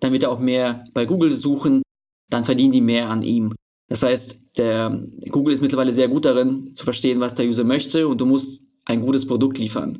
Dann 0.00 0.12
wird 0.12 0.22
er 0.22 0.30
auch 0.30 0.38
mehr 0.38 0.84
bei 0.94 1.04
Google 1.04 1.32
suchen. 1.32 1.82
Dann 2.30 2.44
verdienen 2.44 2.72
die 2.72 2.80
mehr 2.80 3.08
an 3.08 3.22
ihm. 3.22 3.54
Das 3.88 4.02
heißt, 4.02 4.40
der 4.56 5.04
Google 5.30 5.52
ist 5.52 5.60
mittlerweile 5.60 5.92
sehr 5.92 6.08
gut 6.08 6.24
darin, 6.24 6.74
zu 6.74 6.84
verstehen, 6.84 7.20
was 7.20 7.34
der 7.34 7.46
User 7.46 7.64
möchte 7.64 8.08
und 8.08 8.20
du 8.20 8.26
musst 8.26 8.62
ein 8.84 9.00
gutes 9.00 9.26
Produkt 9.26 9.58
liefern. 9.58 9.98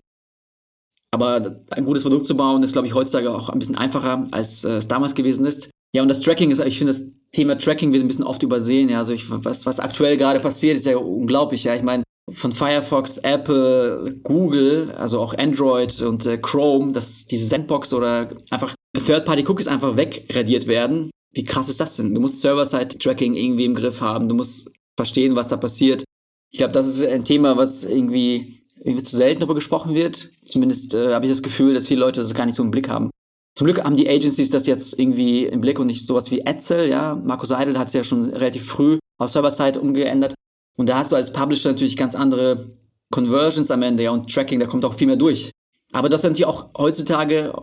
Aber 1.12 1.62
ein 1.70 1.84
gutes 1.84 2.02
Produkt 2.02 2.26
zu 2.26 2.36
bauen, 2.36 2.62
ist, 2.62 2.72
glaube 2.72 2.88
ich, 2.88 2.94
heutzutage 2.94 3.32
auch 3.32 3.48
ein 3.48 3.58
bisschen 3.58 3.76
einfacher, 3.76 4.26
als 4.32 4.64
äh, 4.64 4.76
es 4.76 4.88
damals 4.88 5.14
gewesen 5.14 5.46
ist. 5.46 5.70
Ja, 5.94 6.02
und 6.02 6.08
das 6.08 6.20
Tracking 6.20 6.50
ist, 6.50 6.60
ich 6.60 6.78
finde, 6.78 6.92
das 6.92 7.02
Thema 7.32 7.56
Tracking 7.56 7.92
wird 7.92 8.02
ein 8.02 8.08
bisschen 8.08 8.24
oft 8.24 8.42
übersehen. 8.42 8.88
Ja, 8.88 8.98
also 8.98 9.12
ich, 9.12 9.30
was, 9.30 9.64
was 9.66 9.80
aktuell 9.80 10.16
gerade 10.16 10.40
passiert, 10.40 10.76
ist 10.76 10.86
ja 10.86 10.96
unglaublich. 10.96 11.64
Ja, 11.64 11.74
ich 11.74 11.82
meine, 11.82 12.02
von 12.32 12.52
Firefox, 12.52 13.18
Apple, 13.18 14.16
Google, 14.22 14.92
also 14.92 15.20
auch 15.20 15.34
Android 15.34 16.00
und 16.02 16.26
äh, 16.26 16.38
Chrome, 16.38 16.92
dass 16.92 17.26
diese 17.26 17.46
Sandbox 17.46 17.92
oder 17.92 18.28
einfach 18.50 18.74
Third-Party-Cookies 18.96 19.68
einfach 19.68 19.96
wegradiert 19.96 20.66
werden. 20.66 21.10
Wie 21.32 21.44
krass 21.44 21.68
ist 21.68 21.80
das 21.80 21.96
denn? 21.96 22.14
Du 22.14 22.20
musst 22.20 22.40
Server-Side-Tracking 22.40 23.34
irgendwie 23.34 23.64
im 23.64 23.74
Griff 23.74 24.00
haben. 24.00 24.28
Du 24.28 24.34
musst 24.34 24.70
verstehen, 24.96 25.36
was 25.36 25.48
da 25.48 25.56
passiert. 25.56 26.02
Ich 26.50 26.58
glaube, 26.58 26.72
das 26.72 26.86
ist 26.86 27.02
ein 27.04 27.24
Thema, 27.24 27.56
was 27.56 27.84
irgendwie, 27.84 28.62
irgendwie 28.82 29.02
zu 29.02 29.14
selten 29.14 29.40
darüber 29.40 29.54
gesprochen 29.54 29.94
wird. 29.94 30.30
Zumindest 30.44 30.94
äh, 30.94 31.12
habe 31.12 31.26
ich 31.26 31.32
das 31.32 31.42
Gefühl, 31.42 31.74
dass 31.74 31.86
viele 31.86 32.00
Leute 32.00 32.20
das 32.20 32.34
gar 32.34 32.46
nicht 32.46 32.56
so 32.56 32.62
im 32.62 32.70
Blick 32.70 32.88
haben. 32.88 33.10
Zum 33.54 33.66
Glück 33.66 33.82
haben 33.82 33.96
die 33.96 34.08
Agencies 34.08 34.50
das 34.50 34.66
jetzt 34.66 34.98
irgendwie 34.98 35.44
im 35.44 35.60
Blick 35.60 35.78
und 35.78 35.86
nicht 35.86 36.06
sowas 36.06 36.30
wie 36.30 36.40
Etzel, 36.40 36.88
ja. 36.88 37.14
Marco 37.14 37.46
Seidel 37.46 37.78
hat 37.78 37.88
es 37.88 37.94
ja 37.94 38.04
schon 38.04 38.30
relativ 38.30 38.66
früh 38.66 38.98
auf 39.18 39.30
Server-Side 39.30 39.80
umgeändert. 39.80 40.34
Und 40.76 40.88
da 40.88 40.98
hast 40.98 41.12
du 41.12 41.16
als 41.16 41.32
Publisher 41.32 41.70
natürlich 41.70 41.96
ganz 41.96 42.14
andere 42.14 42.70
Conversions 43.10 43.70
am 43.70 43.82
Ende, 43.82 44.04
ja, 44.04 44.10
und 44.10 44.32
Tracking, 44.32 44.60
da 44.60 44.66
kommt 44.66 44.84
auch 44.84 44.94
viel 44.94 45.06
mehr 45.06 45.16
durch. 45.16 45.50
Aber 45.92 46.08
das 46.08 46.22
sind 46.22 46.32
natürlich 46.32 46.46
auch 46.46 46.70
heutzutage 46.76 47.54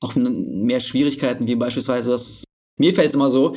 auch 0.00 0.14
mehr 0.14 0.80
Schwierigkeiten, 0.80 1.46
wie 1.46 1.56
beispielsweise, 1.56 2.10
das, 2.10 2.44
mir 2.78 2.92
fällt 2.94 3.08
es 3.08 3.14
immer 3.14 3.30
so, 3.30 3.56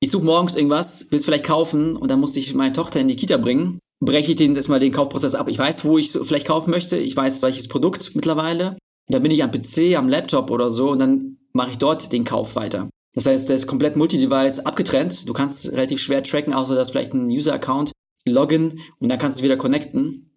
ich 0.00 0.10
suche 0.10 0.24
morgens 0.24 0.54
irgendwas, 0.54 1.10
will 1.10 1.18
es 1.18 1.24
vielleicht 1.24 1.46
kaufen 1.46 1.96
und 1.96 2.10
dann 2.10 2.20
muss 2.20 2.36
ich 2.36 2.54
meine 2.54 2.74
Tochter 2.74 3.00
in 3.00 3.08
die 3.08 3.16
Kita 3.16 3.36
bringen, 3.36 3.80
breche 4.00 4.32
ich 4.32 4.36
den 4.36 4.54
erstmal 4.54 4.80
den 4.80 4.92
Kaufprozess 4.92 5.34
ab. 5.34 5.48
Ich 5.48 5.58
weiß, 5.58 5.84
wo 5.84 5.98
ich 5.98 6.10
vielleicht 6.10 6.46
kaufen 6.46 6.70
möchte, 6.70 6.96
ich 6.96 7.16
weiß, 7.16 7.42
welches 7.42 7.68
Produkt 7.68 8.14
mittlerweile. 8.14 8.76
Und 9.06 9.14
dann 9.14 9.22
bin 9.22 9.32
ich 9.32 9.42
am 9.42 9.50
PC, 9.50 9.96
am 9.96 10.08
Laptop 10.08 10.50
oder 10.50 10.70
so 10.70 10.90
und 10.90 10.98
dann 10.98 11.38
mache 11.52 11.72
ich 11.72 11.78
dort 11.78 12.12
den 12.12 12.24
Kauf 12.24 12.56
weiter. 12.56 12.88
Das 13.14 13.26
heißt, 13.26 13.48
der 13.48 13.56
ist 13.56 13.66
komplett 13.66 13.96
multi-device 13.96 14.60
abgetrennt. 14.60 15.28
Du 15.28 15.32
kannst 15.32 15.70
relativ 15.70 16.00
schwer 16.00 16.22
tracken, 16.22 16.52
außer 16.52 16.74
dass 16.74 16.90
vielleicht 16.90 17.14
ein 17.14 17.28
User-Account 17.28 17.92
Login 18.26 18.80
und 18.98 19.08
dann 19.08 19.18
kannst 19.18 19.38
du 19.38 19.42
wieder 19.44 19.56
connecten. 19.56 20.30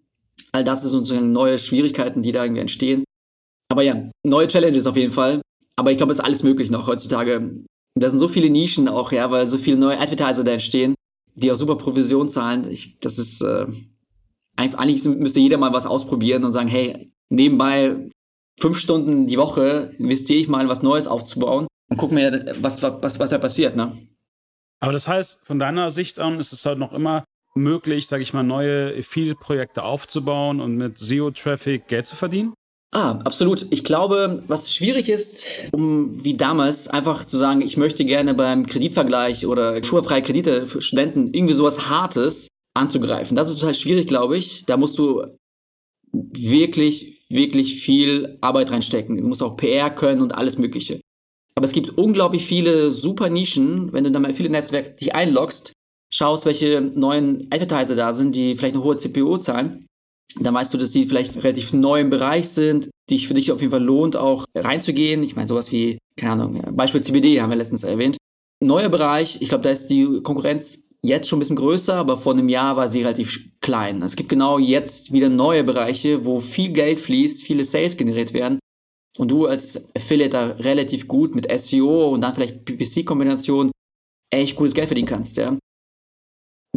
All 0.52 0.63
das 0.63 0.82
sind 0.82 0.91
sozusagen 0.91 1.32
neue 1.32 1.60
Schwierigkeiten, 1.60 2.23
die 2.23 2.32
da 2.32 2.43
irgendwie 2.43 2.62
entstehen. 2.62 3.04
Aber 3.69 3.82
ja, 3.82 4.10
neue 4.23 4.47
Challenges 4.47 4.88
auf 4.88 4.97
jeden 4.97 5.12
Fall. 5.12 5.41
Aber 5.76 5.91
ich 5.91 5.97
glaube, 5.97 6.12
es 6.12 6.19
ist 6.19 6.26
alles 6.26 6.43
möglich 6.43 6.71
noch 6.71 6.88
heutzutage. 6.88 7.63
Da 7.95 8.10
sind 8.10 8.19
so 8.19 8.28
viele 8.28 8.50
Nischen 8.50 8.88
auch, 8.88 9.12
ja, 9.12 9.30
weil 9.32 9.47
so 9.47 9.58
viele 9.58 9.78
neue 9.78 10.00
Advertiser 10.00 10.43
da 10.43 10.52
entstehen, 10.52 10.95
die 11.36 11.52
auch 11.52 11.56
super 11.56 11.76
Provision 11.76 12.30
zahlen. 12.30 12.69
Ich, 12.69 13.00
das 13.00 13.17
ist, 13.17 13.41
äh, 13.41 13.65
eigentlich 14.56 15.06
müsste 15.06 15.39
jeder 15.39 15.58
mal 15.58 15.73
was 15.73 15.86
ausprobieren 15.86 16.43
und 16.43 16.52
sagen, 16.52 16.67
hey, 16.67 17.12
nebenbei 17.30 18.10
fünf 18.60 18.78
Stunden 18.78 19.28
die 19.28 19.38
Woche 19.38 19.93
investiere 19.97 20.39
ich 20.39 20.47
mal 20.47 20.67
was 20.67 20.82
Neues 20.82 21.08
aufzubauen 21.08 21.67
und 21.89 21.97
guck 21.97 22.12
mir, 22.12 22.56
was, 22.60 22.82
was, 22.82 23.19
was 23.19 23.30
da 23.30 23.38
passiert, 23.38 23.76
ne? 23.76 23.95
Aber 24.80 24.91
das 24.93 25.08
heißt, 25.08 25.45
von 25.45 25.58
deiner 25.58 25.89
Sicht 25.89 26.19
an 26.19 26.39
ist 26.39 26.54
es 26.54 26.65
halt 26.65 26.78
noch 26.78 26.93
immer 26.93 27.23
möglich, 27.58 28.08
sage 28.08 28.24
ich 28.24 28.34
mal, 28.34 28.43
neue 28.43 28.96
Affiliate-Projekte 28.98 29.84
aufzubauen 29.84 30.62
und 30.62 30.76
mit 30.76 30.98
SEO-Traffic 30.98 31.88
Geld 31.88 32.08
zu 32.08 32.15
verdienen? 32.15 32.54
Ah, 32.93 33.20
absolut. 33.26 33.67
Ich 33.70 33.84
glaube, 33.84 34.43
was 34.48 34.74
schwierig 34.74 35.10
ist, 35.10 35.46
um 35.72 36.24
wie 36.24 36.36
damals 36.36 36.88
einfach 36.88 37.26
zu 37.26 37.38
sagen, 37.38 37.62
ich 37.62 37.76
möchte 37.76 38.06
gerne 38.06 38.34
beim 38.34 38.65
Kreditvergleich 38.65 39.46
oder 39.46 39.84
schulfreie 39.84 40.22
Kredite 40.22 40.67
für 40.67 40.82
Studenten 40.82 41.34
irgendwie 41.34 41.54
sowas 41.54 41.89
Hartes 41.89 42.48
anzugreifen. 42.76 43.36
Das 43.36 43.50
ist 43.50 43.60
total 43.60 43.74
schwierig, 43.74 44.08
glaube 44.08 44.38
ich. 44.38 44.65
Da 44.65 44.78
musst 44.78 44.98
du 44.98 45.26
wirklich, 46.12 47.26
wirklich 47.30 47.82
viel 47.82 48.38
Arbeit 48.41 48.72
reinstecken. 48.72 49.17
Du 49.17 49.28
musst 49.28 49.43
auch 49.43 49.58
PR 49.58 49.89
können 49.89 50.22
und 50.22 50.34
alles 50.34 50.58
Mögliche. 50.58 51.02
Aber 51.56 51.65
es 51.65 51.74
gibt 51.74 51.98
unglaublich 51.98 52.46
viele 52.46 52.91
super 52.91 53.30
Nischen, 53.30 53.91
wenn 53.91 54.04
du 54.04 54.12
dann 54.12 54.22
mal 54.22 54.34
viele 54.34 54.50
Netzwerke 54.50 54.91
dich 54.91 55.13
einloggst, 55.13 55.74
schaust, 56.10 56.46
welche 56.46 56.82
neuen 56.82 57.48
Advertiser 57.52 57.96
da 57.96 58.13
sind, 58.13 58.36
die 58.36 58.56
vielleicht 58.56 58.76
eine 58.76 58.84
hohe 58.84 58.98
CPO 58.98 59.38
zahlen, 59.38 59.88
dann 60.39 60.54
weißt 60.54 60.74
du, 60.74 60.78
dass 60.78 60.91
die 60.91 61.08
vielleicht 61.08 61.38
relativ 61.38 61.74
neu 61.74 62.02
im 62.02 62.10
Bereich 62.10 62.50
sind, 62.50 62.89
die 63.10 63.20
für 63.20 63.34
dich 63.34 63.52
auf 63.52 63.62
jeden 63.62 63.72
Fall 63.72 63.84
lohnt, 63.84 64.15
auch 64.15 64.46
reinzugehen. 64.56 65.24
Ich 65.24 65.36
meine, 65.36 65.48
sowas 65.48 65.72
wie, 65.72 65.98
keine 66.17 66.34
Ahnung, 66.34 66.62
Beispiel 66.76 67.02
CBD 67.02 67.41
haben 67.41 67.50
wir 67.50 67.58
letztens 67.58 67.84
erwähnt. 67.84 68.17
Neuer 68.63 68.89
Bereich, 68.89 69.41
ich 69.41 69.50
glaube, 69.50 69.63
da 69.63 69.70
ist 69.70 69.88
die 69.88 70.22
Konkurrenz 70.24 70.84
jetzt 71.04 71.28
schon 71.28 71.38
ein 71.38 71.41
bisschen 71.41 71.56
größer, 71.56 71.96
aber 71.96 72.17
vor 72.17 72.34
einem 72.34 72.50
Jahr 72.50 72.76
war 72.76 72.89
sie 72.89 73.02
relativ 73.02 73.39
klein. 73.62 74.02
Es 74.02 74.15
gibt 74.15 74.30
genau 74.30 74.58
jetzt 74.58 75.13
wieder 75.13 75.30
neue 75.30 75.63
Bereiche, 75.63 76.26
wo 76.26 76.39
viel 76.39 76.72
Geld 76.72 77.00
fließt, 77.00 77.43
viele 77.43 77.65
Sales 77.65 77.98
generiert 77.98 78.34
werden 78.34 78.60
und 79.17 79.30
du 79.30 79.46
als 79.46 79.82
Affiliate 79.96 80.32
da 80.32 80.46
relativ 80.48 81.08
gut 81.08 81.36
mit 81.36 81.48
SEO 81.60 82.10
und 82.10 82.22
dann 82.22 82.36
vielleicht 82.36 82.65
PPC-Kombination 82.65 83.72
echt 84.34 84.56
gutes 84.56 84.74
Geld 84.74 84.88
verdienen 84.88 85.08
kannst. 85.08 85.38
Ja? 85.38 85.58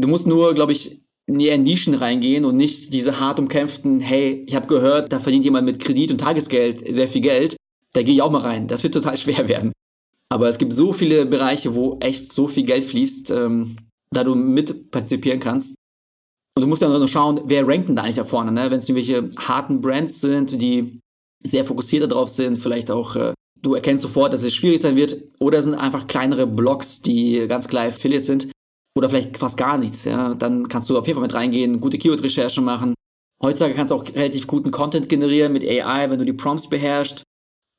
Du 0.00 0.08
musst 0.08 0.26
nur, 0.26 0.54
glaube 0.54 0.72
ich, 0.72 1.02
in 1.26 1.62
Nischen 1.62 1.94
reingehen 1.94 2.44
und 2.44 2.56
nicht 2.56 2.92
diese 2.92 3.20
hart 3.20 3.38
umkämpften, 3.38 4.00
hey, 4.00 4.44
ich 4.46 4.54
habe 4.54 4.66
gehört, 4.66 5.12
da 5.12 5.20
verdient 5.20 5.44
jemand 5.44 5.66
mit 5.66 5.78
Kredit 5.78 6.10
und 6.10 6.18
Tagesgeld 6.18 6.82
sehr 6.92 7.08
viel 7.08 7.20
Geld, 7.20 7.56
da 7.92 8.02
gehe 8.02 8.14
ich 8.14 8.22
auch 8.22 8.30
mal 8.30 8.40
rein. 8.40 8.66
Das 8.66 8.82
wird 8.82 8.94
total 8.94 9.16
schwer 9.18 9.46
werden. 9.46 9.72
Aber 10.32 10.48
es 10.48 10.58
gibt 10.58 10.72
so 10.72 10.92
viele 10.92 11.26
Bereiche, 11.26 11.74
wo 11.74 11.98
echt 12.00 12.32
so 12.32 12.48
viel 12.48 12.64
Geld 12.64 12.84
fließt, 12.84 13.30
ähm, 13.30 13.76
da 14.12 14.24
du 14.24 14.34
mitpartizipieren 14.34 15.40
kannst. 15.40 15.74
Und 16.56 16.62
du 16.62 16.66
musst 16.66 16.82
dann 16.82 16.92
noch 16.92 17.08
schauen, 17.08 17.42
wer 17.44 17.66
rankt 17.66 17.88
denn 17.88 17.96
da 17.96 18.02
eigentlich 18.02 18.16
da 18.16 18.24
vorne, 18.24 18.52
ne? 18.52 18.70
wenn 18.70 18.78
es 18.78 18.88
irgendwelche 18.88 19.30
harten 19.36 19.80
Brands 19.80 20.20
sind, 20.20 20.60
die 20.60 20.98
sehr 21.44 21.64
fokussiert 21.64 22.10
darauf 22.10 22.28
sind, 22.28 22.56
vielleicht 22.56 22.90
auch, 22.90 23.16
äh, 23.16 23.34
du 23.62 23.74
erkennst 23.74 24.02
sofort, 24.02 24.32
dass 24.32 24.42
es 24.42 24.54
schwierig 24.54 24.80
sein 24.80 24.96
wird, 24.96 25.16
oder 25.38 25.62
sind 25.62 25.74
einfach 25.74 26.06
kleinere 26.06 26.46
Blogs, 26.46 27.02
die 27.02 27.46
ganz 27.48 27.68
klar 27.68 27.86
Affiliate 27.86 28.24
sind, 28.24 28.50
oder 28.96 29.08
vielleicht 29.08 29.36
fast 29.36 29.56
gar 29.56 29.78
nichts, 29.78 30.04
ja, 30.04 30.34
dann 30.34 30.68
kannst 30.68 30.90
du 30.90 30.98
auf 30.98 31.06
jeden 31.06 31.18
Fall 31.18 31.26
mit 31.26 31.34
reingehen, 31.34 31.80
gute 31.80 31.98
Keyword-Recherche 31.98 32.60
machen. 32.60 32.94
Heutzutage 33.42 33.74
kannst 33.74 33.90
du 33.90 33.96
auch 33.96 34.04
relativ 34.14 34.46
guten 34.46 34.70
Content 34.70 35.08
generieren 35.08 35.52
mit 35.52 35.64
AI, 35.64 36.10
wenn 36.10 36.18
du 36.18 36.24
die 36.24 36.32
Prompts 36.32 36.68
beherrschst. 36.68 37.22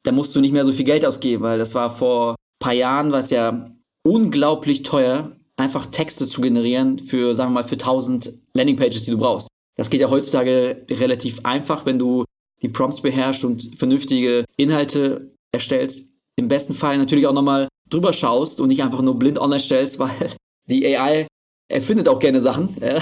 Da 0.04 0.12
musst 0.12 0.36
du 0.36 0.42
nicht 0.42 0.54
mehr 0.54 0.66
so 0.66 0.74
viel 0.74 0.86
Geld 0.86 1.06
ausgeben, 1.06 1.44
weil 1.44 1.60
das 1.60 1.76
war 1.76 1.92
vor 1.92 2.32
ein 2.32 2.36
paar 2.60 2.74
Jahren, 2.74 3.12
war 3.12 3.20
es 3.20 3.30
ja 3.30 3.70
unglaublich 4.04 4.82
teuer, 4.82 5.32
einfach 5.58 5.86
Texte 5.88 6.28
zu 6.28 6.42
generieren 6.42 6.98
für, 6.98 7.36
sagen 7.36 7.52
wir 7.52 7.62
mal, 7.62 7.68
für 7.68 7.76
1000 7.76 8.34
Landingpages, 8.54 9.04
die 9.04 9.12
du 9.12 9.18
brauchst. 9.18 9.48
Das 9.78 9.90
geht 9.90 10.02
ja 10.02 10.10
heutzutage 10.10 10.86
relativ 10.90 11.40
einfach, 11.44 11.86
wenn 11.86 12.00
du 12.00 12.26
die 12.62 12.70
Prompts 12.70 13.02
beherrschst 13.02 13.46
und 13.46 13.76
vernünftige 13.78 14.46
Inhalte 14.58 15.34
erstellst. 15.52 16.08
Im 16.36 16.48
besten 16.48 16.74
Fall 16.74 16.98
natürlich 16.98 17.28
auch 17.28 17.34
nochmal 17.34 17.68
drüber 17.90 18.14
schaust 18.14 18.60
und 18.60 18.70
nicht 18.70 18.82
einfach 18.82 19.02
nur 19.02 19.18
blind 19.20 19.40
online 19.40 19.60
stellst, 19.60 20.00
weil 20.00 20.36
die 20.72 20.98
AI 20.98 21.28
erfindet 21.68 22.08
auch 22.08 22.20
gerne 22.20 22.42
Sachen. 22.42 22.78
Ja. 22.82 23.00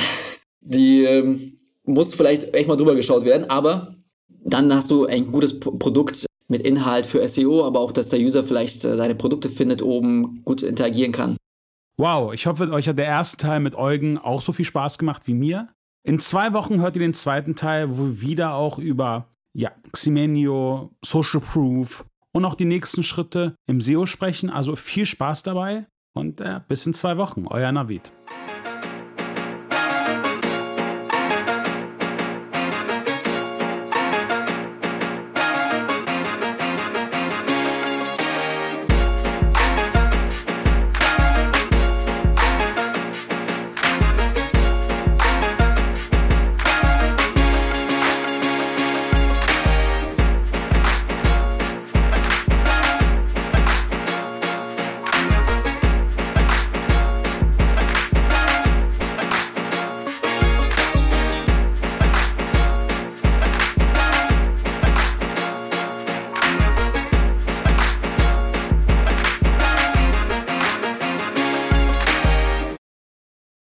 Die 0.62 1.03
ähm, 1.03 1.60
muss 1.86 2.13
vielleicht 2.13 2.53
echt 2.53 2.67
mal 2.67 2.75
drüber 2.75 2.95
geschaut 2.95 3.23
werden, 3.23 3.49
aber 3.49 3.95
dann 4.43 4.73
hast 4.73 4.91
du 4.91 5.05
ein 5.05 5.32
gutes 5.32 5.60
Produkt 5.60 6.25
mit 6.47 6.63
Inhalt 6.63 7.05
für 7.05 7.25
SEO, 7.27 7.65
aber 7.65 7.79
auch, 7.79 7.91
dass 7.91 8.10
der 8.10 8.19
User 8.19 8.43
vielleicht 8.43 8.84
äh, 8.84 8.97
deine 8.97 9.15
Produkte 9.15 9.49
findet, 9.49 9.82
oben 9.82 10.41
gut 10.43 10.63
interagieren 10.63 11.12
kann. 11.12 11.38
Wow, 11.97 12.34
ich 12.34 12.47
hoffe, 12.47 12.71
euch 12.71 12.88
hat 12.88 12.97
der 12.97 13.05
erste 13.05 13.38
Teil 13.38 13.60
mit 13.60 13.75
Eugen 13.75 14.17
auch 14.17 14.41
so 14.41 14.51
viel 14.51 14.65
Spaß 14.65 14.97
gemacht 14.97 15.27
wie 15.27 15.34
mir. 15.34 15.69
In 16.03 16.19
zwei 16.19 16.53
Wochen 16.53 16.82
hört 16.82 16.95
ihr 16.95 17.01
den 17.01 17.13
zweiten 17.13 17.55
Teil, 17.55 17.97
wo 17.97 18.05
wir 18.05 18.21
wieder 18.21 18.53
auch 18.55 18.79
über 18.79 19.27
ja, 19.53 19.71
Ximenio, 19.91 20.91
Social 21.03 21.41
Proof 21.41 22.05
und 22.32 22.45
auch 22.45 22.55
die 22.55 22.65
nächsten 22.65 23.03
Schritte 23.03 23.53
im 23.67 23.82
SEO 23.82 24.05
sprechen. 24.05 24.49
Also 24.49 24.75
viel 24.75 25.05
Spaß 25.05 25.43
dabei 25.43 25.88
und 26.13 26.41
äh, 26.41 26.60
bis 26.67 26.86
in 26.86 26.93
zwei 26.93 27.17
Wochen. 27.17 27.48
Euer 27.48 27.72
Navid. 27.72 28.12